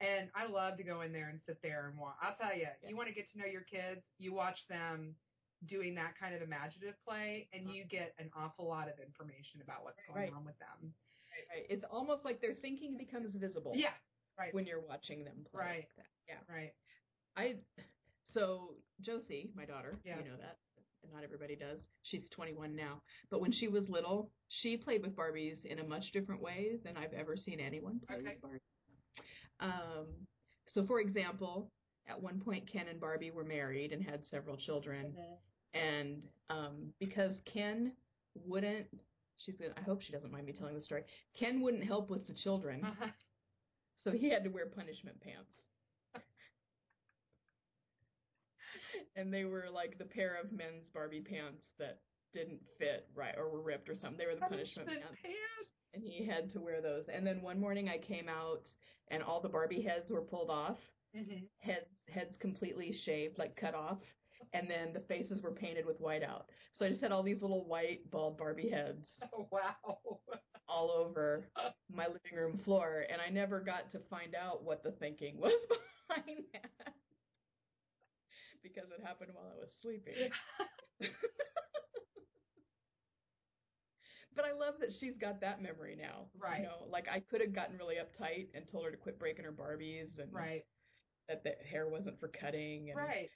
And 0.00 0.28
I 0.34 0.50
love 0.50 0.76
to 0.78 0.82
go 0.82 1.02
in 1.02 1.12
there 1.12 1.28
and 1.28 1.38
sit 1.46 1.58
there 1.62 1.86
and 1.88 1.98
watch. 1.98 2.16
I'll 2.20 2.34
tell 2.34 2.54
you, 2.56 2.66
Yeah. 2.66 2.88
you 2.88 2.96
want 2.96 3.08
to 3.08 3.14
get 3.14 3.30
to 3.32 3.38
know 3.38 3.46
your 3.46 3.62
kids, 3.62 4.02
you 4.18 4.34
watch 4.34 4.66
them 4.68 5.14
doing 5.66 5.94
that 5.94 6.18
kind 6.18 6.34
of 6.34 6.42
imaginative 6.42 6.96
play 7.06 7.46
and 7.52 7.70
you 7.70 7.84
get 7.84 8.14
an 8.18 8.28
awful 8.34 8.66
lot 8.66 8.88
of 8.88 8.98
information 8.98 9.62
about 9.62 9.84
what's 9.84 10.02
going 10.08 10.18
Right. 10.26 10.32
on 10.34 10.44
with 10.44 10.58
them. 10.58 10.92
Right. 11.54 11.66
It's 11.70 11.84
almost 11.88 12.24
like 12.24 12.40
their 12.40 12.54
thinking 12.54 12.98
becomes 12.98 13.34
visible. 13.36 13.72
Yeah. 13.76 13.94
Right. 14.36 14.52
When 14.52 14.66
you're 14.66 14.80
watching 14.80 15.22
them 15.24 15.46
play. 15.52 15.60
Right. 15.62 15.76
Like 15.76 15.96
that. 15.96 16.10
Yeah. 16.26 16.54
right. 16.54 16.72
I 17.36 17.56
so 18.34 18.74
Josie, 19.00 19.50
my 19.54 19.64
daughter, 19.64 19.98
Yeah. 20.04 20.18
you 20.18 20.24
know 20.24 20.36
that. 20.40 20.58
Not 21.12 21.24
everybody 21.24 21.56
does. 21.56 21.78
She's 22.02 22.28
21 22.30 22.74
now. 22.76 23.00
But 23.30 23.40
when 23.40 23.52
she 23.52 23.68
was 23.68 23.88
little, 23.88 24.30
she 24.48 24.76
played 24.76 25.02
with 25.02 25.16
Barbies 25.16 25.64
in 25.64 25.78
a 25.78 25.84
much 25.84 26.12
different 26.12 26.40
way 26.40 26.78
than 26.84 26.96
I've 26.96 27.12
ever 27.12 27.36
seen 27.36 27.60
anyone 27.60 28.00
play 28.06 28.16
Okay. 28.18 28.36
with 28.42 28.50
Barbies. 28.50 28.60
Um, 29.60 30.06
so, 30.74 30.86
for 30.86 31.00
example, 31.00 31.70
at 32.08 32.20
one 32.20 32.40
point, 32.40 32.70
Ken 32.70 32.86
and 32.88 33.00
Barbie 33.00 33.30
were 33.30 33.44
married 33.44 33.92
and 33.92 34.02
had 34.02 34.26
several 34.26 34.56
children. 34.56 35.14
And 35.74 36.22
um, 36.50 36.92
because 37.00 37.32
Ken 37.52 37.92
wouldn't, 38.46 38.86
she's 39.38 39.56
gonna. 39.56 39.72
I 39.76 39.82
hope 39.82 40.02
she 40.02 40.12
doesn't 40.12 40.30
mind 40.32 40.46
me 40.46 40.52
telling 40.52 40.74
the 40.74 40.82
story. 40.82 41.02
Ken 41.38 41.60
wouldn't 41.60 41.84
help 41.84 42.10
with 42.10 42.26
the 42.26 42.34
children. 42.34 42.82
Uh-huh. 42.84 43.08
So 44.04 44.10
he 44.10 44.28
had 44.30 44.44
to 44.44 44.50
wear 44.50 44.66
punishment 44.66 45.20
pants. 45.20 45.48
And 49.16 49.32
they 49.32 49.44
were 49.44 49.66
like 49.72 49.98
the 49.98 50.04
pair 50.04 50.36
of 50.42 50.52
men's 50.52 50.86
Barbie 50.92 51.20
pants 51.20 51.62
that 51.78 51.98
didn't 52.32 52.60
fit 52.78 53.08
right 53.14 53.34
or 53.36 53.50
were 53.50 53.60
ripped 53.62 53.88
or 53.88 53.94
something. 53.94 54.16
They 54.18 54.26
were 54.26 54.34
the 54.34 54.40
punishment, 54.40 54.88
Punishment 54.88 55.02
pants. 55.02 55.22
pants. 55.22 55.70
And 55.94 56.02
he 56.02 56.24
had 56.26 56.50
to 56.52 56.60
wear 56.60 56.80
those. 56.80 57.04
And 57.12 57.26
then 57.26 57.42
one 57.42 57.60
morning 57.60 57.88
I 57.90 57.98
came 57.98 58.28
out 58.28 58.62
and 59.10 59.22
all 59.22 59.40
the 59.42 59.48
Barbie 59.50 59.82
heads 59.82 60.10
were 60.10 60.22
pulled 60.22 60.48
off. 60.50 60.78
Mhm. 61.14 61.42
Heads 61.58 61.90
heads 62.08 62.36
completely 62.38 62.92
shaved, 63.04 63.38
like 63.38 63.54
cut 63.56 63.74
off. 63.74 63.98
And 64.54 64.68
then 64.68 64.92
the 64.94 65.00
faces 65.00 65.42
were 65.42 65.52
painted 65.52 65.84
with 65.86 66.00
white 66.00 66.22
out. 66.22 66.46
So 66.78 66.84
I 66.86 66.88
just 66.88 67.00
had 67.02 67.12
all 67.12 67.22
these 67.22 67.40
little 67.42 67.64
white 67.66 68.10
bald 68.10 68.38
Barbie 68.38 68.70
heads 68.70 69.06
Oh, 69.32 69.46
wow. 69.52 70.08
all 70.68 70.90
over 70.90 71.44
my 71.94 72.06
living 72.06 72.34
room 72.36 72.58
floor, 72.64 73.04
and 73.10 73.20
I 73.20 73.28
never 73.28 73.60
got 73.60 73.90
to 73.92 73.98
find 74.10 74.34
out 74.34 74.64
what 74.64 74.82
the 74.82 74.92
thinking 74.92 75.38
was 75.38 75.52
behind 76.08 76.44
that 76.54 76.70
because 78.62 78.90
it 78.96 79.04
happened 79.04 79.30
while 79.34 79.50
I 79.54 79.58
was 79.60 79.70
sleeping. 79.82 80.14
but 84.34 84.44
I 84.44 84.52
love 84.52 84.74
that 84.80 84.92
she's 84.98 85.16
got 85.16 85.40
that 85.40 85.62
memory 85.62 85.96
now. 86.00 86.26
Right. 86.40 86.58
You 86.60 86.64
know, 86.64 86.86
like 86.90 87.06
I 87.12 87.20
could 87.20 87.40
have 87.40 87.54
gotten 87.54 87.76
really 87.76 87.96
uptight 87.96 88.48
and 88.54 88.66
told 88.70 88.84
her 88.84 88.90
to 88.90 88.96
quit 88.96 89.18
breaking 89.18 89.44
her 89.44 89.52
Barbies 89.52 90.18
and 90.18 90.32
right. 90.32 90.62
that 91.28 91.44
the 91.44 91.52
hair 91.70 91.88
wasn't 91.88 92.18
for 92.18 92.28
cutting 92.28 92.90
and 92.90 92.98
Right. 92.98 93.28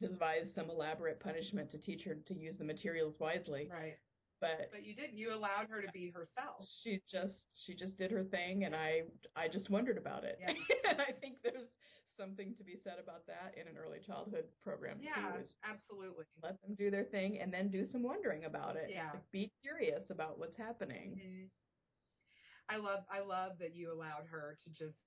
devised 0.00 0.54
some 0.54 0.70
elaborate 0.70 1.20
punishment 1.20 1.70
to 1.72 1.78
teach 1.78 2.04
her 2.04 2.14
to 2.14 2.34
use 2.34 2.56
the 2.56 2.64
materials 2.64 3.16
wisely. 3.20 3.68
Right. 3.70 3.96
But 4.40 4.70
But 4.72 4.86
you 4.86 4.94
didn't. 4.96 5.18
You 5.18 5.34
allowed 5.34 5.68
her 5.68 5.82
to 5.82 5.92
be 5.92 6.10
herself. 6.10 6.64
she 6.82 7.02
just 7.10 7.44
she 7.66 7.74
just 7.74 7.98
did 7.98 8.10
her 8.10 8.24
thing 8.24 8.64
and 8.64 8.74
i 8.74 9.02
i 9.36 9.46
just 9.48 9.68
wondered 9.68 9.98
about 9.98 10.24
it 10.24 10.38
Yeah. 10.40 10.54
and 10.90 11.00
i 11.02 11.12
think 11.20 11.36
there's 11.44 11.68
something 12.20 12.54
to 12.58 12.64
be 12.64 12.76
said 12.84 12.98
about 13.02 13.26
that 13.26 13.54
in 13.60 13.66
an 13.66 13.76
early 13.82 13.98
childhood 14.06 14.44
program 14.62 14.98
Yeah, 15.00 15.14
too 15.14 15.44
absolutely. 15.64 16.24
let 16.42 16.60
them 16.62 16.74
do 16.76 16.90
their 16.90 17.04
thing 17.04 17.38
and 17.40 17.52
then 17.52 17.70
do 17.70 17.86
some 17.90 18.02
wondering 18.02 18.44
about 18.44 18.76
it 18.76 18.90
Yeah. 18.90 19.10
Like, 19.14 19.30
be 19.32 19.50
curious 19.62 20.04
about 20.10 20.38
what's 20.38 20.56
happening 20.56 21.08
Mhm. 21.24 21.50
I 22.68 22.76
love 22.76 23.04
I 23.10 23.20
love 23.20 23.58
that 23.58 23.74
you 23.74 23.92
allowed 23.92 24.26
her 24.30 24.56
to 24.62 24.70
just 24.70 24.98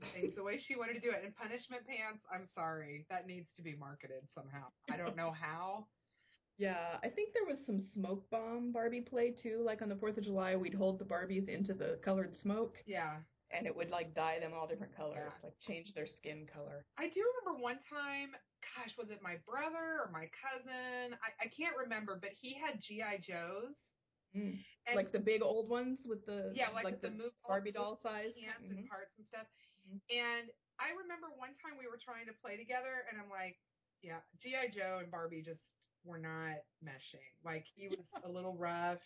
do 0.00 0.06
things 0.14 0.34
the 0.34 0.42
way 0.42 0.58
she 0.58 0.76
wanted 0.76 0.94
to 0.94 1.00
do 1.00 1.10
it. 1.10 1.22
And 1.24 1.34
punishment 1.34 1.86
pants, 1.86 2.22
I'm 2.32 2.46
sorry, 2.54 3.06
that 3.10 3.26
needs 3.26 3.48
to 3.56 3.62
be 3.62 3.74
marketed 3.76 4.22
somehow. 4.34 4.66
I 4.90 4.96
don't 4.96 5.16
know 5.16 5.30
how. 5.32 5.86
yeah 6.58 6.98
i 7.02 7.08
think 7.08 7.34
there 7.34 7.44
was 7.44 7.58
some 7.66 7.78
smoke 7.94 8.24
bomb 8.30 8.72
barbie 8.72 9.02
play 9.02 9.30
too 9.30 9.62
like 9.62 9.82
on 9.82 9.90
the 9.90 9.96
fourth 9.96 10.16
of 10.16 10.24
july 10.24 10.56
we'd 10.56 10.72
hold 10.82 10.98
the 10.98 11.04
barbies 11.04 11.48
into 11.48 11.74
the 11.74 11.98
colored 12.02 12.34
smoke 12.34 12.74
Yeah. 12.86 13.18
And 13.52 13.66
it 13.66 13.74
would 13.74 13.90
like 13.90 14.14
dye 14.14 14.38
them 14.40 14.52
all 14.54 14.66
different 14.66 14.94
colors 14.96 15.32
Yeah. 15.36 15.44
like 15.44 15.54
change 15.60 15.92
their 15.94 16.06
skin 16.06 16.46
color 16.52 16.84
I 16.98 17.08
do 17.08 17.22
remember 17.22 17.62
one 17.62 17.78
time, 17.88 18.30
gosh, 18.74 18.96
was 18.98 19.10
it 19.10 19.22
my 19.22 19.36
brother 19.46 20.02
or 20.02 20.10
my 20.12 20.28
cousin? 20.34 21.14
I, 21.22 21.46
I 21.46 21.48
can't 21.48 21.76
remember, 21.76 22.18
but 22.20 22.30
he 22.40 22.54
had 22.58 22.80
GI 22.80 23.22
Joes. 23.22 23.74
Mm. 24.36 24.58
And 24.86 24.96
like 24.96 25.12
the 25.12 25.20
big 25.22 25.42
old 25.42 25.68
ones 25.70 25.98
with 26.04 26.26
the 26.26 26.52
yeah, 26.54 26.68
like, 26.74 26.84
with 26.84 27.00
the, 27.00 27.08
the, 27.08 27.14
move 27.14 27.32
Barbie 27.46 27.72
doll 27.72 27.98
size. 28.02 28.34
hands 28.36 28.66
Mhm. 28.66 28.78
and 28.78 28.88
parts 28.88 29.12
and 29.18 29.26
stuff. 29.26 29.46
Mhm. 29.88 30.00
And 30.10 30.50
I 30.78 30.90
remember 30.90 31.28
one 31.36 31.54
time 31.62 31.78
we 31.78 31.86
were 31.86 31.96
trying 32.02 32.26
to 32.26 32.32
play 32.42 32.56
together, 32.56 33.06
and 33.10 33.20
I'm 33.20 33.30
like, 33.30 33.56
yeah, 34.02 34.20
GI 34.42 34.68
Joe 34.74 34.98
and 35.00 35.10
Barbie 35.10 35.42
just 35.42 35.62
were 36.04 36.18
not 36.18 36.58
meshing. 36.84 37.24
Like 37.44 37.64
he 37.74 37.88
was 37.88 37.98
a 38.24 38.28
little 38.28 38.56
rough 38.56 39.00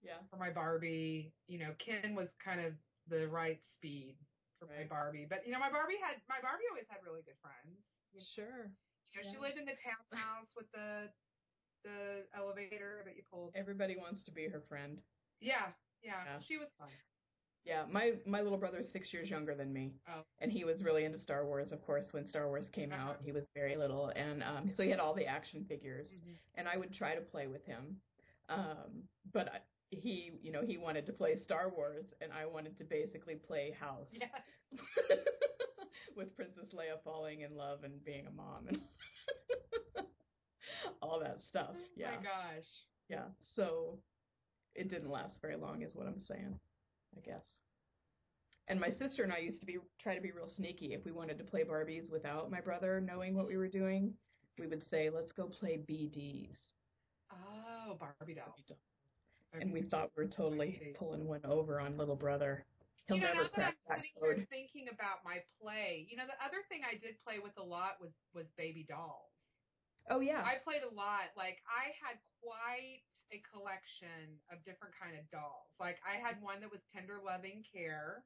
Yeah. 0.00 0.22
for 0.30 0.36
my 0.36 0.50
Barbie. 0.50 1.34
You 1.48 1.58
know, 1.58 1.74
Ken 1.78 2.14
was 2.14 2.28
kind 2.42 2.60
of 2.60 2.72
the 3.08 3.28
right 3.28 3.60
speed 3.76 4.16
for 4.58 4.66
my 4.66 4.84
Barbie. 4.88 5.26
But 5.28 5.46
you 5.46 5.52
know, 5.52 5.60
my 5.60 5.70
Barbie 5.70 5.98
had 6.02 6.16
my 6.28 6.40
Barbie 6.42 6.64
always 6.70 6.86
had 6.88 7.00
really 7.04 7.22
good 7.22 7.38
friends. 7.40 7.78
You 8.12 8.20
Sure. 8.34 8.70
You 9.12 9.22
know, 9.22 9.30
she 9.32 9.38
lived 9.38 9.56
in 9.58 9.64
the 9.64 9.76
townhouse 9.80 10.48
with 10.56 10.66
the 10.72 11.08
the 11.84 12.26
elevator 12.36 13.02
that 13.04 13.16
you 13.16 13.22
pulled. 13.30 13.52
Everybody 13.54 13.96
wants 13.96 14.24
to 14.24 14.30
be 14.32 14.48
her 14.48 14.60
friend. 14.68 15.00
Yeah, 15.40 15.70
yeah, 16.02 16.24
Yeah. 16.24 16.38
she 16.40 16.56
was 16.58 16.68
fun. 16.78 16.88
Yeah, 17.64 17.84
my 17.90 18.14
my 18.26 18.40
little 18.42 18.58
brother's 18.58 18.88
six 18.92 19.12
years 19.12 19.28
younger 19.28 19.54
than 19.54 19.72
me, 19.72 19.92
Oh. 20.08 20.22
and 20.38 20.52
he 20.52 20.64
was 20.64 20.82
really 20.84 21.04
into 21.04 21.18
Star 21.18 21.44
Wars. 21.44 21.72
Of 21.72 21.82
course, 21.84 22.12
when 22.12 22.26
Star 22.26 22.46
Wars 22.48 22.68
came 22.68 22.92
Uh-huh. 22.92 23.10
out, 23.10 23.22
he 23.22 23.32
was 23.32 23.44
very 23.54 23.76
little, 23.76 24.08
and 24.10 24.42
um, 24.42 24.70
so 24.76 24.82
he 24.82 24.90
had 24.90 25.00
all 25.00 25.14
the 25.14 25.26
action 25.26 25.64
figures. 25.64 26.10
Mhm. 26.10 26.36
And 26.54 26.68
I 26.68 26.76
would 26.76 26.92
try 26.94 27.14
to 27.14 27.20
play 27.20 27.46
with 27.48 27.64
him, 27.66 28.00
um, 28.48 29.08
but 29.32 29.52
I, 29.52 29.60
he, 29.90 30.32
you 30.42 30.52
know, 30.52 30.62
he 30.62 30.76
wanted 30.76 31.06
to 31.06 31.12
play 31.12 31.36
Star 31.36 31.70
Wars, 31.70 32.06
and 32.20 32.32
I 32.32 32.46
wanted 32.46 32.76
to 32.78 32.84
basically 32.84 33.36
play 33.36 33.70
house 33.70 34.08
Yeah. 34.12 34.28
with 36.16 36.34
Princess 36.36 36.72
Leia 36.74 37.02
falling 37.04 37.42
in 37.42 37.56
love 37.56 37.84
and 37.84 38.04
being 38.04 38.26
a 38.26 38.30
mom 38.30 38.68
and 38.68 38.78
all 41.02 41.20
that 41.20 41.40
stuff. 41.42 41.70
Oh 41.74 41.84
Yeah. 41.96 42.16
my 42.16 42.22
gosh. 42.22 42.66
Yeah. 43.08 43.26
So 43.54 43.98
it 44.74 44.88
didn't 44.88 45.10
last 45.10 45.40
very 45.40 45.56
long 45.56 45.82
is 45.82 45.94
what 45.96 46.06
I'm 46.06 46.20
saying, 46.20 46.58
I 47.16 47.20
guess. 47.20 47.58
And 48.68 48.80
my 48.80 48.90
sister 48.90 49.22
and 49.22 49.32
I 49.32 49.38
used 49.38 49.60
to 49.60 49.66
be 49.66 49.78
try 50.00 50.14
to 50.16 50.20
be 50.20 50.32
real 50.32 50.48
sneaky 50.48 50.92
if 50.94 51.04
we 51.04 51.12
wanted 51.12 51.38
to 51.38 51.44
play 51.44 51.64
Barbies 51.64 52.10
without 52.10 52.50
my 52.50 52.60
brother 52.60 53.00
knowing 53.00 53.34
what 53.34 53.46
we 53.46 53.56
were 53.56 53.68
doing. 53.68 54.14
We 54.58 54.66
would 54.66 54.82
say, 54.90 55.10
"Let's 55.10 55.32
go 55.32 55.48
play 55.48 55.76
BDs." 55.78 56.58
Oh, 57.30 57.96
Barbie 57.98 58.34
dolls. 58.34 58.72
And 59.60 59.72
we 59.72 59.82
thought 59.82 60.10
we 60.16 60.24
were 60.24 60.30
totally 60.30 60.94
pulling 60.98 61.26
one 61.26 61.40
over 61.44 61.80
on 61.80 61.96
little 61.96 62.16
brother. 62.16 62.64
He'll 63.06 63.16
you 63.16 63.22
know, 63.22 63.34
never 63.34 63.44
now 63.44 63.50
that 63.56 63.62
I'm 63.62 63.74
that 63.88 63.98
sitting 64.02 64.18
here 64.18 64.46
thinking 64.50 64.86
about 64.90 65.22
my 65.24 65.38
play, 65.62 66.06
you 66.10 66.16
know, 66.16 66.26
the 66.26 66.38
other 66.42 66.66
thing 66.68 66.82
I 66.82 66.98
did 66.98 67.14
play 67.22 67.38
with 67.38 67.54
a 67.56 67.62
lot 67.62 68.00
was 68.00 68.10
was 68.34 68.46
baby 68.58 68.84
dolls. 68.88 69.30
Oh 70.10 70.20
yeah. 70.20 70.42
I 70.42 70.58
played 70.62 70.82
a 70.82 70.92
lot. 70.92 71.30
Like 71.36 71.62
I 71.66 71.94
had 72.02 72.18
quite 72.42 73.06
a 73.34 73.42
collection 73.50 74.38
of 74.50 74.62
different 74.62 74.94
kind 74.94 75.18
of 75.18 75.26
dolls. 75.30 75.70
Like 75.78 75.98
I 76.02 76.18
had 76.18 76.42
one 76.42 76.60
that 76.62 76.70
was 76.70 76.82
tender 76.90 77.18
loving 77.22 77.62
care. 77.66 78.22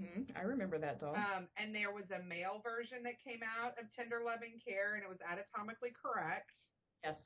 Hmm, 0.00 0.26
I 0.34 0.42
remember 0.42 0.78
that 0.78 0.98
doll. 0.98 1.14
Um, 1.14 1.46
and 1.56 1.74
there 1.74 1.92
was 1.92 2.10
a 2.10 2.20
male 2.26 2.60
version 2.64 3.04
that 3.04 3.22
came 3.22 3.40
out 3.46 3.78
of 3.78 3.86
tender 3.94 4.20
loving 4.24 4.58
care, 4.58 4.98
and 4.98 5.04
it 5.04 5.08
was 5.08 5.22
anatomically 5.22 5.94
correct. 5.94 6.58
yes. 7.04 7.22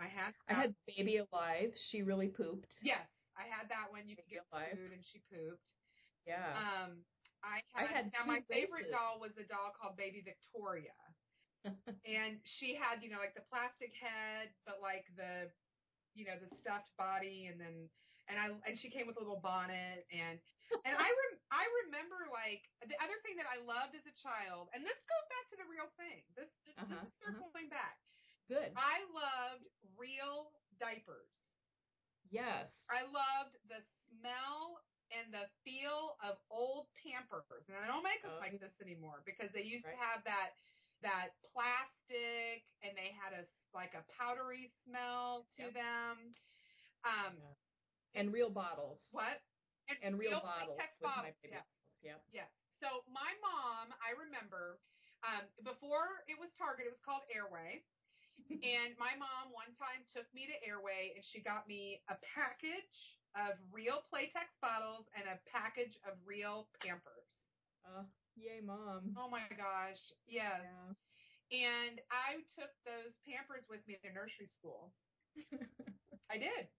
I 0.00 0.08
had. 0.08 0.32
I 0.48 0.54
had 0.56 0.72
Baby 0.88 1.20
Alive. 1.20 1.76
She 1.92 2.00
really 2.00 2.28
pooped. 2.32 2.72
Yes, 2.80 3.04
I 3.36 3.44
had 3.44 3.68
that 3.68 3.92
one. 3.92 4.08
You 4.08 4.16
could 4.16 4.28
get 4.32 4.48
Alive. 4.48 4.72
food, 4.72 4.90
and 4.96 5.04
she 5.04 5.20
pooped. 5.28 5.68
Yeah. 6.24 6.56
Um, 6.56 7.04
I 7.44 7.60
I 7.76 7.84
had, 7.84 8.08
had 8.08 8.16
now 8.16 8.24
my 8.24 8.40
favorite 8.48 8.88
races. 8.88 8.96
doll 8.96 9.20
was 9.20 9.36
a 9.36 9.44
doll 9.44 9.72
called 9.76 9.96
Baby 10.00 10.24
Victoria, 10.24 10.96
and 12.08 12.40
she 12.58 12.76
had 12.76 13.04
you 13.04 13.12
know 13.12 13.20
like 13.20 13.36
the 13.36 13.44
plastic 13.52 13.92
head, 13.96 14.52
but 14.64 14.80
like 14.80 15.04
the 15.20 15.52
you 16.16 16.24
know 16.24 16.36
the 16.40 16.48
stuffed 16.60 16.92
body, 16.96 17.48
and 17.52 17.60
then 17.60 17.88
and 18.28 18.36
I 18.40 18.52
and 18.68 18.76
she 18.80 18.88
came 18.92 19.04
with 19.08 19.16
a 19.16 19.24
little 19.24 19.40
bonnet, 19.40 20.04
and 20.12 20.36
and 20.84 20.94
I 20.96 21.08
rem- 21.08 21.40
I 21.60 21.64
remember 21.88 22.28
like 22.32 22.64
the 22.84 22.96
other 23.00 23.16
thing 23.24 23.36
that 23.40 23.48
I 23.48 23.60
loved 23.64 23.96
as 23.96 24.04
a 24.04 24.16
child, 24.20 24.68
and 24.76 24.84
this 24.84 24.96
goes 25.08 25.26
back 25.32 25.44
to 25.52 25.56
the 25.60 25.68
real 25.68 25.88
thing. 25.96 26.20
This 26.36 26.48
this, 26.68 26.76
Uh-huh, 26.76 26.92
this 27.00 27.08
is 27.08 27.12
circling 27.24 27.68
back. 27.72 27.96
Good. 28.50 28.74
I 28.74 29.06
loved 29.14 29.62
real 29.96 30.50
diapers. 30.82 31.30
Yes. 32.34 32.66
I 32.90 33.02
loved 33.06 33.54
the 33.70 33.78
smell 34.10 34.82
and 35.14 35.30
the 35.32 35.46
feel 35.62 36.18
of 36.22 36.38
old 36.50 36.86
Pampers, 36.98 37.66
and 37.70 37.78
I 37.78 37.86
don't 37.86 38.02
make 38.02 38.22
them 38.22 38.34
Oh. 38.34 38.38
like 38.42 38.58
this 38.58 38.74
anymore 38.80 39.22
because 39.24 39.50
they 39.52 39.62
used 39.62 39.86
Right. 39.86 39.92
to 39.94 39.98
have 40.02 40.24
that 40.24 40.50
that 41.02 41.30
plastic, 41.54 42.66
and 42.82 42.92
they 42.98 43.10
had 43.10 43.32
a 43.32 43.46
like 43.72 43.94
a 43.94 44.02
powdery 44.18 44.68
smell 44.84 45.46
to 45.56 45.62
Yep. 45.62 45.72
them. 45.72 46.34
Um, 47.04 47.36
Yeah. 47.38 47.54
And 48.14 48.32
real 48.32 48.50
bottles. 48.50 49.00
what? 49.10 49.40
And 50.02 50.18
real, 50.18 50.30
real 50.32 50.40
bottles 50.40 50.76
Playtex 50.76 50.92
with 51.00 51.02
my 51.02 51.16
bottles, 51.16 51.36
baby 51.42 51.54
yeah. 51.54 51.64
Yep. 52.02 52.26
Yes. 52.32 52.50
So 52.82 53.02
my 53.06 53.34
mom, 53.40 53.94
I 54.02 54.10
remember, 54.10 54.80
um, 55.22 55.48
before 55.62 56.24
it 56.26 56.38
was 56.38 56.52
Target, 56.52 56.86
it 56.86 56.90
was 56.90 57.00
called 57.00 57.22
Ayr-Way. 57.30 57.86
And 58.48 58.96
my 59.00 59.16
mom 59.16 59.52
one 59.52 59.72
time 59.76 60.04
took 60.12 60.28
me 60.32 60.46
to 60.48 60.56
Ayr-Way 60.64 61.16
and 61.16 61.24
she 61.24 61.40
got 61.40 61.68
me 61.68 62.00
a 62.08 62.16
package 62.22 62.96
of 63.36 63.56
real 63.70 64.04
Playtex 64.10 64.50
bottles 64.60 65.06
and 65.16 65.26
a 65.28 65.40
package 65.48 65.96
of 66.04 66.18
real 66.26 66.68
Pampers. 66.82 67.30
Uh, 67.86 68.04
yay, 68.36 68.60
mom. 68.64 69.14
Oh 69.16 69.30
my 69.30 69.44
gosh. 69.56 70.00
Yes. 70.26 70.60
Yeah. 70.62 70.92
And 71.50 71.98
I 72.14 72.46
took 72.54 72.70
those 72.86 73.14
Pampers 73.26 73.66
with 73.68 73.82
me 73.88 73.98
to 74.02 74.12
nursery 74.12 74.50
school. 74.58 74.92
I 76.30 76.38
did. 76.38 76.70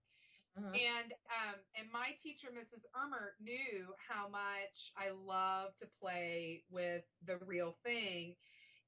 Uh-huh. 0.57 0.71
And 0.75 1.15
um, 1.31 1.57
and 1.79 1.87
my 1.91 2.11
teacher, 2.19 2.51
Mrs. 2.51 2.83
Ermer, 2.91 3.35
knew 3.39 3.95
how 3.95 4.27
much 4.27 4.91
I 4.99 5.15
love 5.15 5.71
to 5.79 5.87
play 5.99 6.63
with 6.69 7.03
the 7.25 7.39
real 7.47 7.77
thing, 7.83 8.35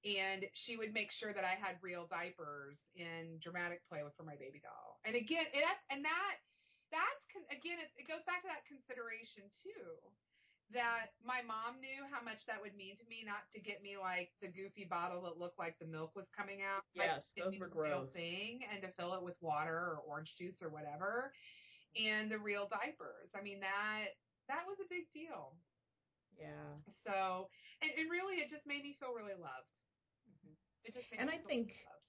and 0.05 0.45
she 0.53 0.75
would 0.77 0.93
make 0.93 1.11
sure 1.11 1.33
that 1.33 1.43
I 1.43 1.55
had 1.55 1.79
real 1.81 2.07
diapers 2.07 2.77
in 2.95 3.39
dramatic 3.41 3.81
play 3.87 4.03
with 4.03 4.15
for 4.15 4.23
my 4.23 4.35
baby 4.35 4.59
doll. 4.59 4.99
And 5.07 5.15
again, 5.15 5.47
it, 5.55 5.63
and 5.89 6.03
that 6.03 6.35
that's 6.91 7.23
con- 7.33 7.47
again, 7.49 7.79
it, 7.79 7.89
it 7.97 8.07
goes 8.07 8.21
back 8.27 8.43
to 8.43 8.49
that 8.51 8.67
consideration 8.67 9.49
too. 9.63 10.11
that 10.73 11.13
my 11.21 11.41
mom 11.45 11.77
knew 11.79 12.01
how 12.09 12.23
much 12.23 12.41
that 12.47 12.57
would 12.61 12.73
mean 12.75 12.97
to 12.97 13.05
me, 13.05 13.21
not 13.25 13.45
to 13.53 13.59
get 13.61 13.83
me 13.83 13.97
like 13.97 14.31
the 14.41 14.47
goofy 14.49 14.85
bottle 14.89 15.21
that 15.23 15.37
looked 15.37 15.59
like 15.59 15.77
the 15.77 15.85
milk 15.85 16.11
was 16.15 16.25
coming 16.35 16.61
out. 16.65 16.81
Yes, 16.95 17.21
like, 17.37 17.45
those 17.45 17.59
were 17.59 17.69
the 17.69 17.75
real 17.79 18.09
gross. 18.09 18.13
Thing 18.13 18.65
and 18.73 18.81
to 18.81 18.89
fill 18.97 19.13
it 19.13 19.21
with 19.23 19.35
water 19.41 19.73
or 19.75 20.01
orange 20.07 20.33
juice 20.37 20.61
or 20.61 20.69
whatever, 20.69 21.31
and 21.95 22.29
the 22.31 22.39
real 22.39 22.67
diapers. 22.69 23.29
I 23.35 23.41
mean 23.41 23.59
that 23.61 24.17
that 24.49 24.65
was 24.67 24.77
a 24.81 24.89
big 24.89 25.05
deal. 25.13 25.55
Yeah. 26.37 26.81
So, 27.05 27.49
and, 27.81 27.91
and 27.93 28.09
really, 28.09 28.41
it 28.41 28.49
just 28.49 28.65
made 28.65 28.81
me 28.81 28.97
feel 28.99 29.13
really 29.13 29.37
loved. 29.37 29.69
Mhm. 30.25 30.49
It 30.49 30.57
just 30.57 30.65
made 30.65 30.72
And 31.17 31.29
I 31.29 31.37
think- 31.47 31.67
loved. 31.69 31.99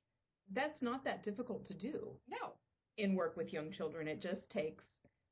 That's 0.53 0.83
not 0.83 1.05
that 1.05 1.23
difficult 1.25 1.67
to 1.69 1.75
do 1.75 2.21
no, 2.29 2.53
in 2.99 3.15
work 3.15 3.35
with 3.37 3.53
young 3.53 3.73
children. 3.73 4.07
It 4.07 4.21
just 4.21 4.51
takes 4.51 4.85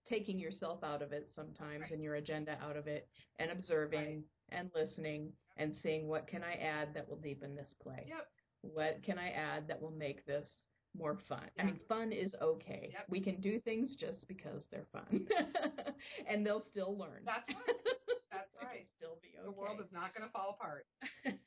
taking 0.07 0.39
yourself 0.39 0.83
out 0.83 1.03
of 1.03 1.13
it 1.13 1.29
sometimes 1.37 1.83
Right. 1.83 1.91
and 1.93 2.03
your 2.03 2.15
agenda 2.15 2.59
out 2.63 2.77
of 2.79 2.87
it 2.87 3.09
and 3.39 3.51
observing 3.51 4.25
Right. 4.51 4.59
and 4.59 4.71
listening 4.75 5.33
and 5.59 5.75
seeing 5.83 6.09
what 6.09 6.27
can 6.27 6.43
I 6.43 6.55
add 6.55 6.95
that 6.95 7.07
will 7.09 7.19
deepen 7.21 7.55
this 7.55 7.73
play. 7.75 8.07
yep, 8.09 8.27
What 8.63 9.03
can 9.03 9.19
I 9.19 9.31
add 9.31 9.69
that 9.69 9.81
will 9.83 9.91
make 9.93 10.25
this 10.25 10.49
more 10.95 11.19
fun? 11.29 11.51
I 11.59 11.65
mean, 11.65 11.79
fun 11.89 12.11
is 12.11 12.35
okay. 12.41 12.89
Yep. 12.93 13.05
We 13.11 13.21
can 13.21 13.39
do 13.43 13.61
things 13.61 13.95
just 13.97 14.27
because 14.29 14.65
they're 14.71 14.87
fun, 14.93 15.29
and 16.27 16.45
they'll 16.45 16.65
still 16.65 16.97
learn. 16.99 17.23
that's 17.27 17.49
right. 17.49 17.59
That's 18.33 18.55
right. 18.63 18.87
still 18.97 19.19
be 19.23 19.29
okay. 19.37 19.45
The 19.45 19.51
world 19.53 19.79
is 19.85 19.93
not 19.93 20.15
going 20.15 20.27
to 20.27 20.33
fall 20.33 20.57
apart. 20.59 20.87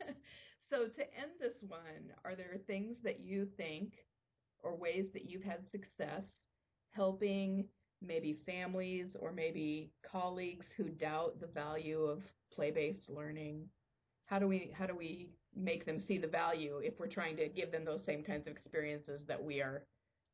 so 0.69 0.87
to 0.87 1.01
end 1.01 1.31
this 1.39 1.55
one, 1.61 2.11
are 2.23 2.35
there 2.35 2.57
things 2.67 2.97
that 3.03 3.19
you 3.19 3.47
think 3.57 3.93
or 4.63 4.75
ways 4.75 5.07
that 5.13 5.25
you've 5.25 5.43
had 5.43 5.69
success 5.69 6.23
helping 6.91 7.65
maybe 8.01 8.37
families 8.45 9.15
or 9.19 9.31
maybe 9.31 9.91
colleagues 10.09 10.65
who 10.77 10.89
doubt 10.89 11.39
the 11.39 11.47
value 11.47 12.01
of 12.03 12.23
play-based 12.53 13.09
learning? 13.09 13.65
How 14.25 14.39
do 14.39 14.47
we 14.47 14.71
how 14.75 14.87
do 14.87 14.95
we 14.95 15.29
make 15.55 15.85
them 15.85 15.99
see 15.99 16.17
the 16.17 16.27
value 16.27 16.79
if 16.83 16.99
we're 16.99 17.07
trying 17.07 17.37
to 17.37 17.47
give 17.47 17.71
them 17.71 17.85
those 17.85 18.03
same 18.03 18.23
kinds 18.23 18.47
of 18.47 18.53
experiences 18.55 19.25
that 19.27 19.41
we 19.41 19.61
are 19.61 19.85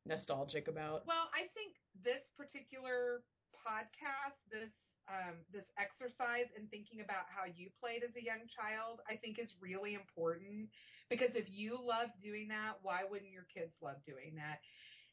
nostalgic 0.06 0.68
about? 0.68 1.06
Well, 1.06 1.28
I 1.34 1.46
think 1.54 1.74
this 2.02 2.22
particular 2.36 3.22
podcast, 3.54 4.40
this 4.50 4.70
um, 5.10 5.42
this 5.50 5.66
exercise 5.78 6.50
in 6.54 6.70
thinking 6.70 7.02
about 7.02 7.26
how 7.30 7.46
you 7.46 7.70
played 7.82 8.02
as 8.06 8.14
a 8.14 8.22
young 8.22 8.46
child, 8.46 9.02
I 9.10 9.18
think 9.18 9.38
is 9.38 9.50
really 9.58 9.94
important 9.94 10.70
because 11.10 11.34
if 11.34 11.50
you 11.50 11.76
love 11.76 12.10
doing 12.22 12.48
that, 12.48 12.78
why 12.82 13.02
wouldn't 13.04 13.34
your 13.34 13.46
kids 13.50 13.74
love 13.82 13.98
doing 14.06 14.38
that? 14.38 14.62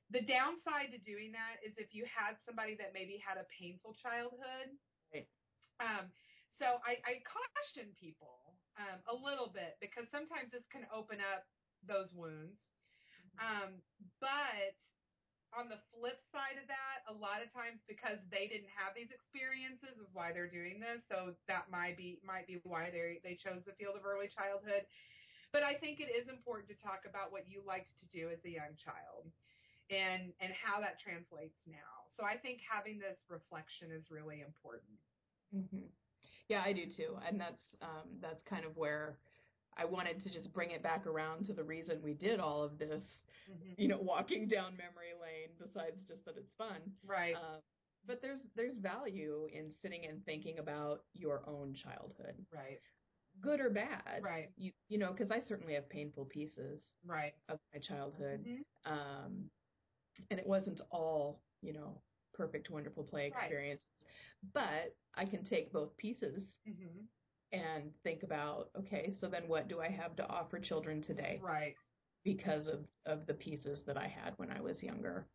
The 0.09 0.25
downside 0.25 0.93
to 0.93 0.99
doing 1.01 1.33
that 1.37 1.61
is 1.61 1.77
if 1.77 1.93
you 1.93 2.05
had 2.09 2.37
somebody 2.45 2.73
that 2.81 2.97
maybe 2.97 3.21
had 3.21 3.37
a 3.37 3.45
painful 3.53 3.93
childhood. 4.01 4.73
Right. 5.13 5.29
Um, 5.77 6.09
so 6.57 6.81
I, 6.81 6.97
I 7.05 7.21
caution 7.23 7.93
people 7.95 8.57
um, 8.77 8.99
a 9.05 9.15
little 9.15 9.49
bit 9.53 9.77
because 9.79 10.09
sometimes 10.09 10.49
this 10.51 10.65
can 10.73 10.85
open 10.89 11.21
up 11.21 11.45
those 11.85 12.09
wounds. 12.11 12.57
Um, 13.39 13.79
but 14.19 14.75
on 15.55 15.69
the 15.69 15.79
flip 15.93 16.21
side 16.31 16.57
of 16.61 16.67
that, 16.67 17.05
a 17.09 17.13
lot 17.13 17.41
of 17.41 17.51
times 17.51 17.81
because 17.87 18.17
they 18.29 18.47
didn't 18.47 18.69
have 18.73 18.93
these 18.93 19.11
experiences 19.11 19.97
is 19.97 20.09
why 20.13 20.31
they're 20.31 20.49
doing 20.49 20.79
this. 20.79 21.01
So 21.09 21.33
that 21.47 21.69
might 21.71 21.97
be 21.97 22.19
might 22.25 22.47
be 22.47 22.59
why 22.63 22.89
they 22.91 23.19
they 23.23 23.35
chose 23.35 23.63
the 23.65 23.73
field 23.73 23.95
of 23.95 24.05
early 24.05 24.27
childhood. 24.27 24.85
But 25.51 25.63
I 25.63 25.73
think 25.73 25.99
it 25.99 26.11
is 26.13 26.29
important 26.29 26.69
to 26.69 26.77
talk 26.77 27.05
about 27.09 27.31
what 27.31 27.47
you 27.47 27.61
liked 27.65 27.97
to 27.99 28.07
do 28.09 28.29
as 28.29 28.45
a 28.45 28.49
young 28.49 28.77
child 28.77 29.31
and 29.89 30.33
and 30.39 30.53
how 30.53 30.79
that 30.81 30.99
translates 30.99 31.57
now. 31.65 32.07
So 32.15 32.23
I 32.23 32.37
think 32.37 32.61
having 32.61 32.99
this 32.99 33.17
reflection 33.29 33.91
is 33.91 34.11
really 34.11 34.41
important. 34.41 34.97
hmm 35.51 35.89
Yeah, 36.47 36.61
I 36.63 36.73
do 36.73 36.85
too, 36.85 37.17
and 37.25 37.39
that's 37.39 37.75
um, 37.81 38.19
that's 38.21 38.43
kind 38.43 38.65
of 38.65 38.77
where 38.77 39.17
I 39.79 39.85
wanted 39.85 40.19
to 40.23 40.29
just 40.29 40.51
bring 40.53 40.71
it 40.71 40.83
back 40.83 41.07
around 41.07 41.45
to 41.45 41.53
the 41.53 41.63
reason 41.63 42.01
we 42.03 42.13
did 42.13 42.39
all 42.39 42.61
of 42.63 42.77
this. 42.77 43.01
You 43.77 43.87
know, 43.87 43.97
walking 43.97 44.47
down 44.47 44.75
memory 44.77 45.13
lane. 45.19 45.49
Besides 45.57 46.03
just 46.07 46.25
that 46.25 46.37
it's 46.37 46.51
fun, 46.57 46.97
Right. 47.05 47.35
uh, 47.35 47.59
but 48.05 48.21
there's 48.21 48.41
there's 48.55 48.77
value 48.77 49.47
in 49.51 49.71
sitting 49.71 50.05
and 50.05 50.23
thinking 50.25 50.59
about 50.59 51.05
your 51.13 51.47
own 51.47 51.73
childhood, 51.73 52.45
right. 52.53 52.79
good 53.41 53.59
or 53.59 53.69
bad. 53.69 54.21
Right. 54.21 54.49
You 54.57 54.71
you 54.89 54.97
know, 54.97 55.11
because 55.11 55.31
I 55.31 55.39
certainly 55.39 55.73
have 55.75 55.89
painful 55.89 56.25
pieces 56.25 56.81
Right. 57.05 57.33
of 57.47 57.59
my 57.73 57.79
childhood, 57.79 58.43
Mhm. 58.45 58.65
um, 58.85 59.49
and 60.29 60.39
it 60.39 60.45
wasn't 60.47 60.81
all 60.91 61.41
you 61.61 61.73
know 61.73 62.01
perfect, 62.33 62.69
wonderful 62.69 63.03
play 63.03 63.29
Right. 63.29 63.43
experiences. 63.43 63.87
But 64.53 64.95
I 65.15 65.25
can 65.25 65.43
take 65.43 65.71
both 65.71 65.95
pieces 65.97 66.59
Mhm. 66.67 67.07
And 67.51 67.91
think 68.03 68.23
about 68.23 68.69
okay 68.77 69.13
so 69.19 69.27
then 69.27 69.43
what 69.47 69.67
do 69.67 69.79
i 69.81 69.87
have 69.89 70.15
to 70.15 70.27
offer 70.29 70.59
children 70.59 71.01
today 71.01 71.39
Right. 71.43 71.75
because 72.23 72.67
of 72.67 72.79
of 73.05 73.25
the 73.25 73.33
pieces 73.33 73.81
that 73.87 73.97
i 73.97 74.07
had 74.07 74.33
when 74.37 74.51
i 74.51 74.61
was 74.61 74.81
younger 74.83 75.25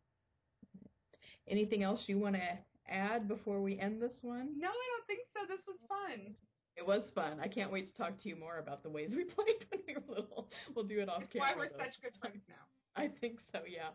anything 1.47 1.83
else 1.83 2.03
you 2.07 2.17
want 2.19 2.35
to 2.35 2.41
add 2.89 3.27
before 3.27 3.61
we 3.61 3.79
end 3.79 4.01
this 4.01 4.17
one 4.21 4.49
No, 4.59 4.67
I 4.69 4.71
don't 4.71 5.07
think 5.07 5.21
so. 5.33 5.39
This 5.47 5.59
was 5.67 5.77
fun. 5.89 6.35
it 6.77 6.85
was 6.85 7.01
fun 7.15 7.39
i 7.41 7.47
can't 7.47 7.71
wait 7.71 7.87
to 7.91 7.97
talk 7.97 8.17
to 8.21 8.29
you 8.29 8.35
more 8.35 8.59
about 8.59 8.83
the 8.83 8.89
ways 8.89 9.11
we 9.15 9.23
played 9.35 9.65
when 9.69 9.81
we 9.87 9.93
were 9.95 10.03
little 10.07 10.49
we'll 10.75 10.85
do 10.85 10.99
it 10.99 11.09
off 11.09 11.23
It's 11.23 11.33
camera 11.33 11.49
why 11.49 11.55
we're 11.57 11.69
though. 11.69 11.83
such 11.83 12.01
good 12.01 12.13
friends 12.21 12.43
now. 12.47 12.55
i 12.95 13.09
think 13.19 13.39
so 13.51 13.59
yeah 13.67 13.89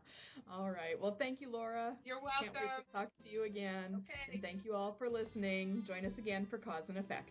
all 0.52 0.70
right 0.70 1.00
well 1.00 1.16
thank 1.18 1.40
you 1.40 1.50
laura 1.50 1.94
You're 2.04 2.20
welcome. 2.22 2.52
can't 2.52 2.54
wait 2.54 2.86
to 2.86 2.92
talk 2.92 3.08
to 3.22 3.30
you 3.30 3.44
again 3.44 4.02
Okay. 4.04 4.32
and 4.32 4.42
thank 4.42 4.64
you 4.64 4.74
all 4.74 4.94
for 4.98 5.08
listening 5.08 5.82
join 5.86 6.04
us 6.04 6.12
again 6.18 6.46
for 6.50 6.58
cause 6.58 6.84
and 6.88 6.98
effect 6.98 7.30